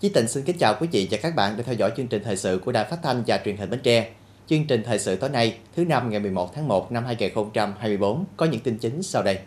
Chí 0.00 0.08
Tịnh 0.08 0.28
xin 0.28 0.44
kính 0.44 0.58
chào 0.58 0.74
quý 0.80 0.88
vị 0.92 1.08
và 1.10 1.18
các 1.22 1.34
bạn 1.34 1.56
đang 1.56 1.66
theo 1.66 1.74
dõi 1.74 1.92
chương 1.96 2.06
trình 2.06 2.22
thời 2.24 2.36
sự 2.36 2.60
của 2.64 2.72
Đài 2.72 2.84
Phát 2.84 2.96
thanh 3.02 3.22
và 3.26 3.40
Truyền 3.44 3.56
hình 3.56 3.70
Bến 3.70 3.80
Tre. 3.82 4.10
Chương 4.46 4.66
trình 4.66 4.82
thời 4.86 4.98
sự 4.98 5.16
tối 5.16 5.30
nay, 5.30 5.58
thứ 5.76 5.84
năm 5.84 6.10
ngày 6.10 6.20
11 6.20 6.54
tháng 6.54 6.68
1 6.68 6.92
năm 6.92 7.04
2024 7.04 8.24
có 8.36 8.46
những 8.46 8.60
tin 8.60 8.78
chính 8.78 9.02
sau 9.02 9.22
đây. 9.22 9.38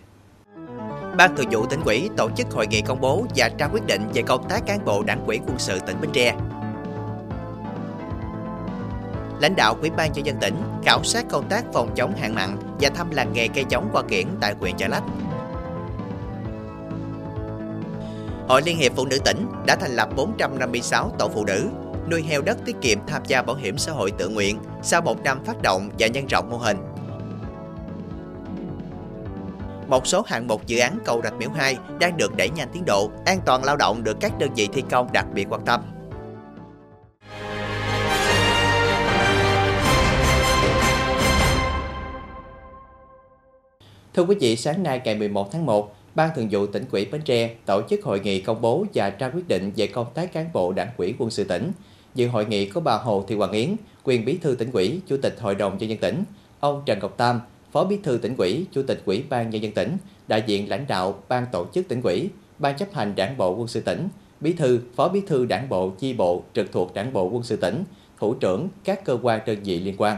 Ban 1.18 1.36
Thường 1.36 1.50
vụ 1.52 1.66
tỉnh 1.66 1.82
ủy 1.86 2.10
tổ 2.18 2.30
chức 2.38 2.52
hội 2.52 2.68
nghị 2.68 2.82
công 2.82 3.02
bố 3.02 3.26
và 3.36 3.50
trao 3.50 3.70
quyết 3.74 3.86
định 3.88 4.02
về 4.14 4.22
công 4.22 4.50
tác 4.50 4.66
cán 4.66 4.86
bộ 4.86 5.04
đảng 5.04 5.26
ủy 5.26 5.40
quân 5.48 5.60
sự 5.60 5.80
tỉnh 5.80 6.02
Bến 6.02 6.10
Tre. 6.14 6.36
Lãnh 9.40 9.56
đạo 9.56 9.78
Ủy 9.82 9.90
ban 9.90 10.12
nhân 10.14 10.26
dân 10.26 10.36
tỉnh 10.42 10.56
khảo 10.86 11.04
sát 11.04 11.26
công 11.30 11.50
tác 11.50 11.66
phòng 11.74 11.96
chống 11.96 12.16
hạn 12.16 12.36
mặn 12.36 12.58
và 12.80 12.90
thăm 12.90 13.12
làng 13.12 13.34
nghề 13.34 13.48
cây 13.48 13.66
giống 13.70 13.90
qua 13.92 14.04
kiển 14.10 14.28
tại 14.42 14.56
huyện 14.60 14.76
Chợ 14.78 14.88
Lách. 14.88 15.04
Hội 18.48 18.62
Liên 18.66 18.78
hiệp 18.78 18.92
Phụ 18.96 19.06
nữ 19.06 19.18
tỉnh 19.26 19.46
đã 19.68 19.76
thành 19.76 19.92
lập 19.92 20.10
456 20.16 21.12
tổ 21.20 21.30
phụ 21.30 21.46
nữ 21.46 21.68
nuôi 22.12 22.24
heo 22.24 22.42
đất 22.42 22.58
tiết 22.66 22.76
kiệm 22.82 22.98
tham 23.08 23.22
gia 23.28 23.42
bảo 23.42 23.56
hiểm 23.56 23.78
xã 23.78 23.92
hội 23.92 24.12
tự 24.12 24.30
nguyện 24.30 24.60
sau 24.82 25.02
một 25.02 25.24
năm 25.24 25.44
phát 25.46 25.62
động 25.62 25.90
và 26.00 26.08
nhân 26.08 26.28
rộng 26.28 26.50
mô 26.50 26.58
hình. 26.58 26.78
Một 29.88 30.08
số 30.08 30.24
hạng 30.28 30.48
mục 30.48 30.68
dự 30.68 30.80
án 30.80 30.98
cầu 31.06 31.22
Rạch 31.24 31.34
Miễu 31.38 31.50
2 31.50 31.78
đang 32.00 32.18
được 32.18 32.36
đẩy 32.38 32.50
nhanh 32.50 32.70
tiến 32.74 32.84
độ, 32.86 33.12
an 33.26 33.40
toàn 33.46 33.64
lao 33.64 33.78
động 33.78 34.04
được 34.04 34.18
các 34.20 34.40
đơn 34.40 34.54
vị 34.56 34.70
thi 34.74 34.84
công 34.90 35.12
đặc 35.14 35.26
biệt 35.34 35.48
quan 35.50 35.66
tâm. 35.66 35.82
Thưa 44.14 44.24
quý 44.24 44.36
vị, 44.40 44.56
sáng 44.56 44.84
nay 44.84 45.02
ngày 45.06 45.16
11 45.16 45.52
tháng 45.52 45.66
1, 45.66 45.96
Ban 46.16 46.30
Thường 46.36 46.48
vụ 46.52 46.68
tỉnh 46.68 46.86
ủy 46.92 47.06
Bến 47.06 47.22
Tre 47.22 47.56
tổ 47.66 47.82
chức 47.90 48.04
hội 48.04 48.20
nghị 48.20 48.42
công 48.42 48.62
bố 48.62 48.86
và 48.94 49.10
trao 49.10 49.32
quyết 49.34 49.48
định 49.48 49.72
về 49.76 49.88
công 49.88 50.08
tác 50.14 50.34
cán 50.34 50.50
bộ 50.54 50.72
đảng 50.72 50.90
ủy 50.98 51.16
quân 51.18 51.30
sự 51.30 51.44
tỉnh. 51.44 51.72
Dự 52.16 52.28
hội 52.28 52.46
nghị 52.46 52.66
có 52.66 52.82
bà 52.82 52.98
Hồ 52.98 53.26
Thị 53.28 53.36
Hoàng 53.36 53.52
Yến, 53.52 53.76
quyền 54.04 54.26
bí 54.26 54.38
thư 54.38 54.56
tỉnh 54.56 54.72
ủy, 54.72 55.02
chủ 55.08 55.18
tịch 55.22 55.36
hội 55.40 55.56
đồng 55.56 55.78
nhân 55.78 55.90
dân 55.90 56.00
tỉnh, 56.00 56.24
ông 56.60 56.84
Trần 56.86 57.00
Ngọc 57.00 57.18
Tam, 57.18 57.42
phó 57.72 57.84
bí 57.84 57.98
thư 58.04 58.18
tỉnh 58.18 58.36
ủy, 58.38 58.66
chủ 58.72 58.82
tịch 58.88 59.02
ủy 59.06 59.24
ban 59.30 59.50
nhân 59.50 59.64
dân 59.64 59.72
tỉnh, 59.72 59.98
đại 60.28 60.44
diện 60.46 60.70
lãnh 60.70 60.86
đạo 60.88 61.24
ban 61.30 61.46
tổ 61.52 61.66
chức 61.74 61.88
tỉnh 61.88 62.02
ủy, 62.02 62.30
ban 62.60 62.78
chấp 62.78 62.94
hành 62.94 63.16
đảng 63.16 63.38
bộ 63.38 63.56
quân 63.56 63.68
sự 63.68 63.82
tỉnh, 63.82 64.08
bí 64.40 64.54
thư, 64.54 64.80
phó 64.96 65.10
bí 65.10 65.22
thư 65.28 65.46
đảng 65.46 65.70
bộ 65.70 65.90
chi 65.90 66.14
bộ 66.14 66.44
trực 66.54 66.72
thuộc 66.72 66.94
đảng 66.94 67.14
bộ 67.14 67.30
quân 67.30 67.44
sự 67.44 67.56
tỉnh, 67.56 67.84
thủ 68.20 68.34
trưởng 68.34 68.68
các 68.84 69.06
cơ 69.06 69.18
quan 69.22 69.42
đơn 69.46 69.58
vị 69.64 69.80
liên 69.80 69.96
quan. 69.98 70.18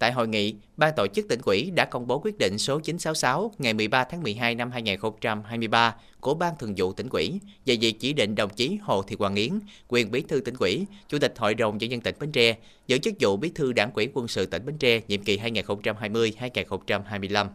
Tại 0.00 0.12
hội 0.12 0.28
nghị, 0.28 0.54
Ban 0.76 0.92
tổ 0.96 1.06
chức 1.06 1.28
tỉnh 1.28 1.40
ủy 1.44 1.70
đã 1.70 1.84
công 1.84 2.06
bố 2.06 2.18
quyết 2.18 2.38
định 2.38 2.58
số 2.58 2.80
966 2.80 3.52
ngày 3.58 3.74
13 3.74 4.04
tháng 4.04 4.22
12 4.22 4.54
năm 4.54 4.70
2023 4.70 5.94
của 6.20 6.34
Ban 6.34 6.54
Thường 6.58 6.74
vụ 6.76 6.92
tỉnh 6.92 7.08
ủy 7.08 7.40
về 7.66 7.76
việc 7.80 8.00
chỉ 8.00 8.12
định 8.12 8.34
đồng 8.34 8.50
chí 8.50 8.78
Hồ 8.82 9.02
Thị 9.02 9.16
Hoàng 9.18 9.34
Yến, 9.34 9.60
quyền 9.88 10.10
bí 10.10 10.22
thư 10.22 10.40
tỉnh 10.40 10.54
ủy, 10.58 10.86
chủ 11.08 11.18
tịch 11.18 11.34
Hội 11.36 11.54
đồng 11.54 11.78
nhân 11.78 11.90
dân 11.90 12.00
tỉnh 12.00 12.14
Bến 12.20 12.32
Tre, 12.32 12.56
giữ 12.86 12.98
chức 12.98 13.14
vụ 13.20 13.36
bí 13.36 13.50
thư 13.54 13.72
đảng 13.72 13.90
ủy 13.94 14.08
quân 14.14 14.28
sự 14.28 14.46
tỉnh 14.46 14.66
Bến 14.66 14.78
Tre 14.78 15.00
nhiệm 15.08 15.22
kỳ 15.22 15.38
2020-2025. 15.38 17.46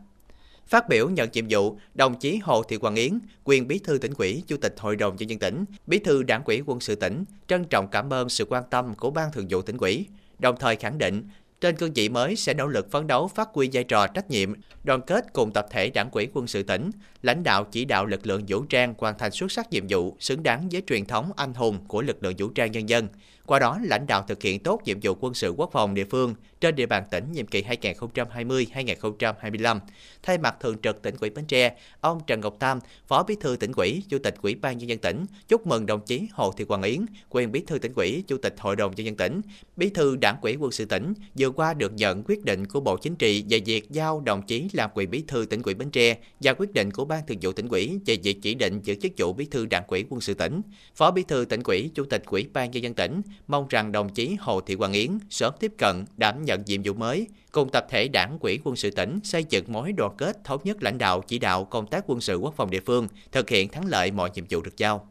Phát 0.67 0.89
biểu 0.89 1.09
nhận 1.09 1.29
nhiệm 1.33 1.45
vụ, 1.49 1.77
đồng 1.93 2.19
chí 2.19 2.37
Hồ 2.37 2.63
Thị 2.63 2.77
Hoàng 2.81 2.95
Yến, 2.95 3.19
quyền 3.43 3.67
bí 3.67 3.79
thư 3.79 3.97
tỉnh 3.97 4.13
ủy, 4.17 4.43
chủ 4.47 4.57
tịch 4.57 4.75
Hội 4.77 4.95
đồng 4.95 5.15
nhân 5.15 5.29
dân 5.29 5.39
tỉnh, 5.39 5.65
bí 5.87 5.99
thư 5.99 6.23
đảng 6.23 6.43
ủy 6.45 6.61
quân 6.65 6.79
sự 6.79 6.95
tỉnh, 6.95 7.23
trân 7.47 7.65
trọng 7.65 7.87
cảm 7.87 8.13
ơn 8.13 8.29
sự 8.29 8.45
quan 8.49 8.63
tâm 8.69 8.95
của 8.95 9.11
Ban 9.11 9.31
Thường 9.31 9.45
vụ 9.49 9.61
tỉnh 9.61 9.77
ủy, 9.77 10.05
đồng 10.39 10.55
thời 10.59 10.75
khẳng 10.75 10.97
định 10.97 11.23
trên 11.65 11.75
cương 11.75 11.93
vị 11.93 12.09
mới 12.09 12.35
sẽ 12.35 12.53
nỗ 12.53 12.67
lực 12.67 12.91
phấn 12.91 13.07
đấu 13.07 13.27
phát 13.27 13.49
huy 13.53 13.69
vai 13.73 13.83
trò 13.83 14.07
trách 14.07 14.29
nhiệm, 14.29 14.53
đoàn 14.83 15.01
kết 15.01 15.33
cùng 15.33 15.51
tập 15.51 15.65
thể 15.71 15.89
đảng 15.89 16.09
quỹ 16.09 16.27
quân 16.33 16.47
sự 16.47 16.63
tỉnh, 16.63 16.91
lãnh 17.21 17.43
đạo 17.43 17.63
chỉ 17.71 17.85
đạo 17.85 18.05
lực 18.05 18.27
lượng 18.27 18.43
vũ 18.47 18.63
trang 18.69 18.93
hoàn 18.97 19.17
thành 19.17 19.31
xuất 19.31 19.51
sắc 19.51 19.71
nhiệm 19.71 19.83
vụ 19.89 20.15
xứng 20.19 20.43
đáng 20.43 20.69
với 20.71 20.83
truyền 20.87 21.05
thống 21.05 21.31
anh 21.35 21.53
hùng 21.53 21.79
của 21.87 22.01
lực 22.01 22.23
lượng 22.23 22.33
vũ 22.37 22.47
trang 22.47 22.71
nhân 22.71 22.89
dân, 22.89 23.07
qua 23.45 23.59
đó 23.59 23.79
lãnh 23.83 24.07
đạo 24.07 24.23
thực 24.27 24.41
hiện 24.41 24.59
tốt 24.59 24.81
nhiệm 24.85 24.97
vụ 25.01 25.15
quân 25.19 25.33
sự 25.33 25.53
quốc 25.57 25.69
phòng 25.73 25.93
địa 25.93 26.05
phương 26.05 26.35
trên 26.61 26.75
địa 26.75 26.85
bàn 26.85 27.03
tỉnh 27.11 27.31
nhiệm 27.31 27.45
kỳ 27.45 27.63
2020-2025. 27.63 29.79
Thay 30.23 30.37
mặt 30.37 30.55
thường 30.59 30.75
trực 30.83 31.01
tỉnh 31.01 31.15
ủy 31.19 31.29
Bến 31.29 31.45
Tre, 31.45 31.75
ông 32.01 32.21
Trần 32.27 32.41
Ngọc 32.41 32.55
Tam, 32.59 32.79
Phó 33.07 33.23
Bí 33.23 33.35
thư 33.39 33.55
tỉnh 33.55 33.71
ủy, 33.71 34.03
Chủ 34.09 34.17
tịch 34.17 34.35
Ủy 34.41 34.55
ban 34.55 34.77
nhân 34.77 34.89
dân 34.89 34.97
tỉnh 34.97 35.25
chúc 35.47 35.67
mừng 35.67 35.85
đồng 35.85 36.01
chí 36.05 36.27
Hồ 36.31 36.53
Thị 36.57 36.65
Hoàng 36.67 36.81
Yến, 36.81 37.05
quyền 37.29 37.51
Bí 37.51 37.63
thư 37.67 37.79
tỉnh 37.79 37.93
ủy, 37.95 38.23
Chủ 38.27 38.37
tịch 38.37 38.55
Hội 38.59 38.75
đồng 38.75 38.95
nhân 38.95 39.05
dân 39.05 39.15
tỉnh, 39.15 39.41
Bí 39.75 39.89
thư 39.89 40.15
Đảng 40.15 40.35
ủy 40.41 40.55
quân 40.55 40.71
sự 40.71 40.85
tỉnh 40.85 41.13
vừa 41.39 41.49
qua 41.49 41.73
được 41.73 41.93
nhận 41.93 42.23
quyết 42.23 42.45
định 42.45 42.65
của 42.65 42.79
Bộ 42.79 42.97
Chính 42.97 43.15
trị 43.15 43.43
về 43.49 43.59
việc 43.65 43.91
giao 43.91 44.21
đồng 44.21 44.41
chí 44.41 44.67
làm 44.73 44.89
quyền 44.93 45.11
Bí 45.11 45.23
thư 45.27 45.45
tỉnh 45.45 45.61
ủy 45.61 45.73
Bến 45.73 45.89
Tre 45.89 46.17
và 46.39 46.53
quyết 46.53 46.73
định 46.73 46.91
của 46.91 47.05
Ban 47.05 47.27
Thường 47.27 47.37
vụ 47.41 47.51
tỉnh 47.51 47.67
ủy 47.67 47.99
về 48.05 48.17
việc 48.23 48.41
chỉ 48.41 48.55
định 48.55 48.81
giữ 48.83 48.95
chức 48.95 49.11
vụ 49.17 49.33
Bí 49.33 49.45
thư 49.45 49.65
Đảng 49.65 49.83
ủy 49.87 50.05
quân 50.09 50.21
sự 50.21 50.33
tỉnh. 50.33 50.61
Phó 50.95 51.11
Bí 51.11 51.23
thư 51.23 51.45
tỉnh 51.45 51.63
ủy, 51.63 51.91
Chủ 51.95 52.05
tịch 52.05 52.23
Ủy 52.25 52.47
ban 52.53 52.71
nhân 52.71 52.83
dân 52.83 52.93
tỉnh 52.93 53.21
mong 53.47 53.67
rằng 53.69 53.91
đồng 53.91 54.09
chí 54.09 54.37
Hồ 54.39 54.61
Thị 54.61 54.75
Hoàng 54.75 54.93
Yến 54.93 55.17
sớm 55.29 55.53
tiếp 55.59 55.73
cận 55.77 56.05
đảm 56.17 56.45
nhận 56.45 56.63
nhiệm 56.65 56.81
vụ 56.83 56.93
mới, 56.93 57.27
cùng 57.51 57.69
tập 57.69 57.85
thể 57.89 58.07
đảng 58.07 58.39
quỹ 58.39 58.59
quân 58.63 58.75
sự 58.75 58.91
tỉnh 58.91 59.19
xây 59.23 59.43
dựng 59.49 59.65
mối 59.67 59.91
đoàn 59.91 60.11
kết 60.17 60.43
thống 60.43 60.61
nhất 60.63 60.83
lãnh 60.83 60.97
đạo 60.97 61.23
chỉ 61.27 61.39
đạo 61.39 61.65
công 61.65 61.87
tác 61.87 62.03
quân 62.07 62.21
sự 62.21 62.37
quốc 62.37 62.53
phòng 62.57 62.71
địa 62.71 62.81
phương, 62.85 63.07
thực 63.31 63.49
hiện 63.49 63.69
thắng 63.69 63.85
lợi 63.85 64.11
mọi 64.11 64.29
nhiệm 64.35 64.45
vụ 64.49 64.61
được 64.61 64.77
giao. 64.77 65.07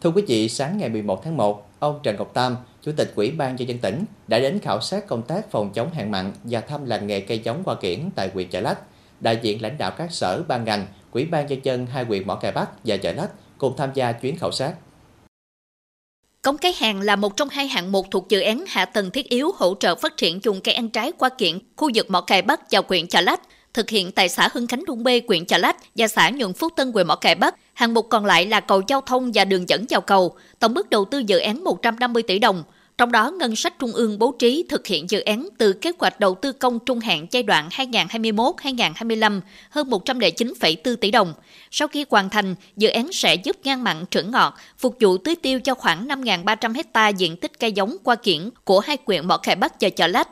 Thưa 0.00 0.10
quý 0.10 0.22
vị, 0.28 0.48
sáng 0.48 0.78
ngày 0.78 0.88
11 0.88 1.24
tháng 1.24 1.36
1, 1.36 1.68
ông 1.78 2.00
Trần 2.02 2.16
Ngọc 2.16 2.30
Tam, 2.34 2.56
Chủ 2.82 2.92
tịch 2.96 3.12
Ủy 3.14 3.30
ban 3.30 3.56
nhân 3.56 3.68
dân 3.68 3.78
tỉnh 3.78 4.04
đã 4.28 4.38
đến 4.38 4.58
khảo 4.58 4.80
sát 4.80 5.06
công 5.06 5.22
tác 5.22 5.50
phòng 5.50 5.72
chống 5.72 5.90
hạn 5.92 6.10
mặn 6.10 6.32
và 6.44 6.60
thăm 6.60 6.84
làng 6.84 7.06
nghề 7.06 7.20
cây 7.20 7.38
giống 7.38 7.62
hoa 7.66 7.74
kiển 7.74 8.10
tại 8.14 8.30
huyện 8.34 8.48
Chợ 8.48 8.60
Lách. 8.60 8.78
Đại 9.20 9.38
diện 9.42 9.62
lãnh 9.62 9.78
đạo 9.78 9.90
các 9.96 10.12
sở 10.12 10.42
ban 10.48 10.64
ngành, 10.64 10.86
Ủy 11.12 11.24
ban 11.24 11.46
nhân 11.46 11.60
dân 11.62 11.86
hai 11.86 12.04
huyện 12.04 12.26
Mỏ 12.26 12.34
Cày 12.34 12.52
Bắc 12.52 12.70
và 12.84 12.96
Chợ 12.96 13.12
Lách 13.12 13.30
cùng 13.58 13.74
tham 13.76 13.90
gia 13.94 14.12
chuyến 14.12 14.36
khảo 14.36 14.52
sát. 14.52 14.74
Cống 16.44 16.58
Cái 16.58 16.74
Hàng 16.78 17.00
là 17.00 17.16
một 17.16 17.36
trong 17.36 17.48
hai 17.48 17.68
hạng 17.68 17.92
mục 17.92 18.06
thuộc 18.10 18.28
dự 18.28 18.40
án 18.40 18.64
hạ 18.68 18.84
tầng 18.84 19.10
thiết 19.10 19.28
yếu 19.28 19.52
hỗ 19.56 19.74
trợ 19.80 19.94
phát 19.94 20.16
triển 20.16 20.40
dùng 20.42 20.60
cây 20.60 20.74
ăn 20.74 20.88
trái 20.88 21.12
qua 21.18 21.28
kiện 21.28 21.58
khu 21.76 21.90
vực 21.94 22.10
Mỏ 22.10 22.20
Cày 22.20 22.42
Bắc 22.42 22.60
và 22.70 22.80
huyện 22.88 23.06
Chợ 23.06 23.20
Lách, 23.20 23.40
thực 23.74 23.90
hiện 23.90 24.12
tại 24.12 24.28
xã 24.28 24.48
Hưng 24.52 24.66
Khánh 24.66 24.84
Đông 24.86 25.04
Bê, 25.04 25.20
huyện 25.28 25.44
Chợ 25.46 25.58
Lách 25.58 25.76
và 25.94 26.08
xã 26.08 26.30
Nhuận 26.30 26.52
Phú 26.52 26.68
Tân, 26.76 26.92
huyện 26.92 27.06
Mỏ 27.06 27.16
Cày 27.16 27.34
Bắc. 27.34 27.54
Hạng 27.74 27.94
mục 27.94 28.06
còn 28.10 28.24
lại 28.24 28.46
là 28.46 28.60
cầu 28.60 28.82
giao 28.88 29.00
thông 29.00 29.30
và 29.34 29.44
đường 29.44 29.68
dẫn 29.68 29.84
vào 29.90 30.00
cầu, 30.00 30.36
tổng 30.58 30.74
mức 30.74 30.90
đầu 30.90 31.04
tư 31.04 31.18
dự 31.18 31.38
án 31.38 31.64
150 31.64 32.22
tỷ 32.22 32.38
đồng. 32.38 32.62
Trong 32.98 33.12
đó, 33.12 33.30
ngân 33.30 33.56
sách 33.56 33.78
trung 33.78 33.92
ương 33.92 34.18
bố 34.18 34.34
trí 34.38 34.64
thực 34.68 34.86
hiện 34.86 35.10
dự 35.10 35.20
án 35.20 35.48
từ 35.58 35.72
kế 35.72 35.92
hoạch 35.98 36.20
đầu 36.20 36.34
tư 36.34 36.52
công 36.52 36.78
trung 36.86 37.00
hạn 37.00 37.26
giai 37.30 37.42
đoạn 37.42 37.68
2021-2025 37.68 39.40
hơn 39.70 39.90
109,4 39.90 40.96
tỷ 40.96 41.10
đồng. 41.10 41.34
Sau 41.70 41.88
khi 41.88 42.04
hoàn 42.10 42.30
thành, 42.30 42.54
dự 42.76 42.88
án 42.88 43.12
sẽ 43.12 43.34
giúp 43.34 43.56
ngăn 43.64 43.84
mặn 43.84 44.04
trữ 44.10 44.22
ngọt, 44.22 44.54
phục 44.78 44.96
vụ 45.00 45.18
tưới 45.18 45.34
tiêu 45.36 45.60
cho 45.60 45.74
khoảng 45.74 46.08
5.300 46.08 46.74
hecta 46.74 47.08
diện 47.08 47.36
tích 47.36 47.60
cây 47.60 47.72
giống 47.72 47.96
qua 48.04 48.14
kiển 48.14 48.50
của 48.64 48.80
hai 48.80 48.96
quyện 48.96 49.28
Mỏ 49.28 49.36
Cày 49.36 49.56
Bắc 49.56 49.72
và 49.80 49.88
Chợ 49.88 50.06
Lách. 50.06 50.28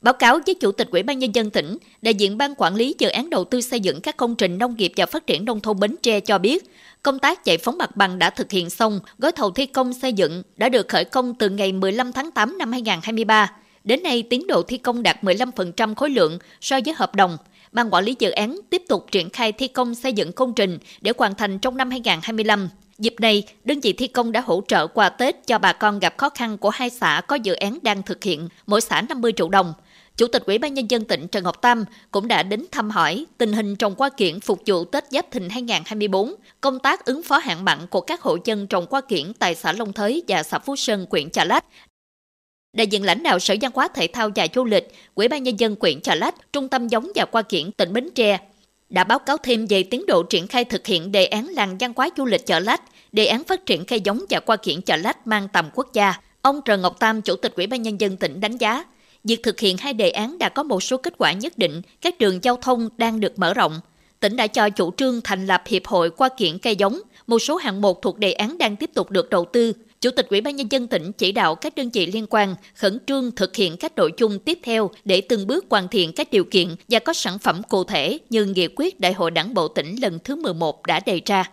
Báo 0.00 0.14
cáo 0.14 0.38
với 0.46 0.54
Chủ 0.54 0.72
tịch 0.72 0.88
Ủy 0.90 1.02
ban 1.02 1.18
Nhân 1.18 1.34
dân 1.34 1.50
tỉnh, 1.50 1.78
đại 2.02 2.14
diện 2.14 2.38
Ban 2.38 2.54
Quản 2.56 2.74
lý 2.74 2.94
Dự 2.98 3.08
án 3.08 3.30
Đầu 3.30 3.44
tư 3.44 3.60
xây 3.60 3.80
dựng 3.80 4.00
các 4.00 4.16
công 4.16 4.36
trình 4.36 4.58
nông 4.58 4.76
nghiệp 4.76 4.92
và 4.96 5.06
phát 5.06 5.26
triển 5.26 5.44
nông 5.44 5.60
thôn 5.60 5.80
Bến 5.80 5.96
Tre 6.02 6.20
cho 6.20 6.38
biết, 6.38 6.64
công 7.02 7.18
tác 7.18 7.44
giải 7.44 7.58
phóng 7.58 7.78
mặt 7.78 7.96
bằng 7.96 8.18
đã 8.18 8.30
thực 8.30 8.50
hiện 8.50 8.70
xong, 8.70 9.00
gói 9.18 9.32
thầu 9.32 9.50
thi 9.50 9.66
công 9.66 9.92
xây 9.92 10.12
dựng 10.12 10.42
đã 10.56 10.68
được 10.68 10.88
khởi 10.88 11.04
công 11.04 11.34
từ 11.34 11.48
ngày 11.48 11.72
15 11.72 12.12
tháng 12.12 12.30
8 12.30 12.58
năm 12.58 12.72
2023. 12.72 13.52
Đến 13.84 14.02
nay, 14.02 14.22
tiến 14.22 14.46
độ 14.46 14.62
thi 14.62 14.78
công 14.78 15.02
đạt 15.02 15.22
15% 15.22 15.94
khối 15.94 16.10
lượng 16.10 16.38
so 16.60 16.78
với 16.84 16.94
hợp 16.94 17.14
đồng. 17.14 17.36
Ban 17.72 17.94
quản 17.94 18.04
lý 18.04 18.16
dự 18.18 18.30
án 18.30 18.58
tiếp 18.70 18.82
tục 18.88 19.06
triển 19.12 19.30
khai 19.30 19.52
thi 19.52 19.68
công 19.68 19.94
xây 19.94 20.12
dựng 20.12 20.32
công 20.32 20.52
trình 20.54 20.78
để 21.00 21.12
hoàn 21.18 21.34
thành 21.34 21.58
trong 21.58 21.76
năm 21.76 21.90
2025. 21.90 22.68
Dịp 22.98 23.14
này, 23.18 23.42
đơn 23.64 23.80
vị 23.80 23.92
thi 23.92 24.06
công 24.06 24.32
đã 24.32 24.40
hỗ 24.40 24.62
trợ 24.68 24.86
quà 24.86 25.08
Tết 25.08 25.46
cho 25.46 25.58
bà 25.58 25.72
con 25.72 25.98
gặp 25.98 26.14
khó 26.16 26.28
khăn 26.28 26.58
của 26.58 26.70
hai 26.70 26.90
xã 26.90 27.20
có 27.28 27.36
dự 27.36 27.54
án 27.54 27.78
đang 27.82 28.02
thực 28.02 28.24
hiện, 28.24 28.48
mỗi 28.66 28.80
xã 28.80 29.02
50 29.08 29.32
triệu 29.36 29.48
đồng. 29.48 29.72
Chủ 30.16 30.26
tịch 30.26 30.42
Ủy 30.46 30.58
ban 30.58 30.74
Nhân 30.74 30.90
dân 30.90 31.04
tỉnh 31.04 31.28
Trần 31.28 31.44
Ngọc 31.44 31.62
Tam 31.62 31.84
cũng 32.10 32.28
đã 32.28 32.42
đến 32.42 32.64
thăm 32.70 32.90
hỏi 32.90 33.26
tình 33.38 33.52
hình 33.52 33.76
trồng 33.76 33.94
qua 33.94 34.08
kiển 34.08 34.40
phục 34.40 34.62
vụ 34.66 34.84
Tết 34.84 35.04
Giáp 35.10 35.30
Thìn 35.30 35.48
2024, 35.48 36.34
công 36.60 36.78
tác 36.78 37.04
ứng 37.04 37.22
phó 37.22 37.38
hạn 37.38 37.64
mặn 37.64 37.86
của 37.86 38.00
các 38.00 38.20
hộ 38.20 38.38
dân 38.44 38.66
trồng 38.66 38.86
qua 38.86 39.00
kiển 39.00 39.32
tại 39.38 39.54
xã 39.54 39.72
Long 39.72 39.92
Thới 39.92 40.22
và 40.28 40.42
xã 40.42 40.58
Phú 40.58 40.76
Sơn, 40.76 41.06
huyện 41.10 41.30
Chà 41.30 41.44
Lách. 41.44 41.64
Đại 42.76 42.86
diện 42.86 43.04
lãnh 43.04 43.22
đạo 43.22 43.38
Sở 43.38 43.54
Văn 43.60 43.72
hóa 43.74 43.88
Thể 43.88 44.06
thao 44.06 44.30
và 44.36 44.46
Du 44.54 44.64
lịch, 44.64 44.92
Ủy 45.14 45.28
ban 45.28 45.42
Nhân 45.42 45.60
dân 45.60 45.76
huyện 45.80 46.00
Chà 46.00 46.14
Lách, 46.14 46.52
Trung 46.52 46.68
tâm 46.68 46.88
giống 46.88 47.12
và 47.14 47.24
qua 47.24 47.42
kiển 47.42 47.72
tỉnh 47.72 47.92
Bến 47.92 48.08
Tre 48.14 48.38
đã 48.90 49.04
báo 49.04 49.18
cáo 49.18 49.36
thêm 49.36 49.66
về 49.66 49.82
tiến 49.82 50.06
độ 50.06 50.22
triển 50.22 50.46
khai 50.46 50.64
thực 50.64 50.86
hiện 50.86 51.12
đề 51.12 51.26
án 51.26 51.46
làng 51.48 51.76
văn 51.80 51.92
hóa 51.96 52.08
du 52.16 52.24
lịch 52.24 52.46
chợ 52.46 52.60
lách, 52.60 52.82
đề 53.12 53.26
án 53.26 53.44
phát 53.44 53.66
triển 53.66 53.84
cây 53.84 54.00
giống 54.00 54.24
và 54.30 54.40
qua 54.40 54.56
kiển 54.56 54.82
chợ 54.82 54.96
lách 54.96 55.26
mang 55.26 55.48
tầm 55.52 55.70
quốc 55.74 55.92
gia. 55.92 56.14
Ông 56.42 56.60
Trần 56.64 56.82
Ngọc 56.82 57.00
Tam, 57.00 57.22
Chủ 57.22 57.36
tịch 57.36 57.54
Ủy 57.56 57.66
ban 57.66 57.82
Nhân 57.82 58.00
dân 58.00 58.16
tỉnh 58.16 58.40
đánh 58.40 58.56
giá, 58.56 58.84
Việc 59.26 59.42
thực 59.42 59.60
hiện 59.60 59.76
hai 59.76 59.92
đề 59.92 60.10
án 60.10 60.38
đã 60.38 60.48
có 60.48 60.62
một 60.62 60.82
số 60.82 60.96
kết 60.96 61.14
quả 61.18 61.32
nhất 61.32 61.58
định, 61.58 61.82
các 62.00 62.18
đường 62.18 62.38
giao 62.42 62.56
thông 62.56 62.88
đang 62.96 63.20
được 63.20 63.38
mở 63.38 63.54
rộng. 63.54 63.80
Tỉnh 64.20 64.36
đã 64.36 64.46
cho 64.46 64.70
chủ 64.70 64.90
trương 64.96 65.20
thành 65.24 65.46
lập 65.46 65.62
Hiệp 65.66 65.86
hội 65.86 66.10
qua 66.10 66.28
kiện 66.36 66.58
cây 66.58 66.76
giống, 66.76 67.00
một 67.26 67.38
số 67.38 67.56
hạng 67.56 67.80
mục 67.80 67.98
thuộc 68.02 68.18
đề 68.18 68.32
án 68.32 68.58
đang 68.58 68.76
tiếp 68.76 68.90
tục 68.94 69.10
được 69.10 69.30
đầu 69.30 69.44
tư. 69.44 69.72
Chủ 70.00 70.10
tịch 70.10 70.26
Ủy 70.28 70.40
ban 70.40 70.56
Nhân 70.56 70.66
dân 70.70 70.86
tỉnh 70.86 71.12
chỉ 71.12 71.32
đạo 71.32 71.54
các 71.54 71.74
đơn 71.74 71.90
vị 71.92 72.06
liên 72.06 72.26
quan 72.30 72.54
khẩn 72.74 72.98
trương 73.06 73.30
thực 73.30 73.56
hiện 73.56 73.76
các 73.76 73.96
nội 73.96 74.12
dung 74.16 74.38
tiếp 74.38 74.58
theo 74.62 74.90
để 75.04 75.20
từng 75.20 75.46
bước 75.46 75.64
hoàn 75.70 75.88
thiện 75.88 76.12
các 76.12 76.30
điều 76.30 76.44
kiện 76.44 76.68
và 76.88 76.98
có 76.98 77.12
sản 77.12 77.38
phẩm 77.38 77.62
cụ 77.68 77.84
thể 77.84 78.18
như 78.30 78.44
nghị 78.44 78.68
quyết 78.76 79.00
Đại 79.00 79.12
hội 79.12 79.30
Đảng 79.30 79.54
bộ 79.54 79.68
tỉnh 79.68 79.96
lần 80.02 80.18
thứ 80.24 80.36
11 80.36 80.86
đã 80.86 81.00
đề 81.06 81.20
ra. 81.26 81.50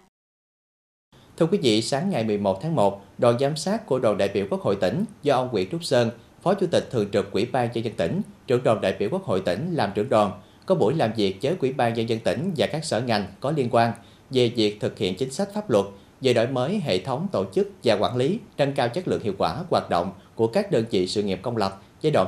Thưa 1.38 1.46
quý 1.46 1.58
vị, 1.58 1.82
sáng 1.82 2.10
ngày 2.10 2.24
11 2.24 2.62
tháng 2.62 2.76
1, 2.76 3.02
đoàn 3.18 3.40
giám 3.40 3.56
sát 3.56 3.86
của 3.86 4.00
đoàn 4.00 4.18
đại 4.18 4.30
biểu 4.34 4.46
Quốc 4.50 4.62
hội 4.62 4.76
tỉnh 4.76 5.06
do 5.24 5.36
ông 5.36 5.50
Nguyễn 5.52 5.70
Trúc 5.72 5.84
Sơn, 5.84 6.10
Phó 6.44 6.54
Chủ 6.54 6.68
tịch 6.68 6.88
Thường 6.92 7.12
trực 7.12 7.32
Ủy 7.32 7.46
ban 7.46 7.70
nhân 7.74 7.86
dân 7.86 7.94
tỉnh, 7.94 8.22
trưởng 8.48 8.64
đoàn 8.64 8.82
đại 8.82 8.96
biểu 9.00 9.10
Quốc 9.12 9.24
hội 9.24 9.42
tỉnh 9.42 9.74
làm 9.74 9.92
trưởng 9.96 10.10
đoàn, 10.10 10.32
có 10.66 10.76
buổi 10.76 10.94
làm 10.94 11.14
việc 11.14 11.38
với 11.42 11.56
Ủy 11.60 11.74
ban 11.74 11.94
nhân 11.94 12.10
dân 12.10 12.20
tỉnh 12.20 12.52
và 12.58 12.68
các 12.68 12.86
sở 12.86 13.02
ngành 13.02 13.26
có 13.40 13.52
liên 13.52 13.70
quan 13.72 13.94
về 14.30 14.52
việc 14.56 14.80
thực 14.80 14.98
hiện 14.98 15.16
chính 15.16 15.32
sách 15.32 15.50
pháp 15.54 15.70
luật 15.70 15.86
về 16.22 16.34
đổi 16.34 16.48
mới 16.48 16.82
hệ 16.84 17.00
thống 17.00 17.28
tổ 17.32 17.46
chức 17.54 17.72
và 17.84 17.96
quản 17.96 18.18
lý, 18.18 18.40
nâng 18.58 18.74
cao 18.74 18.90
chất 18.90 19.08
lượng 19.08 19.24
hiệu 19.24 19.34
quả 19.38 19.64
hoạt 19.70 19.90
động 19.90 20.12
của 20.36 20.48
các 20.48 20.72
đơn 20.72 20.86
vị 20.92 21.08
sự 21.08 21.24
nghiệp 21.24 21.40
công 21.42 21.58
lập 21.58 21.82
giai 22.02 22.12
đoạn 22.12 22.28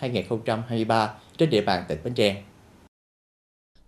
2018-2023 0.00 1.08
trên 1.38 1.50
địa 1.50 1.60
bàn 1.60 1.84
tỉnh 1.88 1.98
Bến 2.04 2.14
Tre. 2.14 2.42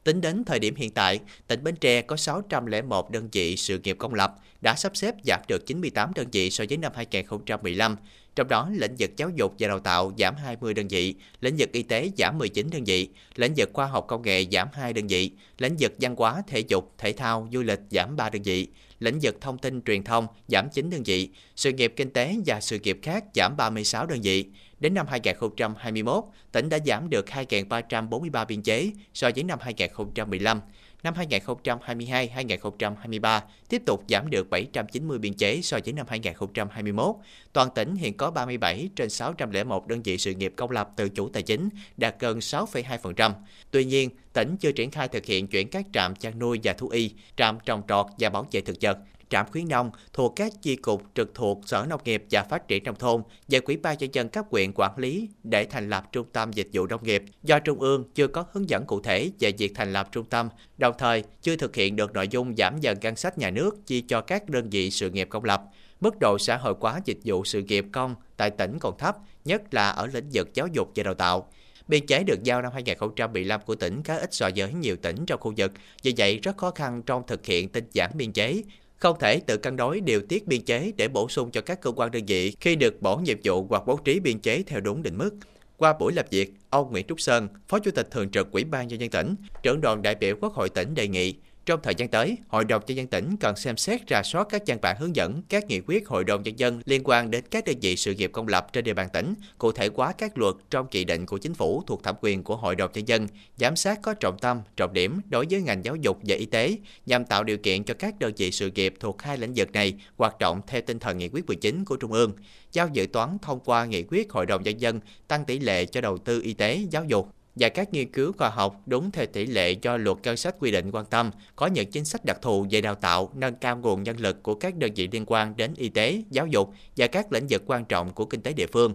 Tính 0.04 0.20
đến 0.20 0.44
thời 0.44 0.58
điểm 0.58 0.74
hiện 0.74 0.90
tại, 0.90 1.20
tỉnh 1.46 1.64
Bến 1.64 1.76
Tre 1.76 2.02
có 2.02 2.16
601 2.16 3.10
đơn 3.10 3.28
vị 3.32 3.56
sự 3.56 3.78
nghiệp 3.78 3.96
công 3.98 4.14
lập, 4.14 4.34
đã 4.60 4.74
sắp 4.74 4.96
xếp 4.96 5.14
giảm 5.26 5.40
được 5.48 5.66
98 5.66 6.12
đơn 6.14 6.26
vị 6.32 6.50
so 6.50 6.64
với 6.68 6.76
năm 6.76 6.92
2015. 6.94 7.96
Trong 8.36 8.48
đó, 8.48 8.70
lĩnh 8.72 8.94
vực 8.98 9.10
giáo 9.16 9.30
dục 9.34 9.54
và 9.58 9.68
đào 9.68 9.80
tạo 9.80 10.12
giảm 10.18 10.34
20 10.36 10.74
đơn 10.74 10.88
vị, 10.88 11.14
lĩnh 11.40 11.56
vực 11.58 11.72
y 11.72 11.82
tế 11.82 12.10
giảm 12.18 12.38
19 12.38 12.70
đơn 12.70 12.84
vị, 12.84 13.08
lĩnh 13.34 13.52
vực 13.56 13.70
khoa 13.72 13.86
học 13.86 14.04
công 14.08 14.22
nghệ 14.22 14.46
giảm 14.52 14.68
2 14.72 14.92
đơn 14.92 15.06
vị, 15.06 15.30
lĩnh 15.58 15.76
vực 15.78 15.92
văn 16.00 16.16
hóa, 16.16 16.42
thể 16.46 16.60
dục, 16.60 16.94
thể 16.98 17.12
thao, 17.12 17.48
du 17.52 17.62
lịch 17.62 17.80
giảm 17.90 18.16
3 18.16 18.30
đơn 18.30 18.42
vị, 18.42 18.68
lĩnh 19.00 19.18
vực 19.22 19.40
thông 19.40 19.58
tin 19.58 19.82
truyền 19.82 20.02
thông 20.02 20.26
giảm 20.48 20.68
9 20.70 20.90
đơn 20.90 21.02
vị, 21.02 21.28
sự 21.56 21.72
nghiệp 21.72 21.92
kinh 21.96 22.10
tế 22.10 22.36
và 22.46 22.60
sự 22.60 22.78
nghiệp 22.78 22.98
khác 23.02 23.24
giảm 23.34 23.56
36 23.56 24.06
đơn 24.06 24.20
vị. 24.22 24.44
Đến 24.80 24.94
năm 24.94 25.06
2021, 25.06 26.24
tỉnh 26.52 26.68
đã 26.68 26.78
giảm 26.86 27.10
được 27.10 27.26
2.343 27.26 28.46
biên 28.46 28.62
chế 28.62 28.90
so 29.14 29.30
với 29.34 29.44
năm 29.44 29.58
2015. 29.62 30.60
Năm 31.02 31.14
2022-2023 31.14 33.40
tiếp 33.68 33.82
tục 33.86 34.04
giảm 34.08 34.30
được 34.30 34.50
790 34.50 35.18
biên 35.18 35.34
chế 35.34 35.60
so 35.62 35.78
với 35.84 35.92
năm 35.92 36.06
2021. 36.08 37.16
Toàn 37.52 37.68
tỉnh 37.74 37.96
hiện 37.96 38.16
có 38.16 38.30
37 38.30 38.88
trên 38.96 39.10
601 39.10 39.86
đơn 39.86 40.02
vị 40.02 40.18
sự 40.18 40.34
nghiệp 40.34 40.52
công 40.56 40.70
lập 40.70 40.90
tự 40.96 41.08
chủ 41.08 41.28
tài 41.28 41.42
chính, 41.42 41.68
đạt 41.96 42.14
gần 42.20 42.38
6,2%. 42.38 43.32
Tuy 43.70 43.84
nhiên, 43.84 44.10
tỉnh 44.32 44.56
chưa 44.56 44.72
triển 44.72 44.90
khai 44.90 45.08
thực 45.08 45.24
hiện 45.24 45.46
chuyển 45.46 45.68
các 45.68 45.86
trạm 45.92 46.16
chăn 46.16 46.38
nuôi 46.38 46.60
và 46.62 46.72
thú 46.72 46.88
y, 46.88 47.10
trạm 47.36 47.58
trồng 47.64 47.82
trọt 47.88 48.06
và 48.18 48.30
bảo 48.30 48.46
vệ 48.52 48.60
thực 48.60 48.76
vật 48.80 48.98
trạm 49.30 49.46
khuyến 49.50 49.68
nông 49.68 49.90
thuộc 50.12 50.32
các 50.36 50.52
chi 50.62 50.76
cục 50.76 51.02
trực 51.14 51.34
thuộc 51.34 51.60
Sở 51.66 51.86
Nông 51.88 52.00
nghiệp 52.04 52.24
và 52.30 52.42
Phát 52.42 52.68
triển 52.68 52.84
nông 52.84 52.96
thôn 52.96 53.22
và 53.48 53.60
Quỹ 53.60 53.76
ban 53.76 53.98
nhân 53.98 54.10
dân 54.12 54.28
các 54.28 54.50
quyện 54.50 54.72
quản 54.74 54.98
lý 54.98 55.28
để 55.42 55.64
thành 55.64 55.90
lập 55.90 56.04
trung 56.12 56.26
tâm 56.32 56.52
dịch 56.52 56.68
vụ 56.72 56.86
nông 56.86 57.04
nghiệp 57.04 57.22
do 57.42 57.58
Trung 57.58 57.80
ương 57.80 58.04
chưa 58.14 58.26
có 58.26 58.44
hướng 58.52 58.68
dẫn 58.68 58.84
cụ 58.86 59.00
thể 59.00 59.30
về 59.40 59.52
việc 59.58 59.72
thành 59.74 59.92
lập 59.92 60.08
trung 60.12 60.24
tâm, 60.24 60.48
đồng 60.78 60.94
thời 60.98 61.24
chưa 61.42 61.56
thực 61.56 61.76
hiện 61.76 61.96
được 61.96 62.12
nội 62.12 62.28
dung 62.28 62.54
giảm 62.56 62.80
dần 62.80 62.98
ngân 63.00 63.16
sách 63.16 63.38
nhà 63.38 63.50
nước 63.50 63.86
chi 63.86 64.00
cho 64.00 64.20
các 64.20 64.48
đơn 64.48 64.70
vị 64.70 64.90
sự 64.90 65.10
nghiệp 65.10 65.28
công 65.30 65.44
lập. 65.44 65.62
Mức 66.00 66.14
độ 66.20 66.38
xã 66.38 66.56
hội 66.56 66.74
hóa 66.80 67.00
dịch 67.04 67.18
vụ 67.24 67.44
sự 67.44 67.62
nghiệp 67.62 67.86
công 67.92 68.14
tại 68.36 68.50
tỉnh 68.50 68.78
còn 68.78 68.98
thấp, 68.98 69.16
nhất 69.44 69.74
là 69.74 69.90
ở 69.90 70.06
lĩnh 70.06 70.28
vực 70.32 70.54
giáo 70.54 70.66
dục 70.72 70.90
và 70.96 71.02
đào 71.02 71.14
tạo. 71.14 71.48
Biên 71.88 72.06
chế 72.06 72.24
được 72.24 72.42
giao 72.42 72.62
năm 72.62 72.72
2015 72.72 73.60
của 73.66 73.74
tỉnh 73.74 74.02
khá 74.02 74.16
ít 74.16 74.34
so 74.34 74.50
với 74.56 74.72
nhiều 74.72 74.96
tỉnh 74.96 75.26
trong 75.26 75.40
khu 75.40 75.52
vực, 75.56 75.72
vì 76.02 76.14
vậy 76.16 76.38
rất 76.42 76.56
khó 76.56 76.70
khăn 76.70 77.02
trong 77.06 77.22
thực 77.26 77.46
hiện 77.46 77.68
tinh 77.68 77.84
giản 77.92 78.10
biên 78.14 78.32
chế, 78.32 78.62
không 78.96 79.16
thể 79.20 79.40
tự 79.40 79.56
cân 79.56 79.76
đối 79.76 80.00
điều 80.00 80.20
tiết 80.20 80.46
biên 80.46 80.64
chế 80.64 80.92
để 80.96 81.08
bổ 81.08 81.28
sung 81.28 81.50
cho 81.50 81.60
các 81.60 81.80
cơ 81.80 81.90
quan 81.90 82.10
đơn 82.10 82.22
vị 82.26 82.56
khi 82.60 82.76
được 82.76 83.02
bổ 83.02 83.16
nhiệm 83.16 83.38
vụ 83.44 83.66
hoặc 83.68 83.82
bố 83.86 83.96
trí 84.04 84.20
biên 84.20 84.38
chế 84.38 84.62
theo 84.62 84.80
đúng 84.80 85.02
định 85.02 85.18
mức. 85.18 85.30
Qua 85.76 85.94
buổi 86.00 86.12
làm 86.12 86.24
việc, 86.30 86.52
ông 86.70 86.92
Nguyễn 86.92 87.06
Trúc 87.06 87.20
Sơn, 87.20 87.48
Phó 87.68 87.78
Chủ 87.78 87.90
tịch 87.90 88.10
Thường 88.10 88.30
trực 88.30 88.52
Ủy 88.52 88.64
ban 88.64 88.88
nhân 88.88 89.00
dân 89.00 89.10
tỉnh, 89.10 89.34
trưởng 89.62 89.80
đoàn 89.80 90.02
đại 90.02 90.14
biểu 90.14 90.36
Quốc 90.40 90.52
hội 90.52 90.68
tỉnh 90.68 90.94
đề 90.94 91.08
nghị 91.08 91.34
trong 91.66 91.80
thời 91.82 91.94
gian 91.94 92.08
tới, 92.08 92.36
Hội 92.48 92.64
đồng 92.64 92.82
nhân 92.86 92.96
dân 92.96 93.06
tỉnh 93.06 93.36
cần 93.40 93.56
xem 93.56 93.76
xét 93.76 94.00
rà 94.08 94.22
soát 94.22 94.46
các 94.50 94.62
văn 94.66 94.78
bản 94.82 94.96
hướng 94.98 95.16
dẫn, 95.16 95.42
các 95.48 95.66
nghị 95.66 95.80
quyết 95.80 96.08
Hội 96.08 96.24
đồng 96.24 96.42
nhân 96.42 96.58
dân 96.58 96.80
liên 96.84 97.02
quan 97.04 97.30
đến 97.30 97.44
các 97.50 97.64
đơn 97.64 97.76
vị 97.80 97.96
sự 97.96 98.14
nghiệp 98.14 98.30
công 98.32 98.48
lập 98.48 98.72
trên 98.72 98.84
địa 98.84 98.94
bàn 98.94 99.08
tỉnh, 99.12 99.34
cụ 99.58 99.72
thể 99.72 99.88
hóa 99.94 100.12
các 100.12 100.38
luật 100.38 100.54
trong 100.70 100.86
chỉ 100.90 101.04
định 101.04 101.26
của 101.26 101.38
chính 101.38 101.54
phủ 101.54 101.82
thuộc 101.86 102.02
thẩm 102.02 102.16
quyền 102.20 102.42
của 102.42 102.56
Hội 102.56 102.76
đồng 102.76 102.90
nhân 102.94 103.08
dân, 103.08 103.26
giám 103.56 103.76
sát 103.76 103.98
có 104.02 104.14
trọng 104.14 104.38
tâm, 104.38 104.60
trọng 104.76 104.92
điểm 104.92 105.20
đối 105.28 105.46
với 105.50 105.62
ngành 105.62 105.84
giáo 105.84 105.96
dục 105.96 106.18
và 106.22 106.36
y 106.36 106.46
tế 106.46 106.76
nhằm 107.06 107.24
tạo 107.24 107.44
điều 107.44 107.58
kiện 107.58 107.84
cho 107.84 107.94
các 107.94 108.18
đơn 108.18 108.32
vị 108.36 108.50
sự 108.50 108.70
nghiệp 108.70 108.94
thuộc 109.00 109.22
hai 109.22 109.38
lĩnh 109.38 109.52
vực 109.56 109.72
này 109.72 109.94
hoạt 110.16 110.38
động 110.38 110.60
theo 110.66 110.80
tinh 110.86 110.98
thần 110.98 111.18
nghị 111.18 111.28
quyết 111.28 111.46
19 111.46 111.84
của 111.84 111.96
Trung 111.96 112.12
ương, 112.12 112.32
giao 112.72 112.88
dự 112.92 113.06
toán 113.12 113.38
thông 113.42 113.60
qua 113.60 113.84
nghị 113.84 114.02
quyết 114.02 114.32
Hội 114.32 114.46
đồng 114.46 114.62
nhân 114.62 114.80
dân 114.80 115.00
tăng 115.28 115.44
tỷ 115.44 115.58
lệ 115.58 115.86
cho 115.86 116.00
đầu 116.00 116.18
tư 116.18 116.40
y 116.42 116.54
tế, 116.54 116.80
giáo 116.90 117.04
dục 117.04 117.28
và 117.54 117.68
các 117.68 117.92
nghiên 117.92 118.12
cứu 118.12 118.32
khoa 118.32 118.48
học 118.48 118.82
đúng 118.86 119.10
theo 119.10 119.26
tỷ 119.26 119.46
lệ 119.46 119.70
do 119.82 119.96
luật 119.96 120.18
ngân 120.22 120.36
sách 120.36 120.54
quy 120.58 120.70
định 120.70 120.90
quan 120.90 121.06
tâm, 121.06 121.30
có 121.56 121.66
những 121.66 121.90
chính 121.90 122.04
sách 122.04 122.24
đặc 122.24 122.38
thù 122.42 122.66
về 122.70 122.80
đào 122.80 122.94
tạo, 122.94 123.30
nâng 123.34 123.54
cao 123.54 123.76
nguồn 123.76 124.02
nhân 124.02 124.16
lực 124.20 124.42
của 124.42 124.54
các 124.54 124.76
đơn 124.76 124.90
vị 124.96 125.08
liên 125.12 125.24
quan 125.26 125.56
đến 125.56 125.74
y 125.76 125.88
tế, 125.88 126.22
giáo 126.30 126.46
dục 126.46 126.72
và 126.96 127.06
các 127.06 127.32
lĩnh 127.32 127.46
vực 127.50 127.62
quan 127.66 127.84
trọng 127.84 128.12
của 128.12 128.24
kinh 128.24 128.40
tế 128.40 128.52
địa 128.52 128.66
phương 128.66 128.94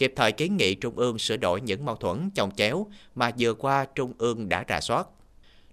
kịp 0.00 0.12
thời 0.16 0.32
kiến 0.32 0.56
nghị 0.56 0.74
Trung 0.74 0.96
ương 0.96 1.18
sửa 1.18 1.36
đổi 1.36 1.60
những 1.60 1.84
mâu 1.84 1.96
thuẫn 1.96 2.30
chồng 2.34 2.50
chéo 2.56 2.86
mà 3.14 3.30
vừa 3.38 3.54
qua 3.54 3.86
Trung 3.94 4.12
ương 4.18 4.48
đã 4.48 4.64
rà 4.68 4.80
soát. 4.80 5.06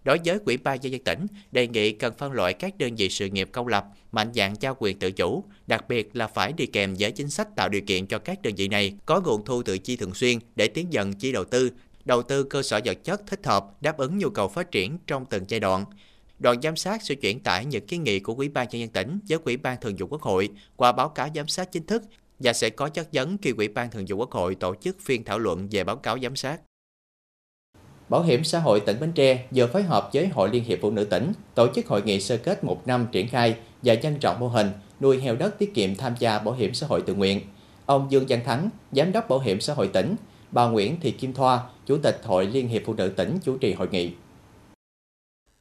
Đối 0.04 0.20
với 0.26 0.40
Quỹ 0.40 0.58
ban 0.58 0.82
nhân 0.82 0.92
dân 0.92 1.04
tỉnh, 1.04 1.28
đề 1.52 1.68
nghị 1.68 1.92
cần 1.92 2.14
phân 2.18 2.32
loại 2.32 2.54
các 2.54 2.78
đơn 2.78 2.96
vị 2.96 3.10
sự 3.10 3.26
nghiệp 3.26 3.50
công 3.52 3.68
lập, 3.68 3.86
mạnh 4.12 4.32
dạng 4.36 4.56
trao 4.56 4.76
quyền 4.80 5.00
tự 5.00 5.12
chủ, 5.12 5.44
đặc 5.68 5.90
biệt 5.90 6.16
là 6.16 6.28
phải 6.28 6.54
đi 6.54 6.66
kèm 6.66 6.96
với 7.00 7.12
chính 7.12 7.30
sách 7.30 7.48
tạo 7.56 7.70
điều 7.70 7.82
kiện 7.82 8.08
cho 8.08 8.20
các 8.20 8.42
đơn 8.42 8.54
vị 8.56 8.68
này 8.68 8.94
có 9.06 9.22
nguồn 9.22 9.46
thu 9.46 9.64
tự 9.64 9.78
chi 9.78 9.96
thường 9.96 10.14
xuyên 10.14 10.40
để 10.56 10.68
tiến 10.68 10.94
dần 10.94 11.14
chi 11.14 11.32
đầu 11.32 11.44
tư, 11.44 11.72
đầu 12.08 12.22
tư 12.22 12.44
cơ 12.44 12.62
sở 12.62 12.80
vật 12.86 13.04
chất 13.04 13.22
thích 13.28 13.46
hợp 13.46 13.82
đáp 13.82 13.98
ứng 13.98 14.18
nhu 14.18 14.30
cầu 14.30 14.48
phát 14.48 14.72
triển 14.72 14.98
trong 15.08 15.26
từng 15.26 15.44
giai 15.48 15.60
đoạn. 15.60 15.86
Đoàn 16.40 16.62
giám 16.62 16.76
sát 16.76 17.02
sẽ 17.04 17.16
chuyển 17.16 17.40
tải 17.40 17.66
những 17.66 17.88
kiến 17.88 18.04
nghị 18.04 18.20
của 18.20 18.34
Ủy 18.34 18.50
ban 18.50 18.68
nhân 18.70 18.82
dân 18.82 18.90
tỉnh 18.90 19.20
với 19.30 19.40
Ủy 19.46 19.58
ban 19.58 19.82
Thường 19.82 19.96
vụ 19.98 20.08
Quốc 20.08 20.22
hội 20.22 20.50
qua 20.76 20.92
báo 20.92 21.10
cáo 21.10 21.28
giám 21.36 21.48
sát 21.48 21.72
chính 21.72 21.86
thức 21.86 22.04
và 22.40 22.54
sẽ 22.54 22.70
có 22.70 22.90
chất 22.90 23.08
vấn 23.14 23.38
khi 23.38 23.54
Ủy 23.58 23.68
ban 23.68 23.92
Thường 23.92 24.06
vụ 24.08 24.18
Quốc 24.18 24.32
hội 24.32 24.56
tổ 24.56 24.76
chức 24.82 24.98
phiên 25.02 25.24
thảo 25.24 25.40
luận 25.40 25.68
về 25.72 25.84
báo 25.84 25.96
cáo 25.96 26.20
giám 26.20 26.36
sát. 26.36 26.62
Bảo 28.10 28.24
hiểm 28.24 28.44
xã 28.44 28.60
hội 28.60 28.80
tỉnh 28.80 29.00
Bến 29.00 29.12
Tre 29.12 29.46
vừa 29.52 29.68
phối 29.68 29.84
hợp 29.84 30.10
với 30.14 30.28
Hội 30.28 30.50
Liên 30.50 30.64
hiệp 30.64 30.80
Phụ 30.82 30.92
nữ 30.92 31.04
tỉnh 31.04 31.32
tổ 31.56 31.68
chức 31.76 31.88
hội 31.88 32.02
nghị 32.02 32.22
sơ 32.22 32.38
kết 32.38 32.64
một 32.64 32.88
năm 32.88 33.08
triển 33.12 33.28
khai 33.28 33.56
và 33.84 33.94
nhân 33.94 34.20
rộng 34.22 34.40
mô 34.40 34.48
hình 34.48 34.72
nuôi 35.00 35.22
heo 35.22 35.36
đất 35.36 35.60
tiết 35.60 35.74
kiệm 35.74 35.96
tham 35.96 36.14
gia 36.20 36.40
bảo 36.40 36.54
hiểm 36.54 36.74
xã 36.74 36.88
hội 36.88 37.02
tự 37.02 37.14
nguyện. 37.14 37.42
Ông 37.86 38.08
Dương 38.10 38.26
Văn 38.30 38.40
Thắng, 38.46 38.70
Giám 38.92 39.12
đốc 39.12 39.30
Bảo 39.30 39.40
hiểm 39.40 39.62
xã 39.62 39.74
hội 39.74 39.88
tỉnh, 39.88 40.16
bà 40.52 40.66
Nguyễn 40.66 41.00
Thị 41.02 41.12
Kim 41.12 41.34
Thoa, 41.34 41.60
Chủ 41.86 41.98
tịch 42.04 42.22
Hội 42.24 42.46
Liên 42.46 42.68
hiệp 42.68 42.82
Phụ 42.86 42.94
nữ 42.94 43.10
tỉnh 43.10 43.38
chủ 43.44 43.58
trì 43.58 43.74
hội 43.74 43.88
nghị. 43.92 44.12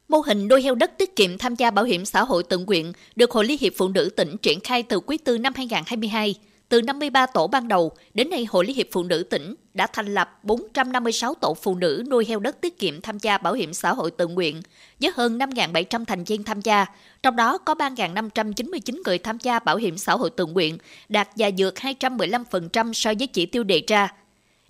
Mô 0.07 0.19
hình 0.19 0.47
nuôi 0.47 0.61
heo 0.61 0.75
đất 0.75 0.91
tiết 0.97 1.15
kiệm 1.15 1.37
tham 1.37 1.55
gia 1.55 1.71
bảo 1.71 1.85
hiểm 1.85 2.05
xã 2.05 2.23
hội 2.23 2.43
tự 2.43 2.57
nguyện 2.57 2.93
được 3.15 3.31
Hội 3.31 3.45
Liên 3.45 3.57
hiệp 3.61 3.73
Phụ 3.77 3.87
nữ 3.87 4.09
tỉnh 4.15 4.37
triển 4.37 4.59
khai 4.59 4.83
từ 4.83 4.99
quý 4.99 5.17
tư 5.17 5.37
năm 5.37 5.53
2022. 5.55 6.35
Từ 6.69 6.81
53 6.81 7.25
tổ 7.25 7.47
ban 7.47 7.67
đầu, 7.67 7.91
đến 8.13 8.29
nay 8.29 8.45
Hội 8.49 8.65
Liên 8.65 8.75
hiệp 8.75 8.87
Phụ 8.91 9.03
nữ 9.03 9.23
tỉnh 9.23 9.55
đã 9.73 9.87
thành 9.87 10.13
lập 10.13 10.39
456 10.43 11.33
tổ 11.33 11.53
phụ 11.53 11.75
nữ 11.75 12.03
nuôi 12.09 12.25
heo 12.27 12.39
đất 12.39 12.61
tiết 12.61 12.79
kiệm 12.79 13.01
tham 13.01 13.19
gia 13.19 13.37
bảo 13.37 13.53
hiểm 13.53 13.73
xã 13.73 13.93
hội 13.93 14.11
tự 14.11 14.27
nguyện, 14.27 14.61
với 15.01 15.11
hơn 15.15 15.37
5.700 15.37 16.05
thành 16.05 16.23
viên 16.23 16.43
tham 16.43 16.61
gia, 16.61 16.85
trong 17.23 17.35
đó 17.35 17.57
có 17.57 17.73
3.599 17.73 19.01
người 19.05 19.17
tham 19.17 19.37
gia 19.41 19.59
bảo 19.59 19.77
hiểm 19.77 19.97
xã 19.97 20.13
hội 20.13 20.29
tự 20.29 20.45
nguyện, 20.45 20.77
đạt 21.09 21.29
và 21.35 21.49
vượt 21.57 21.75
215% 21.75 22.93
so 22.93 23.13
với 23.19 23.27
chỉ 23.27 23.45
tiêu 23.45 23.63
đề 23.63 23.83
ra. 23.87 24.13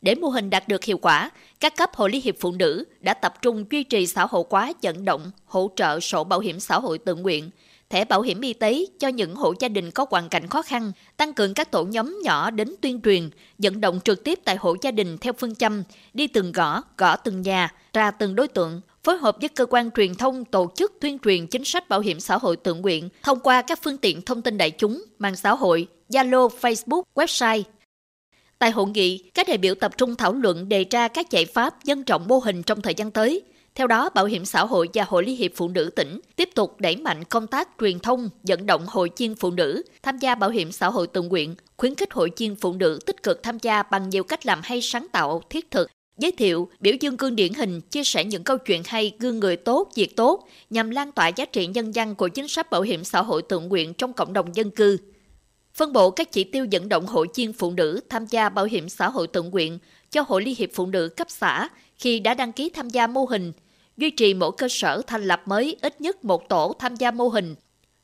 Để 0.01 0.15
mô 0.15 0.27
hình 0.27 0.49
đạt 0.49 0.67
được 0.67 0.83
hiệu 0.83 0.97
quả, 0.97 1.31
các 1.59 1.77
cấp 1.77 1.89
Hội 1.95 2.09
Liên 2.09 2.21
hiệp 2.21 2.35
Phụ 2.39 2.51
nữ 2.51 2.83
đã 2.99 3.13
tập 3.13 3.41
trung 3.41 3.65
duy 3.71 3.83
trì 3.83 4.07
xã 4.07 4.25
hội 4.25 4.43
hóa 4.49 4.73
vận 4.81 5.05
động, 5.05 5.31
hỗ 5.45 5.71
trợ 5.75 5.99
sổ 5.99 6.23
bảo 6.23 6.39
hiểm 6.39 6.59
xã 6.59 6.79
hội 6.79 6.97
tự 6.97 7.15
nguyện, 7.15 7.49
thẻ 7.89 8.05
bảo 8.05 8.21
hiểm 8.21 8.41
y 8.41 8.53
tế 8.53 8.85
cho 8.99 9.07
những 9.07 9.35
hộ 9.35 9.53
gia 9.59 9.67
đình 9.67 9.91
có 9.91 10.05
hoàn 10.09 10.29
cảnh 10.29 10.47
khó 10.47 10.61
khăn, 10.61 10.91
tăng 11.17 11.33
cường 11.33 11.53
các 11.53 11.71
tổ 11.71 11.83
nhóm 11.83 12.19
nhỏ 12.23 12.51
đến 12.51 12.75
tuyên 12.81 13.01
truyền, 13.01 13.29
vận 13.57 13.81
động 13.81 13.99
trực 14.03 14.23
tiếp 14.23 14.39
tại 14.43 14.55
hộ 14.55 14.75
gia 14.81 14.91
đình 14.91 15.17
theo 15.17 15.33
phương 15.33 15.55
châm, 15.55 15.83
đi 16.13 16.27
từng 16.27 16.51
gõ, 16.51 16.81
gõ 16.97 17.15
từng 17.15 17.41
nhà, 17.41 17.73
ra 17.93 18.11
từng 18.11 18.35
đối 18.35 18.47
tượng, 18.47 18.81
phối 19.03 19.17
hợp 19.17 19.37
với 19.39 19.49
cơ 19.49 19.65
quan 19.65 19.91
truyền 19.91 20.15
thông 20.15 20.45
tổ 20.45 20.71
chức 20.75 20.93
tuyên 21.01 21.19
truyền 21.19 21.47
chính 21.47 21.65
sách 21.65 21.89
bảo 21.89 21.99
hiểm 21.99 22.19
xã 22.19 22.37
hội 22.37 22.57
tự 22.57 22.73
nguyện 22.73 23.09
thông 23.23 23.39
qua 23.39 23.61
các 23.61 23.79
phương 23.83 23.97
tiện 23.97 24.21
thông 24.21 24.41
tin 24.41 24.57
đại 24.57 24.71
chúng, 24.71 25.03
mạng 25.19 25.35
xã 25.35 25.51
hội, 25.51 25.87
Zalo, 26.09 26.49
Facebook, 26.61 27.01
website, 27.15 27.63
Tại 28.59 28.71
hội 28.71 28.87
nghị, 28.87 29.17
các 29.17 29.47
đại 29.47 29.57
biểu 29.57 29.75
tập 29.75 29.97
trung 29.97 30.15
thảo 30.15 30.33
luận 30.33 30.69
đề 30.69 30.85
ra 30.89 31.07
các 31.07 31.31
giải 31.31 31.45
pháp 31.45 31.75
nhân 31.85 32.03
trọng 32.03 32.27
mô 32.27 32.39
hình 32.39 32.63
trong 32.63 32.81
thời 32.81 32.93
gian 32.93 33.11
tới. 33.11 33.41
Theo 33.75 33.87
đó, 33.87 34.09
Bảo 34.09 34.25
hiểm 34.25 34.45
xã 34.45 34.65
hội 34.65 34.89
và 34.93 35.03
Hội 35.03 35.23
Liên 35.25 35.37
hiệp 35.37 35.51
Phụ 35.55 35.67
nữ 35.67 35.89
tỉnh 35.95 36.19
tiếp 36.35 36.49
tục 36.55 36.75
đẩy 36.79 36.95
mạnh 36.95 37.23
công 37.23 37.47
tác 37.47 37.69
truyền 37.79 37.99
thông, 37.99 38.29
vận 38.43 38.65
động 38.65 38.85
hội 38.87 39.09
viên 39.17 39.35
phụ 39.35 39.51
nữ 39.51 39.83
tham 40.03 40.17
gia 40.17 40.35
bảo 40.35 40.49
hiểm 40.49 40.71
xã 40.71 40.89
hội 40.89 41.07
tự 41.07 41.21
nguyện, 41.21 41.55
khuyến 41.77 41.95
khích 41.95 42.13
hội 42.13 42.31
viên 42.37 42.55
phụ 42.55 42.73
nữ 42.73 42.99
tích 43.05 43.23
cực 43.23 43.43
tham 43.43 43.57
gia 43.61 43.83
bằng 43.83 44.09
nhiều 44.09 44.23
cách 44.23 44.45
làm 44.45 44.59
hay 44.63 44.81
sáng 44.81 45.07
tạo, 45.11 45.41
thiết 45.49 45.71
thực, 45.71 45.89
giới 46.17 46.31
thiệu, 46.31 46.69
biểu 46.79 46.93
dương 46.99 47.17
gương 47.17 47.35
điển 47.35 47.53
hình, 47.53 47.81
chia 47.81 48.03
sẻ 48.03 48.23
những 48.23 48.43
câu 48.43 48.57
chuyện 48.57 48.81
hay, 48.85 49.11
gương 49.19 49.39
người 49.39 49.55
tốt, 49.55 49.89
việc 49.95 50.15
tốt, 50.15 50.47
nhằm 50.69 50.89
lan 50.89 51.11
tỏa 51.11 51.27
giá 51.27 51.45
trị 51.45 51.67
nhân 51.67 51.91
văn 51.95 52.15
của 52.15 52.27
chính 52.27 52.47
sách 52.47 52.69
bảo 52.71 52.81
hiểm 52.81 53.03
xã 53.03 53.21
hội 53.21 53.41
tự 53.41 53.59
nguyện 53.59 53.93
trong 53.93 54.13
cộng 54.13 54.33
đồng 54.33 54.55
dân 54.55 54.71
cư 54.71 54.97
phân 55.77 55.93
bổ 55.93 56.11
các 56.11 56.31
chỉ 56.31 56.43
tiêu 56.43 56.65
dẫn 56.65 56.89
động 56.89 57.05
hội 57.05 57.27
viên 57.35 57.53
phụ 57.53 57.71
nữ 57.71 57.99
tham 58.09 58.25
gia 58.25 58.49
bảo 58.49 58.65
hiểm 58.65 58.89
xã 58.89 59.09
hội 59.09 59.27
tự 59.27 59.41
nguyện 59.41 59.79
cho 60.11 60.23
Hội 60.27 60.41
Liên 60.41 60.55
hiệp 60.57 60.69
Phụ 60.73 60.85
nữ 60.85 61.09
cấp 61.17 61.27
xã 61.29 61.69
khi 61.97 62.19
đã 62.19 62.33
đăng 62.33 62.53
ký 62.53 62.69
tham 62.69 62.89
gia 62.89 63.07
mô 63.07 63.25
hình, 63.25 63.51
duy 63.97 64.09
trì 64.09 64.33
mỗi 64.33 64.51
cơ 64.57 64.67
sở 64.67 65.01
thành 65.07 65.23
lập 65.23 65.41
mới 65.45 65.75
ít 65.81 66.01
nhất 66.01 66.25
một 66.25 66.49
tổ 66.49 66.73
tham 66.79 66.95
gia 66.95 67.11
mô 67.11 67.27
hình, 67.27 67.55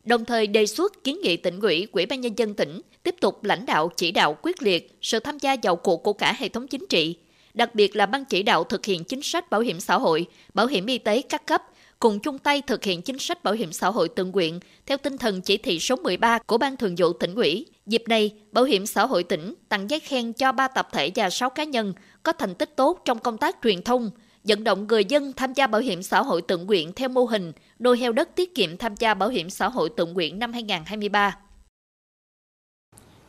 đồng 0.03 0.25
thời 0.25 0.47
đề 0.47 0.65
xuất 0.65 1.03
kiến 1.03 1.19
nghị 1.23 1.37
tỉnh 1.37 1.59
ủy, 1.59 1.87
Ủy 1.91 2.05
ban 2.05 2.21
nhân 2.21 2.33
dân 2.37 2.53
tỉnh 2.53 2.81
tiếp 3.03 3.15
tục 3.21 3.43
lãnh 3.43 3.65
đạo 3.65 3.91
chỉ 3.95 4.11
đạo 4.11 4.37
quyết 4.41 4.63
liệt 4.63 4.97
sự 5.01 5.19
tham 5.19 5.39
gia 5.39 5.55
vào 5.63 5.75
cuộc 5.75 6.03
của 6.03 6.13
cả 6.13 6.33
hệ 6.37 6.49
thống 6.49 6.67
chính 6.67 6.85
trị, 6.89 7.15
đặc 7.53 7.75
biệt 7.75 7.95
là 7.95 8.05
ban 8.05 8.25
chỉ 8.25 8.43
đạo 8.43 8.63
thực 8.63 8.85
hiện 8.85 9.03
chính 9.03 9.21
sách 9.21 9.49
bảo 9.49 9.61
hiểm 9.61 9.79
xã 9.79 9.97
hội, 9.97 10.25
bảo 10.53 10.67
hiểm 10.67 10.85
y 10.85 10.97
tế 10.97 11.21
các 11.21 11.47
cấp, 11.47 11.63
cùng 12.03 12.19
chung 12.19 12.39
tay 12.39 12.61
thực 12.61 12.83
hiện 12.83 13.01
chính 13.01 13.19
sách 13.19 13.43
bảo 13.43 13.53
hiểm 13.53 13.71
xã 13.71 13.87
hội 13.87 14.09
tự 14.09 14.25
nguyện 14.25 14.59
theo 14.85 14.97
tinh 14.97 15.17
thần 15.17 15.41
chỉ 15.41 15.57
thị 15.57 15.79
số 15.79 15.95
13 15.95 16.37
của 16.47 16.57
Ban 16.57 16.77
Thường 16.77 16.95
vụ 16.97 17.13
tỉnh 17.13 17.35
ủy. 17.35 17.65
Dịp 17.85 18.03
này, 18.07 18.31
Bảo 18.51 18.63
hiểm 18.63 18.85
xã 18.85 19.05
hội 19.05 19.23
tỉnh 19.23 19.53
tặng 19.69 19.89
giấy 19.89 19.99
khen 19.99 20.33
cho 20.33 20.51
3 20.51 20.67
tập 20.67 20.87
thể 20.91 21.11
và 21.15 21.29
6 21.29 21.49
cá 21.49 21.63
nhân 21.63 21.93
có 22.23 22.33
thành 22.33 22.55
tích 22.55 22.75
tốt 22.75 23.01
trong 23.05 23.19
công 23.19 23.37
tác 23.37 23.57
truyền 23.63 23.81
thông, 23.81 24.11
vận 24.43 24.63
động 24.63 24.87
người 24.87 25.05
dân 25.05 25.33
tham 25.33 25.53
gia 25.53 25.67
bảo 25.67 25.81
hiểm 25.81 26.03
xã 26.03 26.21
hội 26.21 26.41
tự 26.41 26.57
nguyện 26.57 26.93
theo 26.95 27.09
mô 27.09 27.23
hình 27.23 27.51
nuôi 27.79 27.97
heo 27.97 28.11
đất 28.11 28.29
tiết 28.35 28.55
kiệm 28.55 28.77
tham 28.77 28.95
gia 28.95 29.13
bảo 29.13 29.29
hiểm 29.29 29.49
xã 29.49 29.69
hội 29.69 29.89
tự 29.97 30.05
nguyện 30.05 30.39
năm 30.39 30.53
2023. 30.53 31.37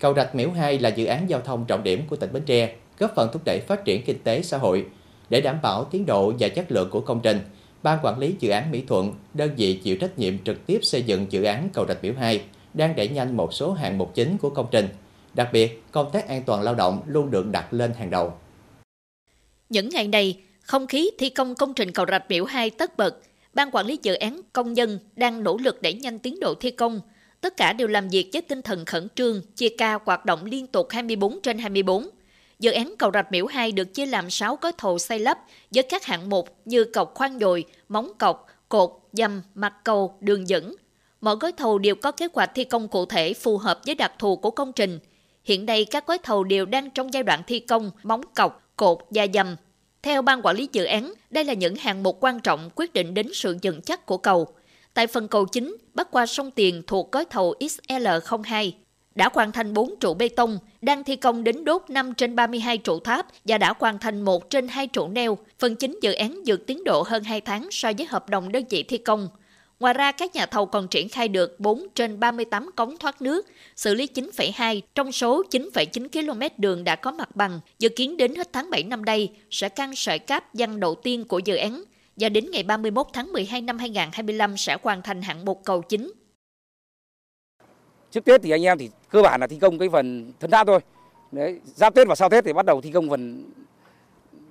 Cầu 0.01 0.15
Rạch 0.15 0.35
Miễu 0.35 0.51
2 0.51 0.79
là 0.79 0.89
dự 0.89 1.05
án 1.05 1.31
giao 1.31 1.41
thông 1.41 1.65
trọng 1.67 1.83
điểm 1.83 2.03
của 2.11 2.17
tỉnh 2.17 2.33
Bến 2.33 2.43
Tre, 2.47 2.75
góp 2.99 3.13
phần 3.17 3.31
thúc 3.33 3.43
đẩy 3.45 3.61
phát 3.61 3.85
triển 3.85 4.05
kinh 4.05 4.19
tế 4.25 4.43
xã 4.43 4.59
hội. 4.59 4.87
Để 5.29 5.41
đảm 5.41 5.57
bảo 5.63 5.85
tiến 5.85 6.07
độ 6.07 6.33
và 6.39 6.49
chất 6.49 6.73
lượng 6.73 6.91
của 6.91 7.01
công 7.01 7.21
trình, 7.23 7.41
Ban 7.85 7.99
quản 8.03 8.19
lý 8.19 8.35
dự 8.41 8.51
án 8.51 8.71
Mỹ 8.71 8.83
Thuận, 8.87 9.15
đơn 9.35 9.51
vị 9.57 9.81
chịu 9.83 9.97
trách 9.97 10.19
nhiệm 10.19 10.45
trực 10.45 10.67
tiếp 10.67 10.79
xây 10.83 11.03
dựng 11.03 11.27
dự 11.31 11.43
án 11.43 11.69
cầu 11.73 11.87
Rạch 11.89 12.03
Biểu 12.03 12.13
2, 12.19 12.45
đang 12.75 12.97
đẩy 12.97 13.09
nhanh 13.09 13.37
một 13.37 13.55
số 13.55 13.73
hạng 13.73 13.99
mục 13.99 14.15
chính 14.15 14.39
của 14.39 14.51
công 14.51 14.67
trình. 14.71 14.89
Đặc 15.35 15.49
biệt, 15.53 15.83
công 15.93 16.11
tác 16.13 16.29
an 16.29 16.43
toàn 16.47 16.63
lao 16.63 16.75
động 16.75 17.03
luôn 17.07 17.31
được 17.31 17.47
đặt 17.47 17.73
lên 17.73 17.93
hàng 17.93 18.11
đầu. 18.11 18.33
Những 19.69 19.89
ngày 19.89 20.09
này, 20.09 20.41
không 20.61 20.87
khí 20.87 21.11
thi 21.19 21.31
công 21.31 21.55
công 21.55 21.75
trình 21.75 21.93
cầu 21.93 22.07
Rạch 22.09 22.29
Biểu 22.29 22.45
2 22.45 22.71
tất 22.71 22.97
bật, 22.97 23.19
Ban 23.55 23.71
quản 23.71 23.87
lý 23.87 23.99
dự 24.03 24.15
án 24.15 24.41
công 24.53 24.73
nhân 24.73 24.99
đang 25.17 25.43
nỗ 25.43 25.57
lực 25.57 25.83
đẩy 25.83 25.95
nhanh 25.95 26.19
tiến 26.19 26.41
độ 26.41 26.55
thi 26.55 26.71
công. 26.71 27.01
Tất 27.41 27.57
cả 27.57 27.73
đều 27.73 27.89
làm 27.89 28.09
việc 28.09 28.31
với 28.33 28.43
tinh 28.43 28.63
thần 28.63 28.85
khẩn 28.85 29.09
trương, 29.15 29.41
chia 29.57 29.69
ca 29.79 29.99
hoạt 30.05 30.25
động 30.25 30.45
liên 30.45 30.67
tục 30.67 30.87
24 30.91 31.41
trên 31.43 31.59
24. 31.59 32.09
Dự 32.59 32.73
án 32.73 32.95
cầu 32.99 33.11
Rạch 33.15 33.33
Miễu 33.33 33.47
2 33.47 33.73
được 33.73 33.95
chia 33.95 34.07
làm 34.07 34.31
6 34.31 34.59
gói 34.63 34.73
thầu 34.79 34.99
xây 34.99 35.19
lắp 35.19 35.39
với 35.71 35.83
các 35.83 36.05
hạng 36.05 36.31
mục 36.31 36.57
như 36.65 36.85
cọc 36.85 37.15
khoan 37.15 37.39
dồi, 37.39 37.65
móng 37.89 38.13
cọc, 38.19 38.47
cột, 38.69 38.91
dầm, 39.13 39.43
mặt 39.55 39.75
cầu, 39.85 40.17
đường 40.21 40.49
dẫn. 40.49 40.75
Mỗi 41.21 41.37
gói 41.37 41.53
thầu 41.53 41.79
đều 41.79 41.95
có 41.95 42.13
kế 42.13 42.29
hoạch 42.33 42.51
thi 42.55 42.65
công 42.65 42.89
cụ 42.89 43.07
thể 43.07 43.35
phù 43.35 43.59
hợp 43.59 43.81
với 43.87 43.95
đặc 43.95 44.13
thù 44.19 44.37
của 44.37 44.51
công 44.51 44.73
trình. 44.73 44.99
Hiện 45.45 45.67
nay 45.67 45.85
các 45.85 46.07
gói 46.07 46.19
thầu 46.19 46.45
đều 46.45 46.67
đang 46.67 46.91
trong 46.91 47.13
giai 47.13 47.23
đoạn 47.23 47.43
thi 47.47 47.61
công, 47.61 47.91
móng 48.03 48.21
cọc, 48.35 48.73
cột 48.77 48.99
và 49.11 49.27
dầm. 49.35 49.57
Theo 50.03 50.23
ban 50.23 50.43
quản 50.43 50.57
lý 50.57 50.69
dự 50.73 50.85
án, 50.85 51.13
đây 51.31 51.45
là 51.45 51.53
những 51.53 51.77
hạng 51.77 52.03
mục 52.03 52.17
quan 52.21 52.41
trọng 52.41 52.71
quyết 52.75 52.93
định 52.93 53.15
đến 53.15 53.29
sự 53.33 53.57
vững 53.63 53.83
chắc 53.83 54.07
của 54.07 54.19
cầu. 54.19 54.47
Tại 54.95 55.07
phần 55.07 55.29
cầu 55.29 55.47
chính, 55.47 55.77
bắc 55.95 56.11
qua 56.11 56.27
sông 56.27 56.51
Tiền 56.51 56.83
thuộc 56.87 57.13
gói 57.13 57.25
thầu 57.25 57.55
XL02, 57.61 58.71
đã 59.15 59.31
hoàn 59.33 59.53
thành 59.53 59.75
4 59.75 59.95
trụ 60.01 60.15
bê 60.15 60.29
tông, 60.29 60.59
đang 60.83 61.05
thi 61.05 61.17
công 61.17 61.45
đến 61.45 61.65
đốt 61.65 61.83
5 61.89 62.15
trên 62.15 62.37
32 62.37 62.79
trụ 62.79 63.01
tháp 63.01 63.27
và 63.45 63.59
đã 63.59 63.75
hoàn 63.79 63.99
thành 63.99 64.23
1 64.23 64.51
trên 64.51 64.69
2 64.69 64.87
trụ 64.87 65.09
neo. 65.09 65.39
Phần 65.59 65.77
chính 65.77 65.99
dự 66.03 66.13
án 66.13 66.41
vượt 66.47 66.67
tiến 66.67 66.85
độ 66.85 67.03
hơn 67.07 67.25
2 67.25 67.41
tháng 67.41 67.69
so 67.71 67.93
với 67.99 68.07
hợp 68.07 68.29
đồng 68.29 68.53
đơn 68.53 68.65
vị 68.71 68.83
thi 68.83 68.99
công. 68.99 69.29
Ngoài 69.81 69.95
ra, 69.95 70.13
các 70.13 70.35
nhà 70.35 70.47
thầu 70.47 70.67
còn 70.67 70.89
triển 70.89 71.09
khai 71.09 71.29
được 71.29 71.61
4 71.61 71.87
trên 71.95 72.21
38 72.21 72.71
cống 72.77 72.97
thoát 72.99 73.23
nước, 73.23 73.47
xử 73.77 73.95
lý 73.95 74.09
9,2 74.15 74.81
trong 74.95 75.13
số 75.13 75.43
9,9 75.51 76.09
km 76.09 76.41
đường 76.59 76.85
đã 76.85 76.97
có 76.97 77.11
mặt 77.11 77.37
bằng. 77.37 77.61
Dự 77.79 77.89
kiến 77.89 78.17
đến 78.17 78.35
hết 78.35 78.49
tháng 78.53 78.71
7 78.71 78.83
năm 78.83 79.05
nay 79.05 79.31
sẽ 79.51 79.69
căng 79.69 79.97
sợi 79.97 80.19
cáp 80.19 80.55
văn 80.55 80.81
đầu 80.81 80.95
tiên 80.95 81.25
của 81.25 81.39
dự 81.39 81.57
án 81.57 81.85
và 82.17 82.29
đến 82.29 82.51
ngày 82.51 82.63
31 82.63 83.07
tháng 83.13 83.33
12 83.33 83.61
năm 83.61 83.79
2025 83.79 84.57
sẽ 84.57 84.77
hoàn 84.83 85.03
thành 85.03 85.23
hạng 85.23 85.45
mục 85.45 85.61
cầu 85.65 85.83
chính. 85.83 86.13
Trước 88.15 88.25
Tết 88.25 88.43
thì 88.43 88.51
anh 88.51 88.63
em 88.63 88.79
thì 88.79 88.91
cơ 89.11 89.23
bản 89.23 89.41
là 89.41 89.47
thi 89.47 89.59
công 89.59 89.79
cái 89.79 89.89
phần 89.89 90.33
thân 90.41 90.51
tháp 90.51 90.67
thôi. 90.67 90.81
Đấy, 91.33 91.61
giáp 91.65 91.95
Tết 91.95 92.09
và 92.09 92.15
sau 92.15 92.29
Tết 92.29 92.45
thì 92.45 92.53
bắt 92.53 92.67
đầu 92.67 92.81
thi 92.81 92.91
công 92.91 93.11
phần 93.11 93.51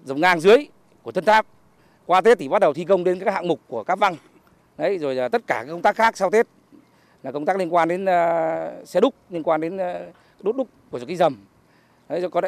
dòng 0.05 0.21
ngang 0.21 0.39
dưới 0.39 0.67
của 1.03 1.11
thân 1.11 1.25
tháp. 1.25 1.45
Qua 2.05 2.21
Tết 2.21 2.39
thì 2.39 2.47
bắt 2.47 2.59
đầu 2.59 2.73
thi 2.73 2.85
công 2.85 3.03
đến 3.03 3.19
các 3.19 3.33
hạng 3.33 3.47
mục 3.47 3.59
của 3.67 3.83
các 3.83 3.99
văng. 3.99 4.15
Đấy, 4.77 4.97
rồi 4.97 5.15
là 5.15 5.29
tất 5.29 5.47
cả 5.47 5.63
các 5.65 5.71
công 5.71 5.81
tác 5.81 5.95
khác 5.95 6.17
sau 6.17 6.29
Tết 6.29 6.47
là 7.23 7.31
công 7.31 7.45
tác 7.45 7.57
liên 7.57 7.73
quan 7.73 7.87
đến 7.87 8.03
uh, 8.03 8.87
xe 8.87 9.01
đúc, 9.01 9.15
liên 9.29 9.43
quan 9.43 9.61
đến 9.61 9.75
uh, 9.75 10.15
đốt 10.41 10.55
đúc 10.55 10.67
của 10.91 10.99
cái 11.07 11.15
dầm. 11.15 11.37
Đấy, 12.09 12.29
có, 12.31 12.41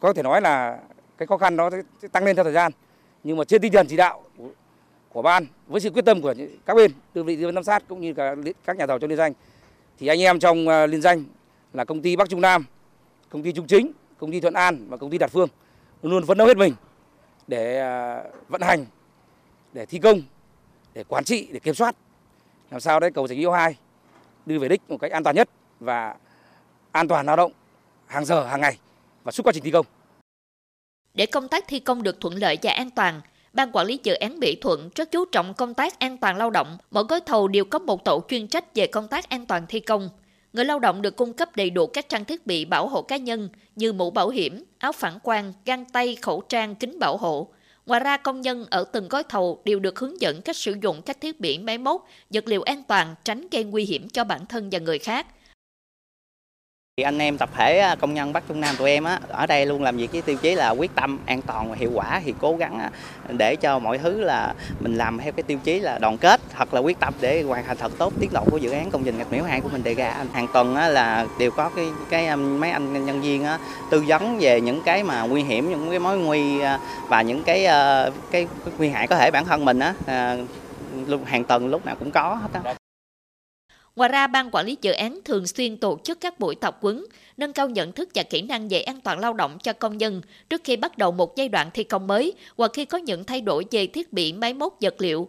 có 0.00 0.12
thể 0.12 0.22
nói 0.22 0.40
là 0.40 0.78
cái 1.18 1.26
khó 1.26 1.36
khăn 1.36 1.56
nó 1.56 1.70
sẽ 2.02 2.08
tăng 2.08 2.24
lên 2.24 2.36
theo 2.36 2.44
thời 2.44 2.52
gian. 2.52 2.72
Nhưng 3.24 3.36
mà 3.36 3.44
trên 3.44 3.60
tinh 3.60 3.72
thần 3.72 3.86
chỉ 3.86 3.96
đạo 3.96 4.22
của, 4.36 4.48
của 5.08 5.22
ban 5.22 5.46
với 5.66 5.80
sự 5.80 5.90
quyết 5.90 6.04
tâm 6.04 6.22
của 6.22 6.34
các 6.66 6.74
bên, 6.74 6.90
đơn 7.14 7.24
vị 7.24 7.36
tư 7.36 7.46
vấn 7.46 7.54
giám 7.54 7.64
sát 7.64 7.82
cũng 7.88 8.00
như 8.00 8.14
cả 8.14 8.34
các 8.64 8.76
nhà 8.76 8.86
thầu 8.86 8.98
trong 8.98 9.10
liên 9.10 9.18
danh 9.18 9.32
thì 9.98 10.06
anh 10.06 10.20
em 10.20 10.38
trong 10.38 10.68
ờ, 10.68 10.86
liên 10.86 11.02
danh 11.02 11.24
là 11.72 11.84
công 11.84 12.02
ty 12.02 12.16
Bắc 12.16 12.28
Trung 12.28 12.40
Nam, 12.40 12.64
công 13.28 13.42
ty 13.42 13.52
Trung 13.52 13.66
Chính, 13.66 13.92
công 14.18 14.32
ty 14.32 14.40
Thuận 14.40 14.54
An 14.54 14.86
và 14.88 14.96
công 14.96 15.10
ty 15.10 15.18
Đạt 15.18 15.30
Phương 15.30 15.48
luôn 16.02 16.26
phấn 16.26 16.38
đấu 16.38 16.46
hết 16.46 16.56
mình 16.56 16.74
để 17.46 17.80
ờ, 17.80 18.24
vận 18.48 18.60
hành, 18.60 18.86
để 19.72 19.86
thi 19.86 19.98
công, 19.98 20.22
để 20.94 21.04
quản 21.04 21.24
trị, 21.24 21.48
để 21.52 21.58
kiểm 21.58 21.74
soát 21.74 21.96
làm 22.70 22.80
sao 22.80 23.00
đấy 23.00 23.10
cầu 23.10 23.28
Rạch 23.28 23.38
Yêu 23.38 23.52
2 23.52 23.74
đưa 24.46 24.58
về 24.58 24.68
đích 24.68 24.82
một 24.88 24.98
cách 25.00 25.10
an 25.10 25.24
toàn 25.24 25.36
nhất 25.36 25.48
và 25.80 26.14
an 26.92 27.08
toàn 27.08 27.26
lao 27.26 27.36
động 27.36 27.52
hàng 28.06 28.24
giờ 28.24 28.46
hàng 28.46 28.60
ngày 28.60 28.78
và 29.24 29.32
suốt 29.32 29.42
quá 29.46 29.52
trình 29.52 29.64
thi 29.64 29.70
công. 29.70 29.86
Để 31.14 31.26
công 31.26 31.48
tác 31.48 31.64
thi 31.68 31.80
công 31.80 32.02
được 32.02 32.20
thuận 32.20 32.34
lợi 32.34 32.58
và 32.62 32.72
an 32.72 32.90
toàn, 32.90 33.20
Ban 33.52 33.70
quản 33.72 33.86
lý 33.86 34.00
dự 34.02 34.14
án 34.14 34.38
Mỹ 34.38 34.56
Thuận 34.60 34.90
rất 34.94 35.10
chú 35.10 35.24
trọng 35.24 35.54
công 35.54 35.74
tác 35.74 35.98
an 35.98 36.16
toàn 36.18 36.36
lao 36.36 36.50
động. 36.50 36.78
Mỗi 36.90 37.04
gói 37.04 37.20
thầu 37.20 37.48
đều 37.48 37.64
có 37.64 37.78
một 37.78 38.04
tổ 38.04 38.24
chuyên 38.28 38.46
trách 38.46 38.74
về 38.74 38.86
công 38.86 39.08
tác 39.08 39.28
an 39.28 39.46
toàn 39.46 39.66
thi 39.68 39.80
công. 39.80 40.08
Người 40.52 40.64
lao 40.64 40.78
động 40.78 41.02
được 41.02 41.16
cung 41.16 41.32
cấp 41.32 41.56
đầy 41.56 41.70
đủ 41.70 41.86
các 41.86 42.08
trang 42.08 42.24
thiết 42.24 42.46
bị 42.46 42.64
bảo 42.64 42.88
hộ 42.88 43.02
cá 43.02 43.16
nhân 43.16 43.48
như 43.76 43.92
mũ 43.92 44.10
bảo 44.10 44.28
hiểm, 44.28 44.64
áo 44.78 44.92
phản 44.92 45.18
quang, 45.20 45.52
găng 45.64 45.84
tay, 45.84 46.16
khẩu 46.22 46.40
trang, 46.40 46.74
kính 46.74 46.98
bảo 46.98 47.16
hộ. 47.16 47.48
Ngoài 47.86 48.00
ra, 48.00 48.16
công 48.16 48.40
nhân 48.40 48.66
ở 48.70 48.84
từng 48.84 49.08
gói 49.08 49.22
thầu 49.28 49.62
đều 49.64 49.78
được 49.80 49.98
hướng 49.98 50.20
dẫn 50.20 50.42
cách 50.42 50.56
sử 50.56 50.74
dụng 50.82 51.02
các 51.02 51.20
thiết 51.20 51.40
bị 51.40 51.58
máy 51.58 51.78
móc, 51.78 52.08
vật 52.30 52.48
liệu 52.48 52.62
an 52.62 52.82
toàn, 52.88 53.14
tránh 53.24 53.48
gây 53.50 53.64
nguy 53.64 53.84
hiểm 53.84 54.08
cho 54.08 54.24
bản 54.24 54.46
thân 54.46 54.68
và 54.70 54.78
người 54.78 54.98
khác. 54.98 55.26
Anh 57.02 57.18
em 57.18 57.38
tập 57.38 57.50
thể 57.56 57.94
công 58.00 58.14
nhân 58.14 58.32
Bắc 58.32 58.42
Trung 58.48 58.60
Nam 58.60 58.76
tụi 58.78 58.90
em 58.90 59.04
á, 59.04 59.18
ở 59.28 59.46
đây 59.46 59.66
luôn 59.66 59.82
làm 59.82 59.96
việc 59.96 60.12
với 60.12 60.22
tiêu 60.22 60.36
chí 60.36 60.54
là 60.54 60.70
quyết 60.70 60.94
tâm, 60.94 61.18
an 61.26 61.42
toàn 61.42 61.70
và 61.70 61.76
hiệu 61.76 61.90
quả 61.94 62.20
thì 62.24 62.34
cố 62.40 62.56
gắng 62.56 62.90
để 63.28 63.56
cho 63.56 63.78
mọi 63.78 63.98
thứ 63.98 64.20
là 64.20 64.54
mình 64.80 64.96
làm 64.96 65.18
theo 65.18 65.32
cái 65.32 65.42
tiêu 65.42 65.58
chí 65.64 65.80
là 65.80 65.98
đoàn 65.98 66.18
kết 66.18 66.40
thật 66.56 66.74
là 66.74 66.80
quyết 66.80 67.00
tâm 67.00 67.14
để 67.20 67.42
hoàn 67.42 67.64
thành 67.64 67.76
thật 67.76 67.92
tốt 67.98 68.12
tiến 68.20 68.30
độ 68.32 68.44
của 68.50 68.56
dự 68.56 68.70
án 68.70 68.90
công 68.90 69.04
trình 69.04 69.18
ngạch 69.18 69.32
miễu 69.32 69.44
hạn 69.44 69.62
của 69.62 69.68
mình 69.72 69.82
đề 69.82 69.94
ra. 69.94 70.14
Hàng 70.32 70.46
tuần 70.52 70.76
á, 70.76 70.88
là 70.88 71.26
đều 71.38 71.50
có 71.50 71.70
cái 71.76 71.86
cái 72.10 72.36
mấy 72.36 72.70
anh 72.70 73.06
nhân 73.06 73.20
viên 73.20 73.44
á, 73.44 73.58
tư 73.90 74.04
vấn 74.06 74.38
về 74.40 74.60
những 74.60 74.82
cái 74.82 75.02
mà 75.02 75.22
nguy 75.22 75.42
hiểm, 75.42 75.70
những 75.70 75.90
cái 75.90 75.98
mối 75.98 76.18
nguy 76.18 76.60
à, 76.60 76.78
và 77.08 77.22
những 77.22 77.42
cái 77.42 77.64
ờ, 77.64 78.10
cái, 78.30 78.46
cái 78.64 78.74
nguy 78.78 78.88
hại 78.88 79.06
có 79.06 79.16
thể 79.16 79.30
bản 79.30 79.44
thân 79.44 79.64
mình 79.64 79.78
á 79.78 79.94
à, 80.06 80.36
hàng 81.24 81.44
tuần 81.44 81.68
lúc 81.68 81.86
nào 81.86 81.96
cũng 81.98 82.10
có 82.10 82.34
hết 82.34 82.60
á. 82.64 82.74
Ngoài 83.98 84.08
ra, 84.08 84.26
Ban 84.26 84.50
Quản 84.52 84.66
lý 84.66 84.76
Dự 84.82 84.92
án 84.92 85.18
thường 85.24 85.46
xuyên 85.46 85.76
tổ 85.76 85.98
chức 86.04 86.20
các 86.20 86.40
buổi 86.40 86.54
tập 86.54 86.78
huấn, 86.80 87.04
nâng 87.36 87.52
cao 87.52 87.68
nhận 87.68 87.92
thức 87.92 88.08
và 88.14 88.22
kỹ 88.22 88.42
năng 88.42 88.68
về 88.68 88.80
an 88.80 89.00
toàn 89.00 89.18
lao 89.18 89.34
động 89.34 89.58
cho 89.62 89.72
công 89.72 89.98
nhân 89.98 90.22
trước 90.50 90.60
khi 90.64 90.76
bắt 90.76 90.98
đầu 90.98 91.12
một 91.12 91.36
giai 91.36 91.48
đoạn 91.48 91.70
thi 91.74 91.84
công 91.84 92.06
mới 92.06 92.32
hoặc 92.56 92.70
khi 92.74 92.84
có 92.84 92.98
những 92.98 93.24
thay 93.24 93.40
đổi 93.40 93.64
về 93.70 93.86
thiết 93.86 94.12
bị 94.12 94.32
máy 94.32 94.54
móc 94.54 94.76
vật 94.80 94.94
liệu. 94.98 95.28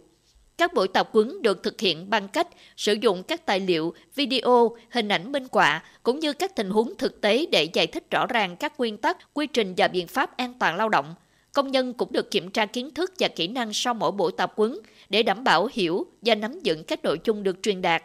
Các 0.58 0.74
buổi 0.74 0.88
tập 0.88 1.08
huấn 1.12 1.42
được 1.42 1.62
thực 1.62 1.80
hiện 1.80 2.10
bằng 2.10 2.28
cách 2.28 2.48
sử 2.76 2.92
dụng 2.92 3.22
các 3.22 3.46
tài 3.46 3.60
liệu, 3.60 3.94
video, 4.14 4.76
hình 4.90 5.08
ảnh 5.08 5.32
minh 5.32 5.46
họa 5.52 5.82
cũng 6.02 6.20
như 6.20 6.32
các 6.32 6.56
tình 6.56 6.70
huống 6.70 6.96
thực 6.98 7.20
tế 7.20 7.46
để 7.52 7.64
giải 7.72 7.86
thích 7.86 8.10
rõ 8.10 8.26
ràng 8.26 8.56
các 8.56 8.72
nguyên 8.78 8.96
tắc, 8.96 9.34
quy 9.34 9.46
trình 9.46 9.74
và 9.76 9.88
biện 9.88 10.06
pháp 10.06 10.36
an 10.36 10.54
toàn 10.58 10.76
lao 10.76 10.88
động. 10.88 11.14
Công 11.52 11.70
nhân 11.70 11.92
cũng 11.92 12.12
được 12.12 12.30
kiểm 12.30 12.50
tra 12.50 12.66
kiến 12.66 12.90
thức 12.94 13.12
và 13.18 13.28
kỹ 13.28 13.48
năng 13.48 13.72
sau 13.72 13.94
mỗi 13.94 14.12
buổi 14.12 14.32
tập 14.36 14.52
huấn 14.56 14.78
để 15.08 15.22
đảm 15.22 15.44
bảo 15.44 15.68
hiểu 15.72 16.06
và 16.22 16.34
nắm 16.34 16.60
vững 16.64 16.84
các 16.84 17.04
nội 17.04 17.18
dung 17.24 17.42
được 17.42 17.62
truyền 17.62 17.82
đạt 17.82 18.02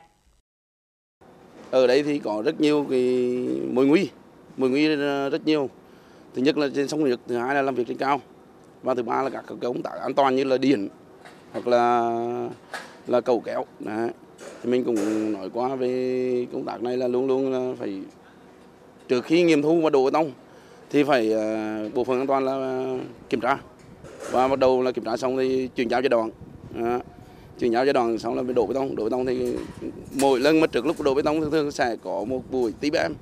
ở 1.71 1.87
đây 1.87 2.03
thì 2.03 2.19
có 2.19 2.41
rất 2.45 2.61
nhiều 2.61 2.85
cái 2.89 3.01
mối 3.71 3.85
nguy 3.85 4.09
mối 4.57 4.69
nguy 4.69 4.87
rất 5.31 5.45
nhiều. 5.45 5.69
Thứ 6.35 6.41
nhất 6.41 6.57
là 6.57 6.67
trên 6.75 6.87
sông 6.87 7.03
nước, 7.03 7.19
thứ 7.27 7.37
hai 7.37 7.55
là 7.55 7.61
làm 7.61 7.75
việc 7.75 7.87
trên 7.87 7.97
cao, 7.97 8.21
và 8.83 8.93
thứ 8.93 9.03
ba 9.03 9.23
là 9.23 9.29
các 9.29 9.45
công 9.61 9.81
tác 9.81 9.91
an 10.01 10.13
toàn 10.13 10.35
như 10.35 10.43
là 10.43 10.57
điện 10.57 10.89
hoặc 11.51 11.67
là 11.67 12.11
là 13.07 13.21
cầu 13.21 13.39
kéo. 13.39 13.65
Đấy. 13.79 14.09
thì 14.63 14.69
mình 14.69 14.83
cũng 14.83 15.31
nói 15.33 15.49
qua 15.53 15.75
về 15.75 16.47
công 16.53 16.65
tác 16.65 16.83
này 16.83 16.97
là 16.97 17.07
luôn 17.07 17.27
luôn 17.27 17.51
là 17.51 17.73
phải, 17.79 18.01
trước 19.07 19.25
khi 19.25 19.43
nghiệm 19.43 19.61
thu 19.61 19.81
và 19.81 19.89
đổ 19.89 20.05
bê 20.05 20.11
tông 20.11 20.31
thì 20.89 21.03
phải 21.03 21.33
à, 21.33 21.79
bộ 21.93 22.03
phận 22.03 22.17
an 22.17 22.27
toàn 22.27 22.45
là 22.45 22.85
kiểm 23.29 23.41
tra. 23.41 23.57
Và 24.31 24.47
bắt 24.47 24.59
đầu 24.59 24.81
là 24.81 24.91
kiểm 24.91 25.03
tra 25.03 25.17
xong 25.17 25.37
thì 25.37 25.69
chuyển 25.75 25.89
giao 25.89 26.01
cho 26.01 26.09
đoàn 26.09 26.29
chuyển 27.59 27.71
giao 27.71 27.85
giai 27.85 27.93
đoạn 27.93 28.19
xong 28.19 28.35
là 28.35 28.41
mới 28.41 28.53
đổ 28.53 28.65
bê 28.65 28.73
tông. 28.73 28.95
Đổ 28.95 29.03
bê 29.03 29.09
tông 29.09 29.25
thì 29.25 29.55
mỗi 30.13 30.39
lần 30.39 30.59
mà 30.59 30.67
trước 30.67 30.85
lúc 30.85 31.01
đổ 31.01 31.13
bê 31.13 31.21
tông 31.21 31.41
thường 31.41 31.51
thường 31.51 31.71
sẽ 31.71 31.95
có 32.03 32.23
một 32.23 32.43
buổi 32.51 32.71
TBM 32.71 33.13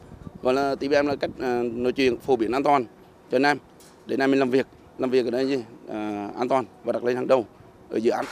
gọi 0.43 0.53
là 0.53 0.75
TBM 0.75 1.07
là 1.07 1.15
cách 1.15 1.31
à, 1.39 1.61
nói 1.73 1.91
chuyện 1.91 2.17
phổ 2.17 2.35
biến 2.35 2.51
an 2.51 2.63
toàn 2.63 2.85
cho 3.31 3.35
anh 3.37 3.43
em. 3.43 3.57
Để 4.05 4.13
anh 4.13 4.19
em 4.19 4.31
mình 4.31 4.39
làm 4.39 4.49
việc. 4.49 4.67
Làm 4.97 5.09
việc 5.09 5.25
ở 5.25 5.31
đây 5.31 5.47
gì? 5.47 5.63
À, 5.89 6.29
an 6.37 6.47
toàn 6.47 6.65
và 6.83 6.93
đặt 6.93 7.03
lên 7.03 7.15
hàng 7.15 7.27
đầu 7.27 7.45
ở 7.89 7.97
dự 7.97 8.11
án. 8.11 8.25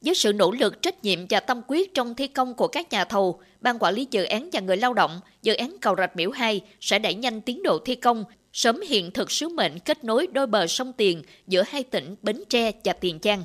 Với 0.00 0.14
sự 0.14 0.32
nỗ 0.32 0.50
lực, 0.50 0.82
trách 0.82 1.04
nhiệm 1.04 1.18
và 1.30 1.40
tâm 1.40 1.60
quyết 1.66 1.94
trong 1.94 2.14
thi 2.14 2.26
công 2.26 2.54
của 2.54 2.68
các 2.68 2.90
nhà 2.90 3.04
thầu, 3.04 3.40
Ban 3.60 3.78
Quản 3.78 3.94
lý 3.94 4.06
Dự 4.10 4.24
án 4.24 4.48
và 4.52 4.60
người 4.60 4.76
lao 4.76 4.94
động, 4.94 5.20
dự 5.42 5.54
án 5.54 5.76
cầu 5.80 5.94
Rạch 5.98 6.16
Miễu 6.16 6.30
2 6.30 6.60
sẽ 6.80 6.98
đẩy 6.98 7.14
nhanh 7.14 7.40
tiến 7.40 7.62
độ 7.62 7.78
thi 7.84 7.94
công, 7.94 8.24
sớm 8.52 8.80
hiện 8.80 9.10
thực 9.10 9.30
sứ 9.30 9.48
mệnh 9.48 9.78
kết 9.78 10.04
nối 10.04 10.26
đôi 10.26 10.46
bờ 10.46 10.66
sông 10.66 10.92
Tiền 10.92 11.22
giữa 11.46 11.62
hai 11.66 11.82
tỉnh 11.82 12.16
Bến 12.22 12.42
Tre 12.48 12.72
và 12.84 12.92
Tiền 12.92 13.18
Giang. 13.22 13.42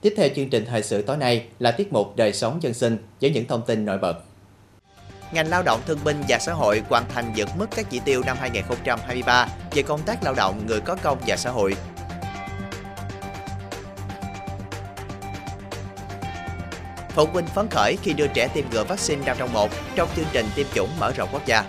Tiếp 0.00 0.14
theo 0.16 0.28
chương 0.36 0.50
trình 0.50 0.66
thời 0.66 0.82
sự 0.82 1.02
tối 1.02 1.16
nay 1.16 1.46
là 1.58 1.70
tiết 1.70 1.92
mục 1.92 2.16
đời 2.16 2.32
sống 2.32 2.62
dân 2.62 2.74
sinh 2.74 2.98
với 3.20 3.30
những 3.30 3.46
thông 3.46 3.62
tin 3.66 3.84
nổi 3.84 3.98
bật. 3.98 4.14
Ngành 5.32 5.48
lao 5.48 5.62
động 5.62 5.80
thương 5.86 5.98
binh 6.04 6.22
và 6.28 6.38
xã 6.38 6.52
hội 6.52 6.82
hoàn 6.88 7.04
thành 7.08 7.32
vượt 7.36 7.48
mức 7.56 7.66
các 7.76 7.86
chỉ 7.90 8.00
tiêu 8.04 8.22
năm 8.26 8.36
2023 8.40 9.48
về 9.72 9.82
công 9.82 10.02
tác 10.02 10.24
lao 10.24 10.34
động, 10.34 10.66
người 10.66 10.80
có 10.80 10.96
công 11.02 11.18
và 11.26 11.36
xã 11.36 11.50
hội. 11.50 11.74
Phụ 17.08 17.26
huynh 17.26 17.46
phấn 17.46 17.68
khởi 17.70 17.96
khi 18.02 18.12
đưa 18.12 18.26
trẻ 18.26 18.48
tiêm 18.54 18.64
ngừa 18.70 18.84
vaccine 18.84 19.24
năm 19.26 19.36
trong 19.38 19.52
một 19.52 19.70
trong 19.94 20.08
chương 20.16 20.26
trình 20.32 20.46
tiêm 20.54 20.66
chủng 20.74 20.88
mở 21.00 21.12
rộng 21.16 21.28
quốc 21.32 21.46
gia. 21.46 21.64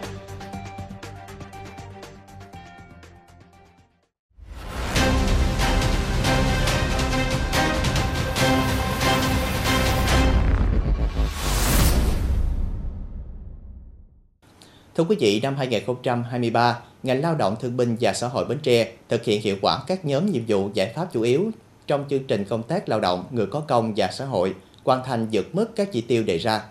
Thưa 14.99 15.05
quý 15.05 15.15
vị, 15.19 15.39
năm 15.43 15.55
2023, 15.55 16.79
ngành 17.03 17.21
lao 17.21 17.35
động 17.35 17.55
thương 17.59 17.77
binh 17.77 17.97
và 18.01 18.13
xã 18.13 18.27
hội 18.27 18.45
Bến 18.45 18.59
Tre 18.63 18.91
thực 19.09 19.23
hiện 19.23 19.41
hiệu 19.41 19.55
quả 19.61 19.79
các 19.87 20.05
nhóm 20.05 20.31
nhiệm 20.31 20.41
vụ 20.47 20.69
giải 20.73 20.93
pháp 20.95 21.07
chủ 21.13 21.21
yếu 21.21 21.51
trong 21.87 22.05
chương 22.09 22.23
trình 22.23 22.45
công 22.45 22.63
tác 22.63 22.89
lao 22.89 22.99
động 22.99 23.25
người 23.31 23.45
có 23.45 23.59
công 23.59 23.93
và 23.95 24.09
xã 24.11 24.25
hội, 24.25 24.55
hoàn 24.83 25.03
thành 25.05 25.27
vượt 25.31 25.55
mức 25.55 25.75
các 25.75 25.91
chỉ 25.91 26.01
tiêu 26.01 26.23
đề 26.23 26.37
ra. 26.37 26.63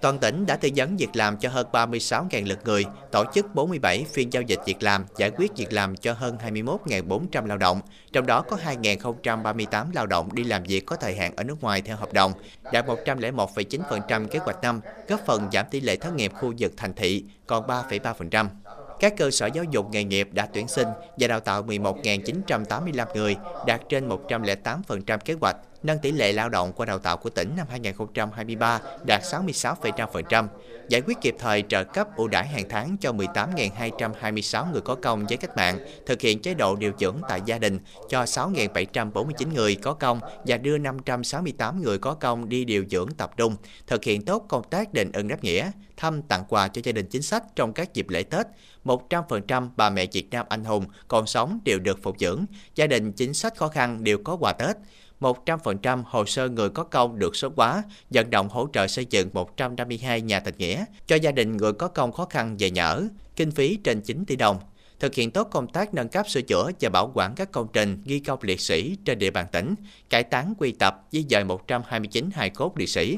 Toàn 0.00 0.18
tỉnh 0.18 0.46
đã 0.46 0.56
tư 0.56 0.68
vấn 0.76 0.96
việc 0.96 1.16
làm 1.16 1.36
cho 1.36 1.48
hơn 1.48 1.66
36.000 1.72 2.46
lượt 2.46 2.58
người, 2.64 2.84
tổ 3.12 3.24
chức 3.34 3.54
47 3.54 4.04
phiên 4.12 4.32
giao 4.32 4.42
dịch 4.42 4.60
việc 4.66 4.82
làm, 4.82 5.04
giải 5.16 5.30
quyết 5.30 5.56
việc 5.56 5.72
làm 5.72 5.96
cho 5.96 6.12
hơn 6.12 6.38
21.400 6.46 7.46
lao 7.46 7.58
động, 7.58 7.80
trong 8.12 8.26
đó 8.26 8.42
có 8.42 8.56
2.038 8.82 9.86
lao 9.92 10.06
động 10.06 10.34
đi 10.34 10.44
làm 10.44 10.62
việc 10.62 10.86
có 10.86 10.96
thời 10.96 11.16
hạn 11.16 11.36
ở 11.36 11.44
nước 11.44 11.62
ngoài 11.62 11.82
theo 11.82 11.96
hợp 11.96 12.12
đồng, 12.12 12.32
đạt 12.72 12.86
101,9% 12.86 14.28
kế 14.28 14.38
hoạch 14.38 14.62
năm, 14.62 14.80
góp 15.08 15.20
phần 15.26 15.48
giảm 15.52 15.66
tỷ 15.70 15.80
lệ 15.80 15.96
thất 15.96 16.14
nghiệp 16.14 16.32
khu 16.34 16.52
vực 16.58 16.72
thành 16.76 16.94
thị 16.94 17.24
còn 17.46 17.66
3,3%. 17.66 18.46
Các 19.00 19.16
cơ 19.16 19.30
sở 19.30 19.46
giáo 19.46 19.64
dục 19.64 19.90
nghề 19.90 20.04
nghiệp 20.04 20.28
đã 20.32 20.48
tuyển 20.52 20.68
sinh 20.68 20.88
và 21.18 21.28
đào 21.28 21.40
tạo 21.40 21.62
11.985 21.62 23.06
người, 23.14 23.36
đạt 23.66 23.80
trên 23.88 24.08
108% 24.08 25.18
kế 25.18 25.34
hoạch, 25.40 25.56
nâng 25.82 25.98
tỷ 25.98 26.12
lệ 26.12 26.32
lao 26.32 26.48
động 26.48 26.72
qua 26.72 26.86
đào 26.86 26.98
tạo 26.98 27.16
của 27.16 27.30
tỉnh 27.30 27.52
năm 27.56 27.66
2023 27.70 28.80
đạt 29.06 29.22
66,5%, 29.22 30.46
giải 30.88 31.00
quyết 31.00 31.16
kịp 31.20 31.34
thời 31.38 31.64
trợ 31.68 31.84
cấp 31.84 32.08
ưu 32.16 32.28
đãi 32.28 32.46
hàng 32.46 32.68
tháng 32.68 32.96
cho 33.00 33.12
18.226 33.12 34.72
người 34.72 34.80
có 34.80 34.94
công 34.94 35.26
với 35.26 35.36
cách 35.36 35.56
mạng, 35.56 35.78
thực 36.06 36.20
hiện 36.20 36.42
chế 36.42 36.54
độ 36.54 36.76
điều 36.76 36.92
dưỡng 36.98 37.16
tại 37.28 37.40
gia 37.44 37.58
đình 37.58 37.78
cho 38.08 38.24
6.749 38.24 39.52
người 39.54 39.74
có 39.74 39.94
công 39.94 40.20
và 40.46 40.56
đưa 40.56 40.78
568 40.78 41.82
người 41.82 41.98
có 41.98 42.14
công 42.14 42.48
đi 42.48 42.64
điều 42.64 42.84
dưỡng 42.90 43.08
tập 43.16 43.36
trung, 43.36 43.56
thực 43.86 44.04
hiện 44.04 44.24
tốt 44.24 44.44
công 44.48 44.62
tác 44.70 44.92
đền 44.92 45.12
ơn 45.12 45.28
đáp 45.28 45.44
nghĩa, 45.44 45.70
thăm 45.96 46.22
tặng 46.22 46.44
quà 46.48 46.68
cho 46.68 46.80
gia 46.84 46.92
đình 46.92 47.06
chính 47.06 47.22
sách 47.22 47.42
trong 47.56 47.72
các 47.72 47.94
dịp 47.94 48.08
lễ 48.08 48.22
Tết. 48.22 48.46
100% 48.84 49.68
bà 49.76 49.90
mẹ 49.90 50.06
Việt 50.12 50.30
Nam 50.30 50.46
anh 50.48 50.64
hùng 50.64 50.84
còn 51.08 51.26
sống 51.26 51.58
đều 51.64 51.78
được 51.78 52.02
phục 52.02 52.16
dưỡng, 52.18 52.44
gia 52.74 52.86
đình 52.86 53.12
chính 53.12 53.34
sách 53.34 53.56
khó 53.56 53.68
khăn 53.68 54.04
đều 54.04 54.18
có 54.24 54.36
quà 54.40 54.52
Tết. 54.52 54.76
100% 55.20 56.02
hồ 56.06 56.24
sơ 56.24 56.48
người 56.48 56.70
có 56.70 56.84
công 56.84 57.18
được 57.18 57.36
số 57.36 57.52
hóa, 57.56 57.82
vận 58.10 58.30
động 58.30 58.48
hỗ 58.48 58.68
trợ 58.72 58.86
xây 58.86 59.06
dựng 59.10 59.30
152 59.32 60.20
nhà 60.20 60.40
tình 60.40 60.54
nghĩa 60.58 60.84
cho 61.06 61.16
gia 61.16 61.32
đình 61.32 61.56
người 61.56 61.72
có 61.72 61.88
công 61.88 62.12
khó 62.12 62.24
khăn 62.24 62.56
về 62.58 62.70
nhà 62.70 62.86
ở, 62.86 63.08
kinh 63.36 63.50
phí 63.50 63.76
trên 63.84 64.00
9 64.00 64.24
tỷ 64.24 64.36
đồng. 64.36 64.60
Thực 65.00 65.14
hiện 65.14 65.30
tốt 65.30 65.48
công 65.50 65.68
tác 65.68 65.94
nâng 65.94 66.08
cấp 66.08 66.28
sửa 66.28 66.42
chữa 66.42 66.70
và 66.80 66.90
bảo 66.90 67.10
quản 67.14 67.34
các 67.34 67.52
công 67.52 67.66
trình 67.72 68.02
ghi 68.04 68.20
công 68.20 68.38
liệt 68.42 68.60
sĩ 68.60 68.96
trên 69.04 69.18
địa 69.18 69.30
bàn 69.30 69.46
tỉnh, 69.52 69.74
cải 70.10 70.22
táng 70.22 70.54
quy 70.58 70.72
tập 70.72 71.06
di 71.12 71.24
dời 71.30 71.44
129 71.44 72.30
hài 72.34 72.50
cốt 72.50 72.72
liệt 72.78 72.88
sĩ. 72.88 73.16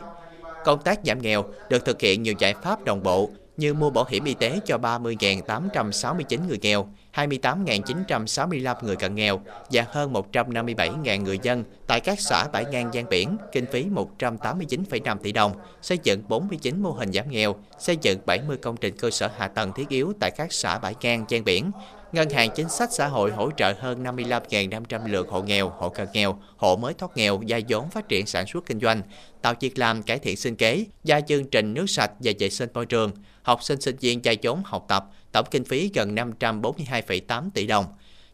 Công 0.65 0.83
tác 0.83 1.01
giảm 1.05 1.23
nghèo 1.23 1.45
được 1.71 1.85
thực 1.85 2.01
hiện 2.01 2.23
nhiều 2.23 2.35
giải 2.39 2.55
pháp 2.63 2.85
đồng 2.85 3.03
bộ 3.03 3.31
như 3.59 3.75
mua 3.75 3.91
bảo 3.91 4.05
hiểm 4.09 4.25
y 4.25 4.35
tế 4.35 4.61
cho 4.65 4.79
30.869 4.79 6.47
người 6.49 6.59
nghèo, 6.63 6.89
28.965 7.15 8.75
người 8.83 8.97
cận 8.97 9.15
nghèo 9.15 9.41
và 9.71 9.87
hơn 9.89 10.13
157.000 10.13 11.23
người 11.23 11.39
dân 11.43 11.65
tại 11.87 12.01
các 12.01 12.21
xã 12.21 12.45
bãi 12.53 12.65
ngang 12.65 12.91
gian 12.93 13.09
biển, 13.11 13.37
kinh 13.53 13.67
phí 13.73 13.87
189,5 14.19 15.19
tỷ 15.19 15.33
đồng, 15.33 15.53
xây 15.83 15.99
dựng 16.03 16.23
49 16.29 16.83
mô 16.83 16.91
hình 16.91 17.13
giảm 17.13 17.31
nghèo, 17.31 17.55
xây 17.79 17.97
dựng 18.03 18.19
70 18.27 18.57
công 18.57 18.77
trình 18.77 18.97
cơ 18.99 19.11
sở 19.11 19.29
hạ 19.37 19.49
tầng 19.49 19.73
thiết 19.73 19.89
yếu 19.89 20.13
tại 20.21 20.31
các 20.37 20.53
xã 20.53 20.79
bãi 20.79 20.95
ngang 21.01 21.25
gian 21.29 21.45
biển, 21.45 21.71
Ngân 22.13 22.31
hàng 22.31 22.51
Chính 22.55 22.69
sách 22.69 22.93
Xã 22.93 23.07
hội 23.07 23.31
hỗ 23.31 23.51
trợ 23.51 23.75
hơn 23.79 24.05
55.500 24.05 25.09
lượt 25.09 25.29
hộ 25.29 25.43
nghèo, 25.43 25.69
hộ 25.69 25.89
cận 25.89 26.09
nghèo, 26.13 26.39
hộ 26.57 26.77
mới 26.77 26.95
thoát 26.95 27.17
nghèo, 27.17 27.41
gia 27.47 27.61
vốn 27.69 27.91
phát 27.91 28.09
triển 28.09 28.27
sản 28.27 28.47
xuất 28.47 28.67
kinh 28.67 28.81
doanh, 28.81 29.03
tạo 29.43 29.55
việc 29.61 29.79
làm 29.79 30.03
cải 30.03 30.19
thiện 30.19 30.37
sinh 30.37 30.57
kế, 30.57 30.85
gia 31.05 31.21
chương 31.21 31.45
trình 31.45 31.75
nước 31.75 31.91
sạch 31.91 32.11
và 32.19 32.33
vệ 32.39 32.51
sinh 32.51 32.69
môi 32.75 32.87
trường, 32.87 33.13
học 33.43 33.63
sinh 33.63 33.81
sinh 33.81 33.97
viên 33.97 34.25
gia 34.25 34.33
vốn 34.43 34.63
học 34.65 34.85
tập, 34.89 35.05
tổng 35.33 35.47
kinh 35.51 35.65
phí 35.65 35.91
gần 35.95 36.15
542,8 36.15 37.51
tỷ 37.55 37.67
đồng. 37.67 37.87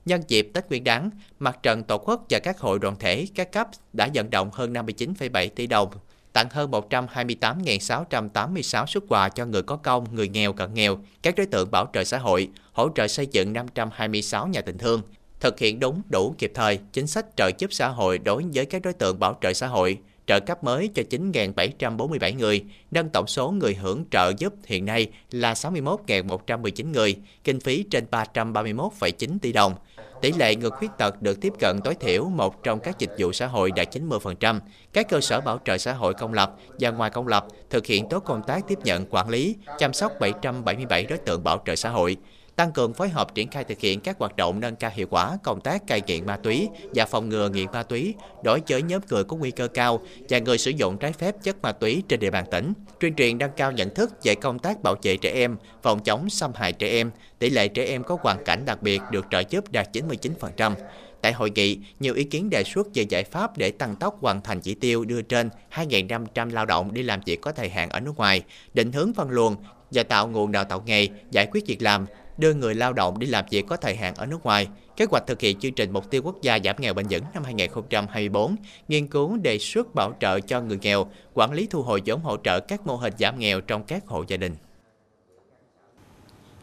Nhân 0.04 0.22
dịp 0.28 0.50
Tết 0.54 0.68
Nguyên 0.68 0.84
đán, 0.84 1.10
Mặt 1.38 1.58
trận 1.62 1.84
Tổ 1.84 1.98
quốc 1.98 2.26
và 2.30 2.38
các 2.38 2.58
hội 2.58 2.78
đoàn 2.78 2.96
thể 2.98 3.26
các 3.34 3.52
cấp 3.52 3.68
đã 3.92 4.08
vận 4.14 4.30
động 4.30 4.50
hơn 4.52 4.72
59,7 4.72 5.48
tỷ 5.48 5.66
đồng 5.66 5.90
tặng 6.34 6.48
hơn 6.50 6.70
128.686 6.70 8.86
xuất 8.86 9.04
quà 9.08 9.28
cho 9.28 9.46
người 9.46 9.62
có 9.62 9.76
công, 9.76 10.14
người 10.14 10.28
nghèo, 10.28 10.52
cận 10.52 10.74
nghèo, 10.74 10.98
các 11.22 11.34
đối 11.36 11.46
tượng 11.46 11.70
bảo 11.70 11.86
trợ 11.92 12.04
xã 12.04 12.18
hội, 12.18 12.48
hỗ 12.72 12.88
trợ 12.94 13.08
xây 13.08 13.26
dựng 13.26 13.52
526 13.52 14.46
nhà 14.46 14.60
tình 14.60 14.78
thương, 14.78 15.02
thực 15.40 15.58
hiện 15.58 15.80
đúng, 15.80 16.02
đủ, 16.08 16.34
kịp 16.38 16.52
thời 16.54 16.78
chính 16.92 17.06
sách 17.06 17.26
trợ 17.36 17.50
giúp 17.58 17.72
xã 17.72 17.88
hội 17.88 18.18
đối 18.18 18.44
với 18.54 18.66
các 18.66 18.82
đối 18.82 18.92
tượng 18.92 19.18
bảo 19.18 19.38
trợ 19.40 19.52
xã 19.52 19.66
hội, 19.66 19.98
trợ 20.26 20.40
cấp 20.40 20.64
mới 20.64 20.90
cho 20.94 21.02
9.747 21.10 22.38
người, 22.38 22.64
nâng 22.90 23.08
tổng 23.08 23.26
số 23.26 23.50
người 23.50 23.74
hưởng 23.74 24.04
trợ 24.10 24.32
giúp 24.38 24.54
hiện 24.66 24.84
nay 24.84 25.06
là 25.30 25.52
61.119 25.52 26.92
người, 26.92 27.16
kinh 27.44 27.60
phí 27.60 27.84
trên 27.90 28.04
331,9 28.10 29.38
tỷ 29.38 29.52
đồng. 29.52 29.74
Tỷ 30.20 30.32
lệ 30.32 30.56
người 30.56 30.70
khuyết 30.70 30.90
tật 30.98 31.22
được 31.22 31.40
tiếp 31.40 31.52
cận 31.58 31.80
tối 31.84 31.94
thiểu 31.94 32.24
một 32.24 32.62
trong 32.62 32.80
các 32.80 32.98
dịch 32.98 33.10
vụ 33.18 33.32
xã 33.32 33.46
hội 33.46 33.70
đạt 33.70 33.96
90%. 33.96 34.60
Các 34.92 35.08
cơ 35.08 35.20
sở 35.20 35.40
bảo 35.40 35.60
trợ 35.64 35.78
xã 35.78 35.92
hội 35.92 36.14
công 36.14 36.34
lập 36.34 36.56
và 36.80 36.90
ngoài 36.90 37.10
công 37.10 37.28
lập 37.28 37.46
thực 37.70 37.86
hiện 37.86 38.08
tốt 38.08 38.20
công 38.20 38.42
tác 38.46 38.68
tiếp 38.68 38.78
nhận, 38.84 39.06
quản 39.10 39.28
lý, 39.28 39.56
chăm 39.78 39.92
sóc 39.92 40.12
777 40.20 41.04
đối 41.04 41.18
tượng 41.18 41.44
bảo 41.44 41.62
trợ 41.66 41.76
xã 41.76 41.88
hội 41.88 42.16
tăng 42.56 42.72
cường 42.72 42.94
phối 42.94 43.08
hợp 43.08 43.34
triển 43.34 43.48
khai 43.48 43.64
thực 43.64 43.80
hiện 43.80 44.00
các 44.00 44.18
hoạt 44.18 44.36
động 44.36 44.60
nâng 44.60 44.76
cao 44.76 44.90
hiệu 44.94 45.06
quả 45.10 45.38
công 45.42 45.60
tác 45.60 45.86
cai 45.86 46.02
nghiện 46.06 46.26
ma 46.26 46.36
túy 46.36 46.68
và 46.94 47.06
phòng 47.06 47.28
ngừa 47.28 47.48
nghiện 47.48 47.66
ma 47.72 47.82
túy 47.82 48.14
đối 48.42 48.60
với 48.68 48.82
nhóm 48.82 49.02
người 49.10 49.24
có 49.24 49.36
nguy 49.36 49.50
cơ 49.50 49.68
cao 49.68 50.00
và 50.28 50.38
người 50.38 50.58
sử 50.58 50.70
dụng 50.70 50.98
trái 50.98 51.12
phép 51.12 51.34
chất 51.42 51.62
ma 51.62 51.72
túy 51.72 52.02
trên 52.08 52.20
địa 52.20 52.30
bàn 52.30 52.44
tỉnh, 52.50 52.72
tuyên 53.00 53.14
truyền 53.14 53.38
nâng 53.38 53.50
cao 53.56 53.72
nhận 53.72 53.94
thức 53.94 54.10
về 54.22 54.34
công 54.34 54.58
tác 54.58 54.82
bảo 54.82 54.94
vệ 55.02 55.16
trẻ 55.16 55.30
em, 55.30 55.56
phòng 55.82 56.02
chống 56.04 56.30
xâm 56.30 56.52
hại 56.54 56.72
trẻ 56.72 56.88
em, 56.88 57.10
tỷ 57.38 57.50
lệ 57.50 57.68
trẻ 57.68 57.84
em 57.84 58.04
có 58.04 58.18
hoàn 58.20 58.44
cảnh 58.44 58.64
đặc 58.66 58.82
biệt 58.82 59.00
được 59.10 59.26
trợ 59.30 59.42
giúp 59.50 59.72
đạt 59.72 59.96
99%. 59.96 60.74
Tại 61.20 61.32
hội 61.32 61.50
nghị, 61.50 61.78
nhiều 62.00 62.14
ý 62.14 62.24
kiến 62.24 62.50
đề 62.50 62.64
xuất 62.64 62.86
về 62.94 63.02
giải 63.08 63.24
pháp 63.24 63.58
để 63.58 63.70
tăng 63.70 63.96
tốc 63.96 64.18
hoàn 64.20 64.42
thành 64.42 64.60
chỉ 64.60 64.74
tiêu 64.74 65.04
đưa 65.04 65.22
trên 65.22 65.50
2.500 65.72 66.52
lao 66.52 66.66
động 66.66 66.94
đi 66.94 67.02
làm 67.02 67.20
việc 67.26 67.40
có 67.40 67.52
thời 67.52 67.68
hạn 67.68 67.88
ở 67.88 68.00
nước 68.00 68.16
ngoài, 68.16 68.42
định 68.74 68.92
hướng 68.92 69.14
phân 69.14 69.30
luồng 69.30 69.56
và 69.90 70.02
tạo 70.02 70.28
nguồn 70.28 70.52
đào 70.52 70.64
tạo 70.64 70.82
nghề, 70.86 71.08
giải 71.30 71.46
quyết 71.52 71.66
việc 71.66 71.82
làm, 71.82 72.06
đưa 72.38 72.54
người 72.54 72.74
lao 72.74 72.92
động 72.92 73.18
đi 73.18 73.26
làm 73.26 73.44
việc 73.50 73.64
có 73.68 73.76
thời 73.76 73.96
hạn 73.96 74.14
ở 74.14 74.26
nước 74.26 74.44
ngoài, 74.44 74.68
kế 74.96 75.06
hoạch 75.10 75.26
thực 75.26 75.40
hiện 75.40 75.58
chương 75.58 75.72
trình 75.72 75.92
mục 75.92 76.10
tiêu 76.10 76.22
quốc 76.24 76.42
gia 76.42 76.58
giảm 76.64 76.76
nghèo 76.78 76.94
bền 76.94 77.06
vững 77.10 77.24
năm 77.34 77.44
2024, 77.44 78.56
nghiên 78.88 79.06
cứu 79.06 79.36
đề 79.36 79.58
xuất 79.58 79.94
bảo 79.94 80.12
trợ 80.20 80.40
cho 80.40 80.60
người 80.60 80.78
nghèo, 80.82 81.06
quản 81.34 81.52
lý 81.52 81.66
thu 81.70 81.82
hồi 81.82 82.02
vốn 82.06 82.20
hỗ 82.20 82.36
trợ 82.36 82.60
các 82.60 82.86
mô 82.86 82.96
hình 82.96 83.12
giảm 83.18 83.38
nghèo 83.38 83.60
trong 83.60 83.84
các 83.84 84.06
hộ 84.06 84.24
gia 84.28 84.36
đình. 84.36 84.54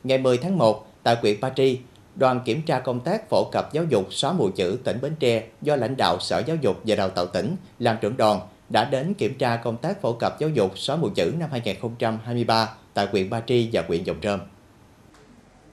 Ngày 0.03 0.17
10 0.17 0.37
tháng 0.37 0.57
1, 0.57 0.87
tại 1.03 1.15
huyện 1.21 1.39
Ba 1.41 1.49
Tri, 1.49 1.79
đoàn 2.15 2.41
kiểm 2.45 2.61
tra 2.61 2.79
công 2.79 2.99
tác 2.99 3.29
phổ 3.29 3.49
cập 3.51 3.73
giáo 3.73 3.83
dục 3.83 4.07
xóa 4.09 4.33
mù 4.33 4.49
chữ 4.55 4.79
tỉnh 4.83 5.01
Bến 5.01 5.15
Tre 5.19 5.43
do 5.61 5.75
lãnh 5.75 5.97
đạo 5.97 6.17
Sở 6.19 6.43
Giáo 6.47 6.57
dục 6.61 6.81
và 6.85 6.95
Đào 6.95 7.09
tạo 7.09 7.25
tỉnh 7.25 7.55
làm 7.79 7.97
trưởng 8.01 8.17
đoàn 8.17 8.39
đã 8.69 8.85
đến 8.85 9.13
kiểm 9.13 9.37
tra 9.37 9.55
công 9.55 9.77
tác 9.77 10.01
phổ 10.01 10.13
cập 10.13 10.39
giáo 10.39 10.49
dục 10.49 10.77
xóa 10.77 10.95
mù 10.95 11.09
chữ 11.15 11.33
năm 11.39 11.49
2023 11.51 12.69
tại 12.93 13.07
huyện 13.11 13.29
Ba 13.29 13.41
Tri 13.41 13.69
và 13.73 13.83
huyện 13.87 14.03
Dòng 14.03 14.17
Trơm. 14.21 14.39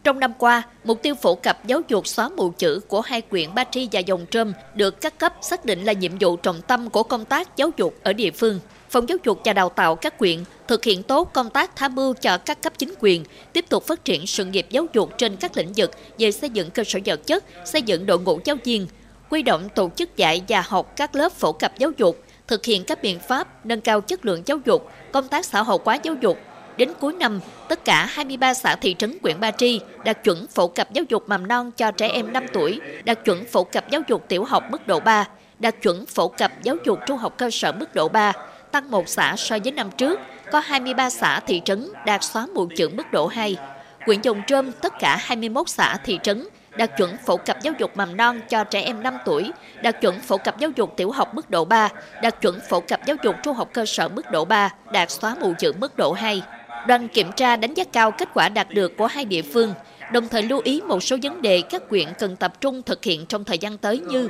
Trong 0.09 0.21
năm 0.21 0.33
qua, 0.39 0.63
mục 0.85 1.03
tiêu 1.03 1.15
phổ 1.15 1.35
cập 1.35 1.67
giáo 1.67 1.81
dục 1.89 2.07
xóa 2.07 2.29
mù 2.29 2.51
chữ 2.51 2.81
của 2.89 3.01
hai 3.01 3.21
quyện 3.21 3.55
Ba 3.55 3.65
Tri 3.65 3.89
và 3.93 4.01
Dòng 4.01 4.27
Trơm 4.31 4.53
được 4.75 5.01
các 5.01 5.19
cấp 5.19 5.35
xác 5.41 5.65
định 5.65 5.85
là 5.85 5.93
nhiệm 5.93 6.13
vụ 6.21 6.37
trọng 6.37 6.63
tâm 6.63 6.91
của 6.91 7.03
công 7.03 7.25
tác 7.25 7.57
giáo 7.57 7.71
dục 7.77 7.95
ở 8.03 8.13
địa 8.13 8.31
phương. 8.31 8.61
Phòng 8.91 9.09
giáo 9.09 9.19
dục 9.25 9.41
và 9.45 9.53
đào 9.53 9.69
tạo 9.69 9.97
các 9.97 10.19
quyện 10.19 10.39
thực 10.69 10.85
hiện 10.85 11.03
tốt 11.03 11.31
công 11.33 11.51
tác 11.51 11.77
tham 11.77 11.95
mưu 11.95 12.15
cho 12.15 12.39
các 12.39 12.63
cấp 12.63 12.73
chính 12.79 12.95
quyền, 13.01 13.25
tiếp 13.53 13.65
tục 13.69 13.87
phát 13.87 14.05
triển 14.05 14.27
sự 14.27 14.45
nghiệp 14.45 14.67
giáo 14.71 14.87
dục 14.93 15.11
trên 15.19 15.37
các 15.37 15.57
lĩnh 15.57 15.73
vực 15.77 15.91
về 16.19 16.33
xây 16.33 16.51
dựng 16.51 16.71
cơ 16.71 16.85
sở 16.85 16.99
vật 17.05 17.27
chất, 17.27 17.45
xây 17.65 17.83
dựng 17.83 18.07
đội 18.07 18.19
ngũ 18.19 18.41
giáo 18.45 18.57
viên, 18.65 18.87
quy 19.31 19.43
động 19.43 19.69
tổ 19.75 19.91
chức 19.97 20.17
dạy 20.17 20.43
và 20.49 20.63
học 20.67 20.93
các 20.97 21.15
lớp 21.15 21.33
phổ 21.33 21.53
cập 21.53 21.79
giáo 21.79 21.91
dục, 21.97 22.23
thực 22.47 22.65
hiện 22.65 22.85
các 22.85 23.03
biện 23.03 23.19
pháp 23.19 23.67
nâng 23.67 23.81
cao 23.81 24.01
chất 24.01 24.27
lượng 24.27 24.43
giáo 24.47 24.59
dục, 24.65 24.91
công 25.13 25.29
tác 25.29 25.47
xã 25.47 25.63
hội 25.63 25.79
hóa 25.85 25.99
giáo 26.03 26.15
dục. 26.15 26.39
Đến 26.79 26.93
cuối 27.01 27.13
năm, 27.13 27.41
tất 27.69 27.85
cả 27.85 28.07
23 28.11 28.55
xã 28.55 28.77
thị 28.77 28.95
trấn 28.99 29.19
huyện 29.23 29.41
Ba 29.41 29.51
Tri 29.51 29.81
đạt 30.05 30.25
chuẩn 30.25 30.47
phổ 30.47 30.69
cập 30.69 30.93
giáo 30.93 31.05
dục 31.09 31.29
mầm 31.29 31.49
non 31.49 31.71
cho 31.77 31.91
trẻ 31.91 32.09
em 32.09 32.33
5 32.33 32.47
tuổi, 32.53 32.81
đạt 33.05 33.25
chuẩn 33.25 33.45
phổ 33.45 33.65
cập 33.65 33.91
giáo 33.91 34.03
dục 34.09 34.25
tiểu 34.29 34.45
học 34.45 34.65
mức 34.71 34.87
độ 34.87 35.01
3, 35.01 35.25
đạt 35.59 35.75
chuẩn 35.83 36.07
phổ 36.07 36.29
cập 36.29 36.53
giáo 36.63 36.77
dục 36.85 36.99
trung 37.07 37.19
học 37.19 37.35
cơ 37.37 37.51
sở 37.51 37.73
mức 37.73 37.95
độ 37.95 38.09
3, 38.09 38.33
tăng 38.71 38.91
một 38.91 39.09
xã 39.09 39.35
so 39.37 39.59
với 39.65 39.73
năm 39.73 39.91
trước, 39.91 40.21
có 40.53 40.61
23 40.61 41.11
xã 41.11 41.41
thị 41.41 41.63
trấn 41.65 41.89
đạt 42.07 42.25
xóa 42.25 42.47
mù 42.55 42.69
chữ 42.77 42.89
mức 42.89 43.13
độ 43.13 43.27
2. 43.27 43.57
Quyện 44.05 44.21
Dòng 44.21 44.43
Trơm 44.47 44.73
tất 44.73 44.93
cả 45.01 45.17
21 45.21 45.69
xã 45.69 45.97
thị 46.05 46.19
trấn 46.23 46.49
đạt 46.77 46.97
chuẩn 46.97 47.17
phổ 47.27 47.37
cập 47.37 47.63
giáo 47.63 47.75
dục 47.79 47.97
mầm 47.97 48.17
non 48.17 48.41
cho 48.49 48.65
trẻ 48.65 48.81
em 48.81 49.03
5 49.03 49.19
tuổi, 49.25 49.51
đạt 49.83 50.01
chuẩn 50.01 50.21
phổ 50.21 50.37
cập 50.37 50.59
giáo 50.59 50.71
dục 50.77 50.97
tiểu 50.97 51.11
học 51.11 51.35
mức 51.35 51.51
độ 51.51 51.65
3, 51.65 51.89
đạt 52.23 52.41
chuẩn 52.41 52.61
phổ 52.69 52.81
cập 52.81 53.07
giáo 53.07 53.17
dục 53.23 53.37
trung 53.43 53.57
học 53.57 53.69
cơ 53.73 53.87
sở 53.87 54.09
mức 54.09 54.31
độ 54.31 54.45
3, 54.45 54.71
đạt 54.93 55.11
xóa 55.11 55.37
mù 55.41 55.55
chữ 55.59 55.73
mức 55.79 55.97
độ 55.97 56.13
2. 56.13 56.43
Đoàn 56.87 57.09
kiểm 57.09 57.33
tra 57.37 57.57
đánh 57.57 57.75
giá 57.75 57.85
cao 57.85 58.11
kết 58.11 58.29
quả 58.35 58.49
đạt 58.49 58.71
được 58.71 58.97
của 58.97 59.07
hai 59.07 59.25
địa 59.25 59.43
phương, 59.43 59.75
đồng 60.13 60.29
thời 60.29 60.43
lưu 60.43 60.61
ý 60.65 60.81
một 60.81 61.03
số 61.03 61.17
vấn 61.23 61.43
đề 61.43 61.63
các 61.71 61.89
quyện 61.89 62.09
cần 62.19 62.37
tập 62.37 62.61
trung 62.61 62.83
thực 62.83 63.05
hiện 63.05 63.27
trong 63.27 63.45
thời 63.45 63.59
gian 63.59 63.79
tới 63.79 63.99
như 63.99 64.29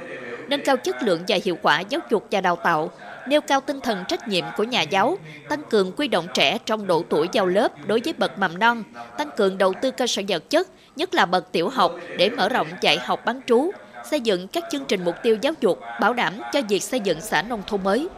nâng 0.49 0.65
cao 0.65 0.77
chất 0.77 1.03
lượng 1.03 1.21
và 1.29 1.39
hiệu 1.45 1.57
quả 1.63 1.81
giáo 1.81 2.01
dục 2.11 2.27
và 2.31 2.41
đào 2.41 2.57
tạo, 2.57 2.91
nêu 3.29 3.41
cao 3.41 3.61
tinh 3.61 3.81
thần 3.81 4.05
trách 4.09 4.29
nhiệm 4.29 4.45
của 4.57 4.65
nhà 4.65 4.83
giáo, 4.83 5.19
tăng 5.49 5.63
cường 5.71 5.93
quy 5.93 6.09
động 6.09 6.27
trẻ 6.35 6.59
trong 6.65 6.87
độ 6.87 7.05
tuổi 7.09 7.29
vào 7.33 7.47
lớp 7.47 7.87
đối 7.87 8.01
với 8.05 8.13
bậc 8.13 8.39
mầm 8.39 8.59
non, 8.59 8.83
tăng 9.19 9.31
cường 9.37 9.59
đầu 9.59 9.73
tư 9.83 9.91
cơ 9.91 10.07
sở 10.07 10.23
vật 10.29 10.51
chất, 10.51 10.69
nhất 10.97 11.15
là 11.15 11.27
bậc 11.27 11.53
tiểu 11.53 11.69
học 11.69 11.97
để 12.19 12.31
mở 12.31 12.49
rộng 12.49 12.69
dạy 12.81 12.99
học 12.99 13.25
bán 13.25 13.41
trú, 13.47 13.71
xây 14.11 14.21
dựng 14.21 14.49
các 14.49 14.65
chương 14.73 14.85
trình 14.89 15.05
mục 15.05 15.15
tiêu 15.23 15.37
giáo 15.43 15.53
dục 15.61 15.81
bảo 16.01 16.15
đảm 16.15 16.35
cho 16.53 16.63
việc 16.69 16.83
xây 16.83 17.01
dựng 17.01 17.21
xã 17.21 17.43
nông 17.43 17.63
thôn 17.67 17.85
mới. 17.85 18.09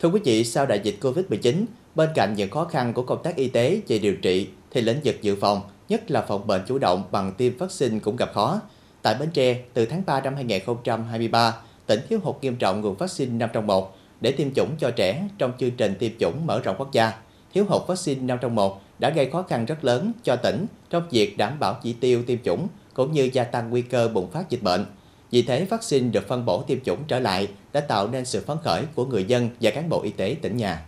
Thưa 0.00 0.08
quý 0.08 0.20
vị, 0.24 0.44
sau 0.44 0.66
đại 0.66 0.80
dịch 0.82 0.96
Covid-19, 1.00 1.64
bên 1.94 2.10
cạnh 2.14 2.34
những 2.36 2.50
khó 2.50 2.64
khăn 2.64 2.92
của 2.92 3.02
công 3.02 3.22
tác 3.22 3.36
y 3.36 3.48
tế 3.48 3.80
về 3.88 3.98
điều 3.98 4.16
trị 4.16 4.48
thì 4.70 4.80
lĩnh 4.80 5.00
vực 5.04 5.22
dự 5.22 5.36
phòng, 5.40 5.60
nhất 5.88 6.10
là 6.10 6.22
phòng 6.22 6.46
bệnh 6.46 6.62
chủ 6.66 6.78
động 6.78 7.02
bằng 7.10 7.32
tiêm 7.32 7.56
vaccine 7.56 7.98
cũng 7.98 8.16
gặp 8.16 8.32
khó. 8.34 8.60
Tại 9.02 9.14
Bến 9.20 9.30
Tre, 9.30 9.60
từ 9.74 9.86
tháng 9.86 10.02
3 10.06 10.20
năm 10.20 10.34
2023, 10.34 11.56
tỉnh 11.86 12.00
thiếu 12.08 12.20
hụt 12.22 12.36
nghiêm 12.40 12.56
trọng 12.56 12.80
nguồn 12.80 12.94
vaccine 12.94 13.32
5 13.32 13.50
trong 13.52 13.66
1 13.66 13.96
để 14.20 14.32
tiêm 14.32 14.54
chủng 14.54 14.70
cho 14.78 14.90
trẻ 14.90 15.28
trong 15.38 15.52
chương 15.58 15.70
trình 15.70 15.94
tiêm 15.98 16.12
chủng 16.20 16.46
mở 16.46 16.60
rộng 16.60 16.76
quốc 16.78 16.92
gia. 16.92 17.12
Thiếu 17.54 17.64
hụt 17.68 17.82
vaccine 17.86 18.22
5 18.22 18.38
trong 18.40 18.54
1 18.54 18.80
đã 18.98 19.10
gây 19.10 19.30
khó 19.30 19.42
khăn 19.42 19.64
rất 19.64 19.84
lớn 19.84 20.12
cho 20.22 20.36
tỉnh 20.36 20.66
trong 20.90 21.02
việc 21.10 21.36
đảm 21.36 21.58
bảo 21.60 21.78
chỉ 21.82 21.92
tiêu 21.92 22.22
tiêm 22.26 22.38
chủng 22.44 22.68
cũng 22.94 23.12
như 23.12 23.30
gia 23.32 23.44
tăng 23.44 23.70
nguy 23.70 23.82
cơ 23.82 24.08
bùng 24.08 24.30
phát 24.30 24.50
dịch 24.50 24.62
bệnh. 24.62 24.86
Vì 25.30 25.42
thế, 25.42 25.64
vaccine 25.64 26.10
được 26.10 26.28
phân 26.28 26.44
bổ 26.44 26.62
tiêm 26.62 26.80
chủng 26.80 26.98
trở 27.08 27.18
lại 27.18 27.48
đã 27.72 27.80
tạo 27.80 28.08
nên 28.08 28.24
sự 28.24 28.44
phấn 28.46 28.56
khởi 28.64 28.82
của 28.94 29.04
người 29.04 29.24
dân 29.24 29.50
và 29.60 29.70
cán 29.70 29.88
bộ 29.88 30.02
y 30.02 30.10
tế 30.10 30.36
tỉnh 30.42 30.56
nhà. 30.56 30.86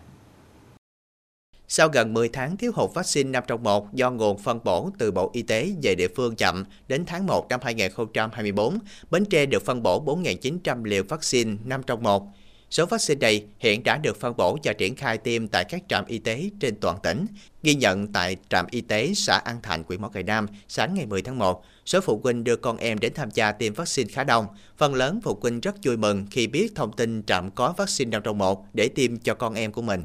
Sau 1.74 1.88
gần 1.88 2.14
10 2.14 2.28
tháng 2.28 2.56
thiếu 2.56 2.72
hụt 2.74 2.94
vaccine 2.94 3.30
5 3.30 3.44
trong 3.46 3.62
1 3.62 3.94
do 3.94 4.11
nguồn 4.11 4.38
phân 4.38 4.61
bổ 4.64 4.90
từ 4.98 5.11
Bộ 5.11 5.30
Y 5.32 5.42
tế 5.42 5.70
về 5.82 5.94
địa 5.94 6.08
phương 6.16 6.37
chậm, 6.37 6.64
đến 6.88 7.04
tháng 7.06 7.26
1 7.26 7.48
năm 7.48 7.61
2024, 7.62 8.78
Bến 9.11 9.24
Tre 9.24 9.46
được 9.46 9.64
phân 9.64 9.82
bổ 9.82 10.04
4.900 10.04 10.85
liều 10.85 11.02
vaccine 11.08 11.56
5 11.64 11.82
trong 11.82 12.02
1. 12.02 12.26
Số 12.70 12.87
vaccine 12.87 13.18
này 13.18 13.44
hiện 13.58 13.82
đã 13.82 13.98
được 13.98 14.20
phân 14.20 14.37
bổ 14.37 14.58
và 14.64 14.72
triển 14.72 14.96
khai 14.96 15.18
tiêm 15.18 15.48
tại 15.48 15.64
các 15.64 15.82
trạm 15.88 16.04
y 16.06 16.18
tế 16.18 16.50
trên 16.61 16.76
toàn 16.80 16.98
tỉnh. 17.02 17.26
Ghi 17.62 17.74
nhận 17.74 18.12
tại 18.12 18.37
trạm 18.48 18.66
y 18.70 18.80
tế 18.80 19.12
xã 19.14 19.40
An 19.44 19.62
Thạnh, 19.62 19.82
huyện 19.88 20.02
Mỏ 20.02 20.08
Cày 20.08 20.22
Nam, 20.22 20.46
sáng 20.68 20.94
ngày 20.94 21.06
10 21.06 21.22
tháng 21.22 21.38
1, 21.38 21.64
số 21.87 22.00
phụ 22.00 22.20
huynh 22.24 22.44
đưa 22.44 22.56
con 22.56 22.76
em 22.76 22.98
đến 22.98 23.12
tham 23.14 23.28
gia 23.35 23.52
tiêm 23.52 23.74
vaccine 23.74 24.12
khá 24.12 24.24
đông. 24.24 24.46
Phần 24.78 24.94
lớn 24.94 25.20
phụ 25.22 25.38
huynh 25.42 25.61
rất 25.61 25.74
vui 25.85 25.96
mừng 25.96 26.26
khi 26.30 26.46
biết 26.46 26.72
thông 26.74 26.92
tin 26.92 27.22
trạm 27.22 27.50
có 27.50 27.74
vaccine 27.76 28.11
5 28.11 28.22
trong 28.24 28.38
1 28.38 28.66
để 28.74 28.88
tiêm 28.88 29.16
cho 29.16 29.35
con 29.35 29.54
em 29.54 29.72
của 29.72 29.82
mình. 29.82 30.02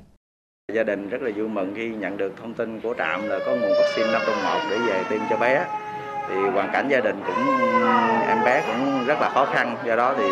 Gia 0.73 0.83
đình 0.83 1.09
rất 1.09 1.21
là 1.21 1.31
vui 1.35 1.47
mừng 1.47 1.73
khi 1.75 1.87
nhận 1.89 2.17
được 2.17 2.33
thông 2.41 2.53
tin 2.53 2.79
của 2.79 2.93
trạm 2.97 3.29
là 3.29 3.39
có 3.45 3.51
nguồn 3.51 3.71
vaccine 3.73 4.11
5 4.11 4.21
trong 4.27 4.43
1 4.43 4.59
để 4.69 4.77
về 4.77 5.03
tiêm 5.09 5.19
cho 5.29 5.37
bé. 5.37 5.65
Thì 6.29 6.35
hoàn 6.35 6.69
cảnh 6.73 6.87
gia 6.89 6.99
đình 6.99 7.21
cũng 7.27 7.47
em 8.27 8.37
bé 8.45 8.63
cũng 8.67 9.05
rất 9.05 9.21
là 9.21 9.29
khó 9.29 9.45
khăn, 9.45 9.75
do 9.85 9.95
đó 9.95 10.13
thì 10.17 10.29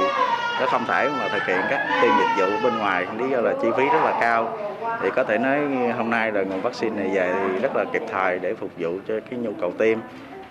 nó 0.59 0.65
không 0.67 0.85
thể 0.87 1.09
mà 1.09 1.29
thực 1.29 1.45
hiện 1.45 1.59
các 1.69 1.99
tiêm 2.01 2.11
dịch 2.19 2.45
vụ 2.45 2.63
bên 2.63 2.77
ngoài, 2.77 3.07
lý 3.17 3.29
do 3.29 3.41
là 3.41 3.53
chi 3.61 3.67
phí 3.77 3.83
rất 3.83 4.03
là 4.03 4.17
cao. 4.21 4.57
Thì 5.01 5.09
có 5.15 5.23
thể 5.23 5.37
nói 5.37 5.59
hôm 5.97 6.09
nay 6.09 6.31
là 6.31 6.41
nguồn 6.41 6.61
vaccine 6.61 7.03
này 7.03 7.15
về 7.15 7.33
thì 7.33 7.59
rất 7.61 7.75
là 7.75 7.85
kịp 7.93 8.03
thời 8.11 8.39
để 8.39 8.53
phục 8.53 8.69
vụ 8.77 8.89
cho 9.07 9.13
cái 9.29 9.39
nhu 9.39 9.51
cầu 9.61 9.71
tiêm 9.77 9.99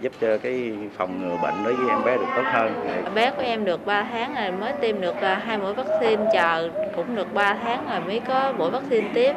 giúp 0.05 0.12
cho 0.21 0.38
cái 0.43 0.73
phòng 0.97 1.23
ngừa 1.23 1.37
bệnh 1.43 1.55
đối 1.64 1.75
với 1.75 1.88
em 1.88 2.05
bé 2.05 2.17
được 2.17 2.27
tốt 2.37 2.43
hơn. 2.53 2.73
Bé 3.14 3.31
của 3.31 3.43
em 3.43 3.64
được 3.64 3.87
3 3.87 4.07
tháng 4.12 4.35
rồi 4.35 4.53
mới 4.61 4.73
tiêm 4.81 5.01
được 5.01 5.14
à, 5.21 5.43
hai 5.45 5.59
mũi 5.59 5.75
vaccine, 5.75 6.23
chờ 6.33 6.69
cũng 6.97 7.17
được 7.17 7.35
3 7.35 7.57
tháng 7.62 7.87
rồi 7.90 8.01
mới 8.01 8.21
có 8.29 8.53
mũi 8.59 8.71
vaccine 8.71 9.09
tiếp. 9.14 9.33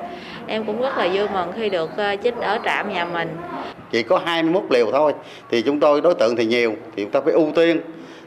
Em 0.47 0.65
cũng 0.65 0.81
rất 0.81 0.97
là 0.97 1.07
vui 1.13 1.27
mừng 1.33 1.51
khi 1.55 1.69
được 1.69 1.97
à, 1.97 2.15
chích 2.15 2.35
ở 2.35 2.59
trạm 2.65 2.93
nhà 2.93 3.05
mình. 3.05 3.29
Chỉ 3.91 4.03
có 4.03 4.21
21 4.25 4.63
liều 4.69 4.91
thôi 4.91 5.13
thì 5.49 5.61
chúng 5.61 5.79
tôi 5.79 6.01
đối 6.01 6.13
tượng 6.13 6.35
thì 6.35 6.45
nhiều 6.45 6.75
thì 6.95 7.03
chúng 7.03 7.11
ta 7.11 7.21
phải 7.21 7.33
ưu 7.33 7.51
tiên 7.55 7.81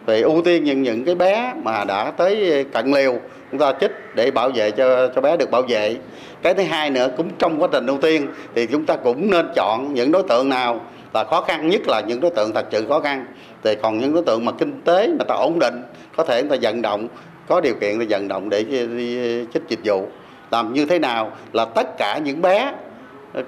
thì 0.07 0.22
ưu 0.22 0.42
tiên 0.42 0.64
những 0.64 0.83
những 0.83 1.05
cái 1.05 1.14
bé 1.14 1.55
mà 1.62 1.85
đã 1.85 2.11
tới 2.11 2.64
cận 2.72 2.92
liều 2.92 3.14
chúng 3.50 3.61
ta 3.61 3.72
chích 3.81 3.92
để 4.14 4.31
bảo 4.31 4.50
vệ 4.55 4.70
cho 4.70 5.09
cho 5.14 5.20
bé 5.20 5.37
được 5.37 5.50
bảo 5.50 5.62
vệ 5.62 5.96
cái 6.42 6.55
thứ 6.55 6.62
hai 6.62 6.90
nữa 6.90 7.11
cũng 7.16 7.31
trong 7.38 7.62
quá 7.62 7.68
trình 7.72 7.87
ưu 7.87 7.98
tiên 7.98 8.26
thì 8.55 8.66
chúng 8.66 8.87
ta 8.87 8.96
cũng 8.96 9.31
nên 9.31 9.46
chọn 9.55 9.94
những 9.94 10.12
đối 10.12 10.22
tượng 10.22 10.48
nào 10.48 10.81
là 11.14 11.25
khó 11.25 11.40
khăn 11.40 11.68
nhất 11.68 11.81
là 11.87 12.01
những 12.01 12.20
đối 12.20 12.31
tượng 12.31 12.53
thật 12.55 12.66
sự 12.70 12.87
khó 12.88 13.01
khăn 13.01 13.27
thì 13.64 13.75
còn 13.83 13.99
những 13.99 14.14
đối 14.14 14.25
tượng 14.25 14.44
mà 14.44 14.53
kinh 14.53 14.81
tế 14.85 15.09
mà 15.18 15.25
ta 15.25 15.35
ổn 15.35 15.59
định 15.59 15.83
có 16.16 16.25
thể 16.25 16.42
người 16.42 16.59
ta 16.59 16.62
vận 16.62 16.83
động 16.83 17.09
có 17.49 17.61
điều 17.61 17.75
kiện 17.81 17.99
thì 17.99 18.07
vận 18.09 18.29
động 18.29 18.49
để 18.49 18.64
đi 18.64 19.18
chích 19.55 19.62
dịch 19.68 19.81
vụ 19.85 20.07
làm 20.51 20.73
như 20.73 20.87
thế 20.87 20.99
nào 20.99 21.33
là 21.53 21.64
tất 21.64 21.99
cả 21.99 22.18
những 22.18 22.42
bé 22.42 22.73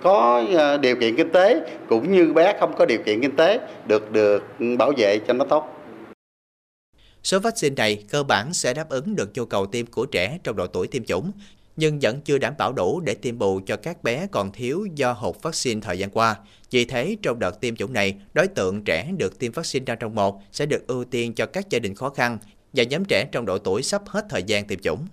có 0.02 0.44
ờ, 0.54 0.78
điều 0.78 0.96
kiện 0.96 1.16
kinh 1.16 1.32
tế 1.32 1.60
cũng 1.88 2.12
như 2.12 2.32
bé 2.32 2.56
không 2.60 2.76
có 2.76 2.86
điều 2.86 2.98
kiện 3.06 3.20
kinh 3.20 3.36
tế 3.36 3.60
được 3.86 4.12
được 4.12 4.44
bảo 4.78 4.92
vệ 4.96 5.18
cho 5.18 5.32
nó 5.32 5.44
tốt. 5.44 5.78
Số 7.22 7.38
vaccine 7.38 7.74
này 7.74 8.04
cơ 8.10 8.22
bản 8.22 8.52
sẽ 8.52 8.74
đáp 8.74 8.88
ứng 8.88 9.16
được 9.16 9.30
nhu 9.34 9.44
cầu 9.44 9.66
tiêm 9.66 9.86
của 9.86 10.06
trẻ 10.06 10.38
trong 10.44 10.56
độ 10.56 10.66
tuổi 10.66 10.86
tiêm 10.86 11.04
chủng, 11.04 11.32
nhưng 11.76 11.98
vẫn 12.02 12.20
chưa 12.20 12.38
đảm 12.38 12.54
bảo 12.58 12.72
đủ 12.72 13.00
để 13.00 13.14
tiêm 13.14 13.38
bù 13.38 13.60
cho 13.66 13.76
các 13.76 14.02
bé 14.02 14.26
còn 14.30 14.52
thiếu 14.52 14.86
do 14.94 15.12
hụt 15.12 15.36
vaccine 15.42 15.80
thời 15.80 15.98
gian 15.98 16.10
qua. 16.10 16.36
Vì 16.70 16.84
thế, 16.84 17.16
trong 17.22 17.38
đợt 17.38 17.60
tiêm 17.60 17.76
chủng 17.76 17.92
này, 17.92 18.14
đối 18.34 18.48
tượng 18.48 18.84
trẻ 18.84 19.08
được 19.16 19.38
tiêm 19.38 19.52
vaccine 19.52 19.84
đang 19.84 19.98
trong 19.98 20.14
một 20.14 20.40
sẽ 20.52 20.66
được 20.66 20.86
ưu 20.86 21.04
tiên 21.04 21.34
cho 21.34 21.46
các 21.46 21.70
gia 21.70 21.78
đình 21.78 21.94
khó 21.94 22.08
khăn 22.08 22.38
và 22.72 22.84
nhóm 22.84 23.04
trẻ 23.04 23.28
trong 23.32 23.46
độ 23.46 23.58
tuổi 23.58 23.82
sắp 23.82 24.02
hết 24.06 24.26
thời 24.30 24.42
gian 24.42 24.66
tiêm 24.66 24.78
chủng. 24.78 25.06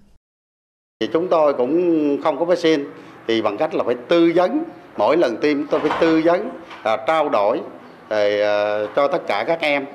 Thì 1.00 1.08
chúng 1.14 1.28
tôi 1.28 1.54
cũng 1.54 2.18
không 2.24 2.40
có 2.40 2.46
vaccine 2.46 2.84
thì 3.28 3.42
bằng 3.42 3.58
cách 3.58 3.76
là 3.76 3.84
phải 3.84 3.96
tư 4.08 4.32
vấn 4.36 4.64
mỗi 4.98 5.18
lần 5.18 5.38
tiêm 5.42 5.68
tôi 5.68 5.80
phải 5.80 5.98
tư 6.02 6.22
vấn 6.26 6.50
à, 6.84 6.98
trao 7.08 7.30
đổi 7.30 7.60
thì, 8.10 8.42
à, 8.42 8.86
cho 8.96 9.08
tất 9.08 9.22
cả 9.28 9.44
các 9.48 9.62
em 9.62 9.86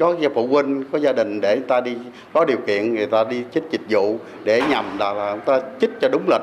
có 0.00 0.16
phụ 0.34 0.46
huynh 0.46 0.84
có 0.92 0.98
gia 0.98 1.12
đình 1.12 1.40
để 1.40 1.56
người 1.56 1.68
ta 1.68 1.80
đi 1.80 1.92
có 2.32 2.44
điều 2.44 2.58
kiện 2.66 2.94
người 2.94 3.06
ta 3.06 3.24
đi 3.24 3.42
chích 3.54 3.64
dịch 3.70 3.80
vụ 3.88 4.18
để 4.44 4.62
nhằm 4.70 4.98
là, 4.98 5.12
là 5.12 5.32
người 5.34 5.44
ta 5.46 5.60
chích 5.80 5.90
cho 6.00 6.08
đúng 6.08 6.24
lịch 6.28 6.42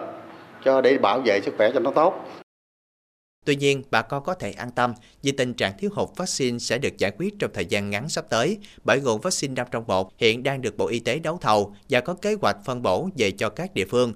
cho 0.65 0.81
để 0.81 0.97
bảo 0.97 1.21
vệ 1.25 1.41
sức 1.41 1.53
khỏe 1.57 1.71
cho 1.73 1.79
nó 1.79 1.91
tốt 1.91 2.25
Tuy 3.45 3.55
nhiên, 3.55 3.83
bà 3.91 4.01
con 4.01 4.23
có 4.23 4.33
thể 4.33 4.51
an 4.51 4.71
tâm 4.71 4.93
vì 5.23 5.31
tình 5.31 5.53
trạng 5.53 5.73
thiếu 5.77 5.89
hụt 5.93 6.09
vaccine 6.15 6.59
sẽ 6.59 6.77
được 6.77 6.97
giải 6.97 7.11
quyết 7.17 7.33
trong 7.39 7.51
thời 7.53 7.65
gian 7.65 7.89
ngắn 7.89 8.09
sắp 8.09 8.25
tới 8.29 8.57
bởi 8.83 9.01
nguồn 9.01 9.21
vaccine 9.21 9.53
5 9.53 9.67
trong 9.71 9.83
1 9.87 10.11
hiện 10.17 10.43
đang 10.43 10.61
được 10.61 10.77
Bộ 10.77 10.87
Y 10.87 10.99
tế 10.99 11.19
đấu 11.19 11.37
thầu 11.41 11.75
và 11.89 12.01
có 12.01 12.13
kế 12.13 12.35
hoạch 12.41 12.57
phân 12.65 12.81
bổ 12.81 13.09
về 13.17 13.31
cho 13.31 13.49
các 13.49 13.73
địa 13.73 13.85
phương. 13.85 14.13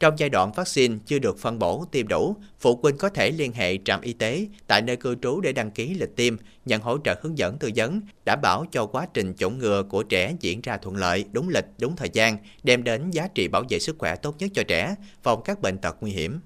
Trong 0.00 0.14
giai 0.18 0.28
đoạn 0.28 0.52
vaccine 0.52 0.96
chưa 1.06 1.18
được 1.18 1.38
phân 1.38 1.58
bổ 1.58 1.84
tiêm 1.90 2.08
đủ, 2.08 2.36
phụ 2.58 2.78
huynh 2.82 2.98
có 2.98 3.08
thể 3.08 3.30
liên 3.30 3.52
hệ 3.52 3.78
trạm 3.84 4.00
y 4.00 4.12
tế 4.12 4.46
tại 4.66 4.82
nơi 4.82 4.96
cư 4.96 5.14
trú 5.22 5.40
để 5.40 5.52
đăng 5.52 5.70
ký 5.70 5.94
lịch 5.94 6.16
tiêm, 6.16 6.36
nhận 6.66 6.82
hỗ 6.82 6.98
trợ 7.04 7.14
hướng 7.22 7.38
dẫn 7.38 7.58
tư 7.58 7.70
vấn, 7.76 8.00
đảm 8.24 8.40
bảo 8.42 8.64
cho 8.72 8.86
quá 8.86 9.06
trình 9.14 9.34
chủng 9.38 9.58
ngừa 9.58 9.82
của 9.82 10.02
trẻ 10.02 10.34
diễn 10.40 10.60
ra 10.60 10.76
thuận 10.76 10.96
lợi, 10.96 11.24
đúng 11.32 11.48
lịch, 11.48 11.66
đúng 11.78 11.96
thời 11.96 12.10
gian, 12.12 12.38
đem 12.62 12.84
đến 12.84 13.10
giá 13.10 13.28
trị 13.34 13.48
bảo 13.48 13.62
vệ 13.68 13.78
sức 13.78 13.96
khỏe 13.98 14.16
tốt 14.16 14.34
nhất 14.38 14.50
cho 14.54 14.62
trẻ, 14.68 14.94
phòng 15.22 15.42
các 15.44 15.60
bệnh 15.60 15.78
tật 15.78 15.96
nguy 16.00 16.10
hiểm. 16.10 16.40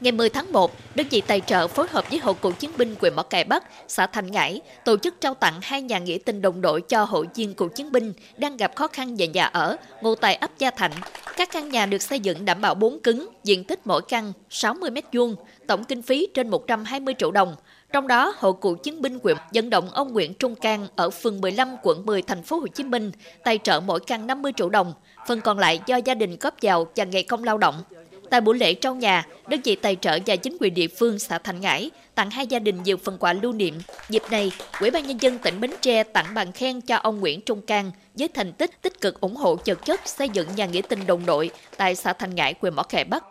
Ngày 0.00 0.12
10 0.12 0.28
tháng 0.28 0.52
1, 0.52 0.72
đơn 0.94 1.06
vị 1.10 1.22
tài 1.26 1.40
trợ 1.40 1.68
phối 1.68 1.86
hợp 1.90 2.10
với 2.10 2.18
Hội 2.18 2.34
Cựu 2.34 2.52
Chiến 2.52 2.70
binh 2.78 2.94
quyền 3.00 3.16
Mỏ 3.16 3.22
Cày 3.22 3.44
Bắc, 3.44 3.64
xã 3.88 4.06
Thành 4.06 4.30
Ngãi, 4.30 4.60
tổ 4.84 4.96
chức 4.96 5.20
trao 5.20 5.34
tặng 5.34 5.54
hai 5.62 5.82
nhà 5.82 5.98
nghĩa 5.98 6.18
tình 6.24 6.42
đồng 6.42 6.60
đội 6.60 6.80
cho 6.80 7.04
hội 7.04 7.26
viên 7.34 7.54
cựu 7.54 7.68
chiến 7.68 7.92
binh 7.92 8.12
đang 8.36 8.56
gặp 8.56 8.76
khó 8.76 8.86
khăn 8.86 9.16
về 9.16 9.26
nhà 9.26 9.44
ở, 9.44 9.76
ngụ 10.02 10.14
tại 10.14 10.34
ấp 10.34 10.50
Gia 10.58 10.70
Thạnh. 10.70 10.92
Các 11.36 11.48
căn 11.52 11.68
nhà 11.68 11.86
được 11.86 12.02
xây 12.02 12.20
dựng 12.20 12.44
đảm 12.44 12.60
bảo 12.60 12.74
4 12.74 13.00
cứng, 13.00 13.28
diện 13.44 13.64
tích 13.64 13.80
mỗi 13.84 14.02
căn 14.08 14.32
60 14.50 14.90
m2, 14.90 15.34
tổng 15.66 15.84
kinh 15.84 16.02
phí 16.02 16.28
trên 16.34 16.48
120 16.50 17.14
triệu 17.18 17.30
đồng. 17.30 17.56
Trong 17.92 18.08
đó, 18.08 18.34
Hội 18.36 18.52
Cựu 18.60 18.74
Chiến 18.74 19.02
binh 19.02 19.18
huyện 19.22 19.36
vận 19.54 19.70
động 19.70 19.90
ông 19.90 20.12
Nguyễn 20.12 20.34
Trung 20.34 20.54
Cang 20.54 20.86
ở 20.96 21.10
phường 21.10 21.40
15, 21.40 21.76
quận 21.82 22.06
10, 22.06 22.22
thành 22.22 22.42
phố 22.42 22.58
Hồ 22.58 22.66
Chí 22.66 22.84
Minh 22.84 23.12
tài 23.44 23.58
trợ 23.58 23.80
mỗi 23.80 24.00
căn 24.00 24.26
50 24.26 24.52
triệu 24.56 24.68
đồng, 24.68 24.92
phần 25.26 25.40
còn 25.40 25.58
lại 25.58 25.80
do 25.86 25.96
gia 25.96 26.14
đình 26.14 26.36
góp 26.40 26.54
vào 26.62 26.86
và 26.96 27.04
ngày 27.04 27.22
công 27.22 27.44
lao 27.44 27.58
động. 27.58 27.82
Tại 28.30 28.40
buổi 28.40 28.58
lễ 28.58 28.74
trao 28.74 28.94
nhà, 28.94 29.26
đơn 29.48 29.60
vị 29.64 29.76
tài 29.76 29.96
trợ 29.96 30.18
và 30.26 30.36
chính 30.36 30.56
quyền 30.60 30.74
địa 30.74 30.88
phương 30.88 31.18
xã 31.18 31.38
Thành 31.38 31.60
Ngãi 31.60 31.90
tặng 32.14 32.30
hai 32.30 32.46
gia 32.46 32.58
đình 32.58 32.82
nhiều 32.82 32.96
phần 32.96 33.18
quà 33.18 33.32
lưu 33.32 33.52
niệm. 33.52 33.74
Dịp 34.08 34.22
này, 34.30 34.52
Ủy 34.80 34.90
ban 34.90 35.06
nhân 35.06 35.22
dân 35.22 35.38
tỉnh 35.38 35.60
Bến 35.60 35.70
Tre 35.80 36.02
tặng 36.02 36.34
bằng 36.34 36.52
khen 36.52 36.80
cho 36.80 36.96
ông 36.96 37.20
Nguyễn 37.20 37.40
Trung 37.40 37.62
Cang 37.62 37.90
với 38.14 38.28
thành 38.28 38.52
tích 38.52 38.82
tích 38.82 39.00
cực 39.00 39.20
ủng 39.20 39.36
hộ 39.36 39.56
chật 39.56 39.84
chất 39.84 40.00
xây 40.04 40.28
dựng 40.28 40.48
nhà 40.56 40.66
nghĩa 40.66 40.82
tình 40.88 41.06
đồng 41.06 41.26
đội 41.26 41.50
tại 41.76 41.94
xã 41.94 42.12
Thành 42.12 42.34
Ngãi, 42.34 42.54
huyện 42.60 42.74
Mỏ 42.74 42.82
Cày 42.82 43.04
Bắc. 43.04 43.24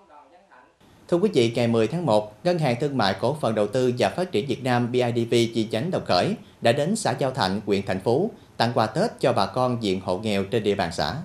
Thưa 1.08 1.18
quý 1.18 1.30
vị, 1.34 1.52
ngày 1.56 1.68
10 1.68 1.88
tháng 1.88 2.06
1, 2.06 2.46
Ngân 2.46 2.60
hàng 2.60 2.76
Thương 2.80 2.98
mại 2.98 3.16
Cổ 3.20 3.38
phần 3.42 3.56
Đầu 3.56 3.68
tư 3.68 3.94
và 3.98 4.10
Phát 4.10 4.32
triển 4.32 4.48
Việt 4.48 4.64
Nam 4.64 4.92
BIDV 4.92 5.32
chi 5.32 5.68
nhánh 5.72 5.92
Đồng 5.92 6.06
Khởi 6.06 6.36
đã 6.62 6.72
đến 6.72 6.96
xã 6.96 7.16
Giao 7.20 7.32
Thạnh, 7.32 7.62
huyện 7.66 7.86
Thành 7.86 8.00
Phú 8.00 8.32
tặng 8.58 8.72
quà 8.74 8.86
Tết 8.86 9.12
cho 9.20 9.34
bà 9.34 9.46
con 9.46 9.84
diện 9.84 10.02
hộ 10.02 10.18
nghèo 10.18 10.44
trên 10.44 10.64
địa 10.64 10.76
bàn 10.76 10.90
xã. 10.94 11.16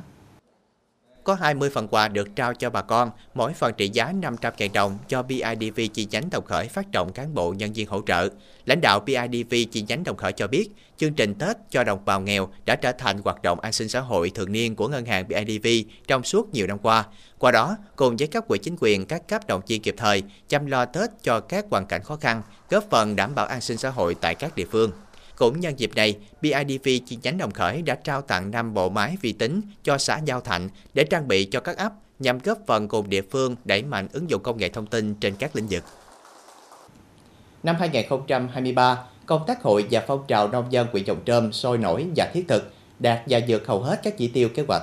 Có 1.25 1.35
20 1.35 1.71
phần 1.71 1.89
quà 1.89 2.09
được 2.09 2.37
trao 2.37 2.55
cho 2.55 2.71
bà 2.71 2.83
con, 2.83 3.11
mỗi 3.35 3.53
phần 3.53 3.75
trị 3.77 3.91
giá 3.93 4.13
500.000 4.13 4.73
đồng 4.73 4.99
cho 5.09 5.23
BIDV 5.23 5.81
chi 5.93 6.07
nhánh 6.11 6.31
Đồng 6.31 6.45
Khởi 6.45 6.69
phát 6.69 6.87
động 6.93 7.13
cán 7.15 7.35
bộ 7.35 7.53
nhân 7.53 7.73
viên 7.73 7.89
hỗ 7.89 8.03
trợ. 8.07 8.29
Lãnh 8.67 8.81
đạo 8.81 9.01
BIDV 9.01 9.55
chi 9.73 9.85
nhánh 9.89 10.05
Đồng 10.05 10.17
Khởi 10.17 10.33
cho 10.33 10.47
biết, 10.47 10.69
chương 10.97 11.15
trình 11.15 11.35
Tết 11.35 11.57
cho 11.71 11.85
đồng 11.85 12.05
bào 12.05 12.21
nghèo 12.21 12.49
đã 12.67 12.77
trở 12.77 12.93
thành 12.93 13.19
hoạt 13.25 13.43
động 13.43 13.61
an 13.61 13.73
sinh 13.73 13.89
xã 13.89 14.01
hội 14.01 14.31
thường 14.31 14.53
niên 14.53 14.77
của 14.77 14.89
ngân 14.89 15.07
hàng 15.07 15.29
BIDV 15.29 15.67
trong 16.07 16.23
suốt 16.23 16.55
nhiều 16.55 16.67
năm 16.67 16.79
qua. 16.79 17.05
Qua 17.39 17.51
đó, 17.51 17.77
cùng 17.97 18.17
với 18.17 18.29
các 18.29 18.49
quỹ 18.49 18.59
chính 18.59 18.77
quyền, 18.81 19.07
các 19.07 19.29
cấp 19.29 19.47
đồng 19.47 19.61
viên 19.67 19.83
kịp 19.83 19.95
thời 19.99 20.23
chăm 20.49 20.67
lo 20.67 20.85
Tết 20.85 21.11
cho 21.23 21.41
các 21.41 21.65
hoàn 21.71 21.87
cảnh 21.87 22.03
khó 22.03 22.17
khăn, 22.17 22.43
góp 22.71 22.85
phần 22.91 23.17
đảm 23.17 23.35
bảo 23.35 23.47
an 23.47 23.61
sinh 23.61 23.77
xã 23.77 23.91
hội 23.91 24.15
tại 24.15 24.35
các 24.35 24.57
địa 24.57 24.67
phương. 24.71 24.91
Cũng 25.43 25.61
nhân 25.61 25.79
dịp 25.79 25.91
này, 25.95 26.17
BIDV 26.43 26.89
chi 27.07 27.19
nhánh 27.23 27.39
Đồng 27.39 27.51
Khởi 27.51 27.83
đã 27.83 27.95
trao 27.95 28.23
tặng 28.23 28.51
5 28.51 28.75
bộ 28.75 28.89
máy 28.89 29.17
vi 29.21 29.33
tính 29.33 29.61
cho 29.83 29.99
xã 29.99 30.19
Giao 30.25 30.41
Thạnh 30.41 30.69
để 30.95 31.05
trang 31.05 31.29
bị 31.29 31.45
cho 31.45 31.61
các 31.61 31.77
ấp 31.77 31.93
nhằm 32.19 32.39
góp 32.39 32.59
phần 32.67 32.89
cùng 32.89 33.11
địa 33.11 33.23
phương 33.23 33.57
đẩy 33.65 33.83
mạnh 33.83 34.09
ứng 34.13 34.31
dụng 34.31 34.43
công 34.43 34.59
nghệ 34.59 34.69
thông 34.69 34.87
tin 34.87 35.15
trên 35.15 35.35
các 35.37 35.57
lĩnh 35.57 35.67
vực. 35.71 35.85
Năm 37.63 37.77
2023, 37.79 39.05
công 39.27 39.45
tác 39.47 39.63
hội 39.63 39.87
và 39.91 40.05
phong 40.07 40.25
trào 40.29 40.49
nông 40.49 40.73
dân 40.73 40.87
huyện 40.93 41.05
Dòng 41.05 41.21
Trơm 41.25 41.53
sôi 41.53 41.79
nổi 41.79 42.07
và 42.17 42.31
thiết 42.35 42.45
thực, 42.49 42.73
đạt 42.99 43.23
và 43.29 43.41
vượt 43.49 43.67
hầu 43.67 43.83
hết 43.83 44.01
các 44.03 44.19
chỉ 44.19 44.29
tiêu 44.29 44.49
kế 44.49 44.65
hoạch. 44.69 44.83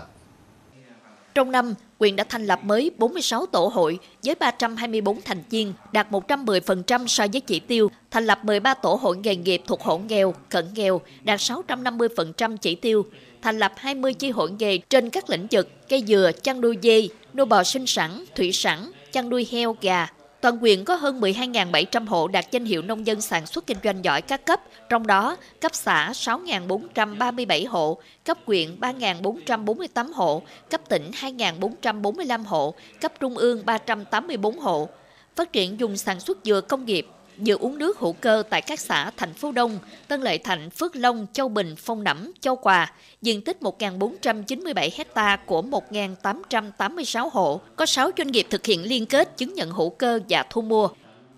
Trong 1.35 1.51
năm, 1.51 1.73
quyền 1.99 2.15
đã 2.15 2.23
thành 2.23 2.45
lập 2.45 2.59
mới 2.63 2.91
46 2.97 3.45
tổ 3.45 3.67
hội 3.67 3.99
với 4.23 4.35
324 4.35 5.21
thành 5.21 5.43
viên, 5.49 5.73
đạt 5.91 6.11
110% 6.11 7.07
so 7.07 7.25
với 7.33 7.41
chỉ 7.41 7.59
tiêu, 7.59 7.91
thành 8.11 8.25
lập 8.25 8.39
13 8.45 8.73
tổ 8.73 8.99
hội 9.01 9.17
nghề 9.17 9.35
nghiệp 9.35 9.61
thuộc 9.67 9.81
hộ 9.81 9.97
nghèo, 9.97 10.33
cận 10.49 10.65
nghèo, 10.75 11.01
đạt 11.23 11.39
650% 11.39 12.57
chỉ 12.57 12.75
tiêu, 12.75 13.05
thành 13.41 13.59
lập 13.59 13.73
20 13.75 14.13
chi 14.13 14.29
hội 14.29 14.51
nghề 14.59 14.77
trên 14.77 15.09
các 15.09 15.29
lĩnh 15.29 15.47
vực 15.51 15.89
cây 15.89 16.03
dừa, 16.07 16.31
chăn 16.43 16.61
nuôi 16.61 16.77
dê, 16.83 17.07
nuôi 17.33 17.45
bò 17.45 17.63
sinh 17.63 17.87
sản, 17.87 18.25
thủy 18.35 18.51
sản, 18.51 18.91
chăn 19.11 19.29
nuôi 19.29 19.47
heo, 19.51 19.75
gà, 19.81 20.07
Toàn 20.41 20.57
quyền 20.61 20.85
có 20.85 20.95
hơn 20.95 21.21
12.700 21.21 22.05
hộ 22.07 22.27
đạt 22.27 22.51
danh 22.51 22.65
hiệu 22.65 22.81
nông 22.81 23.07
dân 23.07 23.21
sản 23.21 23.45
xuất 23.45 23.67
kinh 23.67 23.77
doanh 23.83 24.03
giỏi 24.03 24.21
các 24.21 24.45
cấp, 24.45 24.61
trong 24.89 25.07
đó 25.07 25.35
cấp 25.61 25.75
xã 25.75 26.11
6.437 26.11 27.69
hộ, 27.69 27.97
cấp 28.25 28.37
huyện 28.45 28.79
3.448 28.79 30.13
hộ, 30.13 30.41
cấp 30.69 30.81
tỉnh 30.89 31.11
2.445 31.11 32.43
hộ, 32.43 32.73
cấp 33.01 33.13
trung 33.19 33.37
ương 33.37 33.61
384 33.65 34.59
hộ. 34.59 34.89
Phát 35.35 35.53
triển 35.53 35.79
dùng 35.79 35.97
sản 35.97 36.19
xuất 36.19 36.37
dừa 36.43 36.61
công 36.61 36.85
nghiệp, 36.85 37.07
dự 37.39 37.57
uống 37.57 37.77
nước 37.77 37.99
hữu 37.99 38.13
cơ 38.13 38.43
tại 38.49 38.61
các 38.61 38.79
xã 38.79 39.11
Thành 39.17 39.33
Phố 39.33 39.51
Đông, 39.51 39.79
Tân 40.07 40.21
Lợi 40.21 40.37
Thạnh, 40.37 40.69
Phước 40.69 40.95
Long, 40.95 41.27
Châu 41.33 41.49
Bình, 41.49 41.75
Phong 41.75 42.03
Nẫm, 42.03 42.31
Châu 42.41 42.55
Quà, 42.55 42.93
diện 43.21 43.41
tích 43.41 43.57
1.497 43.61 44.89
hecta 44.97 45.35
của 45.35 45.61
1.886 45.61 47.29
hộ, 47.29 47.61
có 47.75 47.85
6 47.85 48.11
doanh 48.17 48.31
nghiệp 48.31 48.47
thực 48.49 48.65
hiện 48.65 48.83
liên 48.83 49.05
kết 49.05 49.37
chứng 49.37 49.53
nhận 49.53 49.71
hữu 49.71 49.89
cơ 49.89 50.19
và 50.29 50.43
thu 50.49 50.61
mua. 50.61 50.89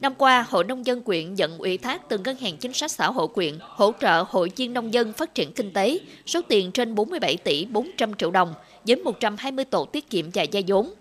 Năm 0.02 0.14
qua, 0.18 0.46
Hội 0.50 0.64
Nông 0.64 0.86
dân 0.86 1.02
quyện 1.02 1.34
nhận 1.34 1.58
ủy 1.58 1.78
thác 1.78 2.10
từ 2.10 2.18
Ngân 2.18 2.36
hàng 2.36 2.58
Chính 2.58 2.74
sách 2.74 2.92
Xã 2.92 3.08
hội 3.08 3.28
quyện 3.28 3.58
hỗ 3.62 3.92
trợ 4.02 4.24
hội 4.30 4.52
viên 4.56 4.74
nông 4.74 4.94
dân 4.94 5.14
phát 5.14 5.36
triển 5.36 5.54
kinh 5.54 5.74
tế, 5.74 6.00
số 6.26 6.42
tiền 6.48 6.72
trên 6.72 6.96
47 6.96 7.38
tỷ 7.38 7.66
400 7.66 8.14
triệu 8.14 8.32
đồng, 8.32 8.54
với 8.88 8.96
120 8.96 9.66
tổ 9.66 9.86
tiết 9.86 10.10
kiệm 10.10 10.30
và 10.34 10.44
gia 10.44 10.62
vốn. 10.68 10.94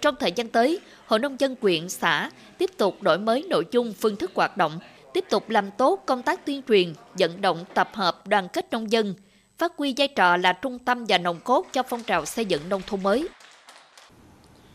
Trong 0.00 0.14
thời 0.20 0.32
gian 0.32 0.48
tới, 0.48 0.78
Hội 1.08 1.18
Nông 1.18 1.40
dân 1.40 1.56
quyện, 1.56 1.88
xã 1.88 2.30
tiếp 2.58 2.70
tục 2.76 3.02
đổi 3.02 3.18
mới 3.18 3.44
nội 3.50 3.64
dung, 3.70 3.92
phương 3.92 4.16
thức 4.16 4.30
hoạt 4.34 4.56
động, 4.56 4.78
tiếp 5.14 5.24
tục 5.30 5.50
làm 5.50 5.70
tốt 5.70 6.02
công 6.06 6.22
tác 6.22 6.46
tuyên 6.46 6.62
truyền, 6.68 6.94
vận 7.18 7.40
động 7.40 7.64
tập 7.74 7.90
hợp 7.92 8.26
đoàn 8.26 8.48
kết 8.52 8.66
nông 8.70 8.92
dân, 8.92 9.14
phát 9.58 9.72
huy 9.76 9.94
vai 9.96 10.08
trò 10.08 10.36
là 10.36 10.52
trung 10.52 10.78
tâm 10.78 11.04
và 11.08 11.18
nòng 11.18 11.40
cốt 11.44 11.66
cho 11.72 11.82
phong 11.82 12.02
trào 12.02 12.24
xây 12.24 12.44
dựng 12.44 12.68
nông 12.68 12.82
thôn 12.86 13.02
mới. 13.02 13.28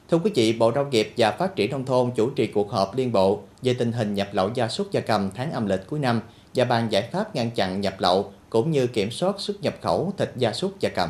Thưa 0.10 0.19
quý 0.24 0.32
vị, 0.36 0.54
Bộ 0.54 0.72
Nông 0.72 0.89
nghiệp 0.89 1.13
và 1.17 1.32
Phát 1.32 1.56
triển 1.56 1.72
Nông 1.72 1.86
thôn 1.86 2.12
chủ 2.15 2.30
trì 2.30 2.48
cuộc 2.48 2.72
họp 2.72 2.96
liên 2.96 3.12
bộ 3.12 3.41
về 3.62 3.74
tình 3.74 3.91
hình 3.91 4.13
nhập 4.13 4.28
lậu 4.32 4.50
gia 4.54 4.67
súc 4.67 4.91
gia 4.91 5.02
cầm 5.02 5.30
tháng 5.36 5.52
âm 5.52 5.67
lịch 5.67 5.88
cuối 5.88 6.00
năm 6.00 6.22
và 6.56 6.65
bàn 6.65 6.88
giải 6.89 7.10
pháp 7.12 7.36
ngăn 7.36 7.52
chặn 7.52 7.82
nhập 7.82 7.96
lậu 8.00 8.34
cũng 8.50 8.72
như 8.72 8.88
kiểm 8.88 9.12
soát 9.12 9.36
xuất 9.39 9.62
nhập 9.62 9.76
khẩu 9.82 10.13
thịt 10.17 10.30
gia 10.36 10.54
súc 10.54 10.80
gia 10.80 10.89
cầm. 10.89 11.10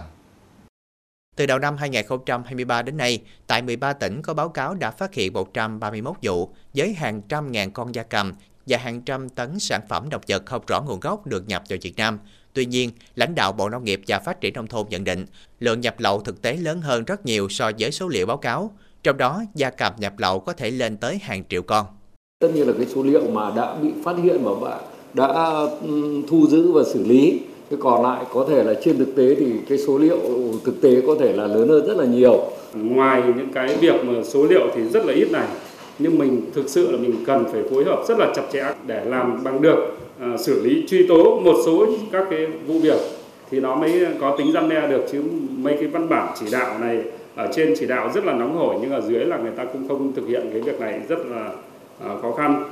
Từ 1.36 1.46
đầu 1.46 1.60
năm 1.60 1.78
2023 1.78 2.82
đến 2.82 2.98
nay, 2.98 3.22
tại 3.48 3.62
13 3.62 3.94
tỉnh 3.94 4.22
có 4.22 4.34
báo 4.34 4.50
cáo 4.50 4.76
đã 4.76 4.92
phát 4.92 5.14
hiện 5.14 5.34
131 5.34 6.16
vụ 6.22 6.50
với 6.74 6.94
hàng 6.94 7.22
trăm 7.30 7.52
ngàn 7.52 7.72
con 7.72 7.96
gia 7.96 8.04
cầm 8.04 8.34
và 8.68 8.78
hàng 8.78 9.02
trăm 9.02 9.30
tấn 9.30 9.60
sản 9.60 9.82
phẩm 9.90 10.10
động 10.10 10.22
vật 10.28 10.46
không 10.46 10.62
rõ 10.68 10.82
nguồn 10.82 11.00
gốc 11.00 11.28
được 11.28 11.48
nhập 11.48 11.64
vào 11.70 11.80
Việt 11.82 11.94
Nam. 11.98 12.20
Tuy 12.54 12.66
nhiên, 12.66 12.90
lãnh 13.16 13.36
đạo 13.36 13.52
Bộ 13.52 13.70
Nông 13.70 13.84
nghiệp 13.84 14.02
và 14.08 14.20
Phát 14.20 14.42
triển 14.42 14.54
Nông 14.54 14.68
thôn 14.68 14.86
nhận 14.90 15.04
định 15.04 15.26
lượng 15.60 15.82
nhập 15.82 15.96
lậu 15.98 16.22
thực 16.22 16.42
tế 16.42 16.54
lớn 16.54 16.82
hơn 16.82 17.04
rất 17.04 17.26
nhiều 17.26 17.50
so 17.50 17.72
với 17.80 17.92
số 17.92 18.08
liệu 18.08 18.26
báo 18.26 18.38
cáo. 18.38 18.72
Trong 19.04 19.18
đó, 19.18 19.44
gia 19.56 19.70
cầm 19.70 19.94
nhập 19.98 20.14
lậu 20.18 20.40
có 20.40 20.54
thể 20.54 20.72
lên 20.72 20.98
tới 20.98 21.20
hàng 21.22 21.44
triệu 21.50 21.62
con. 21.62 21.86
Tất 22.40 22.48
nhiên 22.54 22.68
là 22.68 22.74
cái 22.78 22.88
số 22.96 23.04
liệu 23.04 23.32
mà 23.32 23.52
đã 23.56 23.76
bị 23.76 23.90
phát 24.04 24.18
hiện 24.24 24.44
và 24.44 24.82
đã 25.14 25.28
thu 26.28 26.48
giữ 26.50 26.72
và 26.72 26.82
xử 26.94 27.04
lý 27.04 27.40
Thế 27.74 27.80
còn 27.82 28.04
lại 28.04 28.26
có 28.34 28.46
thể 28.50 28.64
là 28.64 28.74
trên 28.84 28.98
thực 28.98 29.16
tế 29.16 29.36
thì 29.36 29.46
cái 29.70 29.78
số 29.78 29.98
liệu 29.98 30.20
ừ, 30.20 30.52
thực 30.66 30.82
tế 30.82 31.02
có 31.08 31.16
thể 31.20 31.34
là 31.34 31.48
lớn 31.48 31.68
hơn 31.68 31.88
rất 31.88 31.98
là 31.98 32.06
nhiều. 32.06 32.40
Ngoài 32.74 33.24
những 33.38 33.50
cái 33.54 33.76
việc 33.82 34.06
mà 34.06 34.24
số 34.24 34.44
liệu 34.44 34.68
thì 34.76 34.84
rất 34.84 35.06
là 35.06 35.14
ít 35.14 35.32
này, 35.32 35.48
nhưng 36.00 36.20
mình 36.20 36.42
thực 36.54 36.70
sự 36.70 36.92
là 36.92 36.98
mình 36.98 37.16
cần 37.26 37.46
phải 37.52 37.62
phối 37.72 37.84
hợp 37.84 38.04
rất 38.08 38.18
là 38.18 38.32
chặt 38.36 38.42
chẽ 38.54 38.66
để 38.88 39.06
làm 39.06 39.44
bằng 39.44 39.62
được 39.62 39.98
uh, 40.34 40.40
xử 40.40 40.64
lý 40.64 40.84
truy 40.88 41.08
tố 41.08 41.40
một 41.40 41.56
số 41.66 41.86
các 42.12 42.28
cái 42.30 42.48
vụ 42.68 42.80
việc 42.80 42.98
thì 43.52 43.60
nó 43.60 43.76
mới 43.76 44.06
có 44.22 44.36
tính 44.38 44.52
răn 44.54 44.70
đe 44.70 44.88
được 44.88 45.06
chứ 45.12 45.22
mấy 45.58 45.74
cái 45.74 45.88
văn 45.88 46.10
bản 46.10 46.34
chỉ 46.40 46.46
đạo 46.52 46.80
này 46.80 47.04
ở 47.36 47.48
trên 47.56 47.74
chỉ 47.80 47.86
đạo 47.86 48.12
rất 48.16 48.26
là 48.26 48.34
nóng 48.34 48.58
hổi 48.58 48.76
nhưng 48.82 48.92
ở 48.92 49.02
dưới 49.02 49.26
là 49.26 49.38
người 49.38 49.52
ta 49.56 49.66
cũng 49.66 49.88
không 49.88 50.14
thực 50.14 50.28
hiện 50.28 50.50
cái 50.52 50.62
việc 50.62 50.80
này 50.80 51.02
rất 51.10 51.20
là 51.26 51.50
uh, 52.14 52.22
khó 52.22 52.32
khăn. 52.32 52.64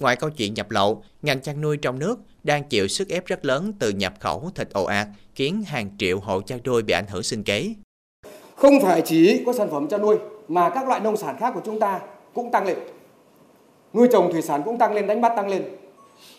Ngoài 0.00 0.16
câu 0.16 0.30
chuyện 0.30 0.54
nhập 0.54 0.70
lậu, 0.70 1.02
ngành 1.22 1.40
chăn 1.40 1.60
nuôi 1.60 1.76
trong 1.76 1.98
nước 1.98 2.18
đang 2.44 2.64
chịu 2.64 2.88
sức 2.88 3.08
ép 3.08 3.26
rất 3.26 3.44
lớn 3.44 3.72
từ 3.78 3.90
nhập 3.90 4.14
khẩu 4.20 4.50
thịt 4.54 4.68
ồ 4.72 4.84
ạt, 4.84 5.06
khiến 5.34 5.62
hàng 5.66 5.90
triệu 5.98 6.20
hộ 6.20 6.40
chăn 6.40 6.58
nuôi 6.64 6.82
bị 6.82 6.94
ảnh 6.94 7.06
hưởng 7.08 7.22
sinh 7.22 7.44
kế. 7.44 7.74
Không 8.56 8.80
phải 8.82 9.02
chỉ 9.02 9.42
có 9.46 9.52
sản 9.52 9.70
phẩm 9.70 9.88
chăn 9.88 10.02
nuôi 10.02 10.16
mà 10.48 10.70
các 10.70 10.88
loại 10.88 11.00
nông 11.00 11.16
sản 11.16 11.36
khác 11.40 11.50
của 11.54 11.60
chúng 11.64 11.80
ta 11.80 12.00
cũng 12.34 12.50
tăng 12.50 12.66
lên. 12.66 12.78
Nuôi 13.92 14.08
trồng 14.12 14.32
thủy 14.32 14.42
sản 14.42 14.62
cũng 14.64 14.78
tăng 14.78 14.92
lên, 14.92 15.06
đánh 15.06 15.20
bắt 15.20 15.32
tăng 15.36 15.48
lên. 15.48 15.64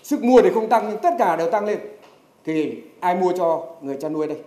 Sức 0.04 0.24
mua 0.24 0.42
thì 0.42 0.50
không 0.54 0.70
tăng 0.70 0.90
nhưng 0.90 1.00
tất 1.02 1.14
cả 1.20 1.36
đều 1.36 1.52
tăng 1.52 1.66
lên. 1.66 1.80
Thì 2.46 2.82
ai 3.00 3.16
mua 3.16 3.34
cho 3.38 3.66
người 3.82 3.98
chăn 4.02 4.14
nuôi 4.14 4.28
đây? 4.28 4.38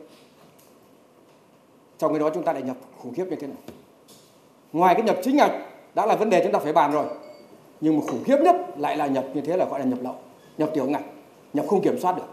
Trong 1.98 2.12
cái 2.12 2.20
đó 2.20 2.30
chúng 2.34 2.44
ta 2.44 2.52
lại 2.52 2.62
nhập 2.62 2.76
khủng 2.98 3.14
khiếp 3.14 3.24
như 3.30 3.36
thế 3.36 3.46
này. 3.46 3.56
Ngoài 4.72 4.94
cái 4.94 5.04
nhập 5.04 5.16
chính 5.24 5.36
ngạch 5.36 5.52
đã 5.94 6.06
là 6.06 6.16
vấn 6.16 6.30
đề 6.30 6.40
chúng 6.42 6.52
ta 6.52 6.58
phải 6.58 6.72
bàn 6.72 6.92
rồi 6.92 7.04
nhưng 7.80 7.96
mà 7.96 8.02
khủng 8.06 8.24
khiếp 8.24 8.36
nhất 8.44 8.56
lại 8.78 8.96
là 8.96 9.06
nhập 9.06 9.24
như 9.34 9.40
thế 9.40 9.56
là 9.56 9.64
gọi 9.64 9.80
là 9.80 9.86
nhập 9.86 9.98
lậu 10.02 10.18
nhập 10.58 10.70
tiểu 10.74 10.86
ngạch 10.86 11.04
nhập 11.52 11.66
không 11.68 11.82
kiểm 11.82 11.98
soát 12.00 12.16
được 12.16 12.26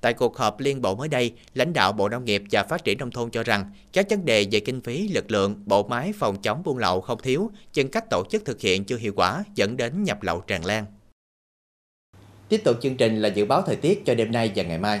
Tại 0.00 0.14
cuộc 0.14 0.36
họp 0.36 0.60
liên 0.60 0.82
bộ 0.82 0.94
mới 0.94 1.08
đây, 1.08 1.32
lãnh 1.54 1.72
đạo 1.72 1.92
Bộ 1.92 2.08
Nông 2.08 2.24
nghiệp 2.24 2.42
và 2.50 2.62
Phát 2.62 2.84
triển 2.84 2.98
Nông 2.98 3.10
thôn 3.10 3.30
cho 3.30 3.42
rằng 3.42 3.70
các 3.92 4.06
vấn 4.10 4.24
đề 4.24 4.46
về 4.50 4.60
kinh 4.60 4.80
phí, 4.80 5.08
lực 5.08 5.30
lượng, 5.30 5.62
bộ 5.66 5.82
máy 5.82 6.12
phòng 6.18 6.42
chống 6.42 6.62
buôn 6.64 6.78
lậu 6.78 7.00
không 7.00 7.18
thiếu, 7.22 7.50
nhưng 7.74 7.88
cách 7.88 8.04
tổ 8.10 8.24
chức 8.30 8.44
thực 8.44 8.60
hiện 8.60 8.84
chưa 8.84 8.96
hiệu 8.96 9.12
quả 9.16 9.44
dẫn 9.54 9.76
đến 9.76 10.04
nhập 10.04 10.22
lậu 10.22 10.40
tràn 10.40 10.64
lan. 10.64 10.84
Tiếp 12.48 12.60
tục 12.64 12.76
chương 12.82 12.96
trình 12.96 13.22
là 13.22 13.28
dự 13.28 13.44
báo 13.44 13.62
thời 13.62 13.76
tiết 13.76 14.02
cho 14.06 14.14
đêm 14.14 14.32
nay 14.32 14.52
và 14.54 14.62
ngày 14.62 14.78
mai. 14.78 15.00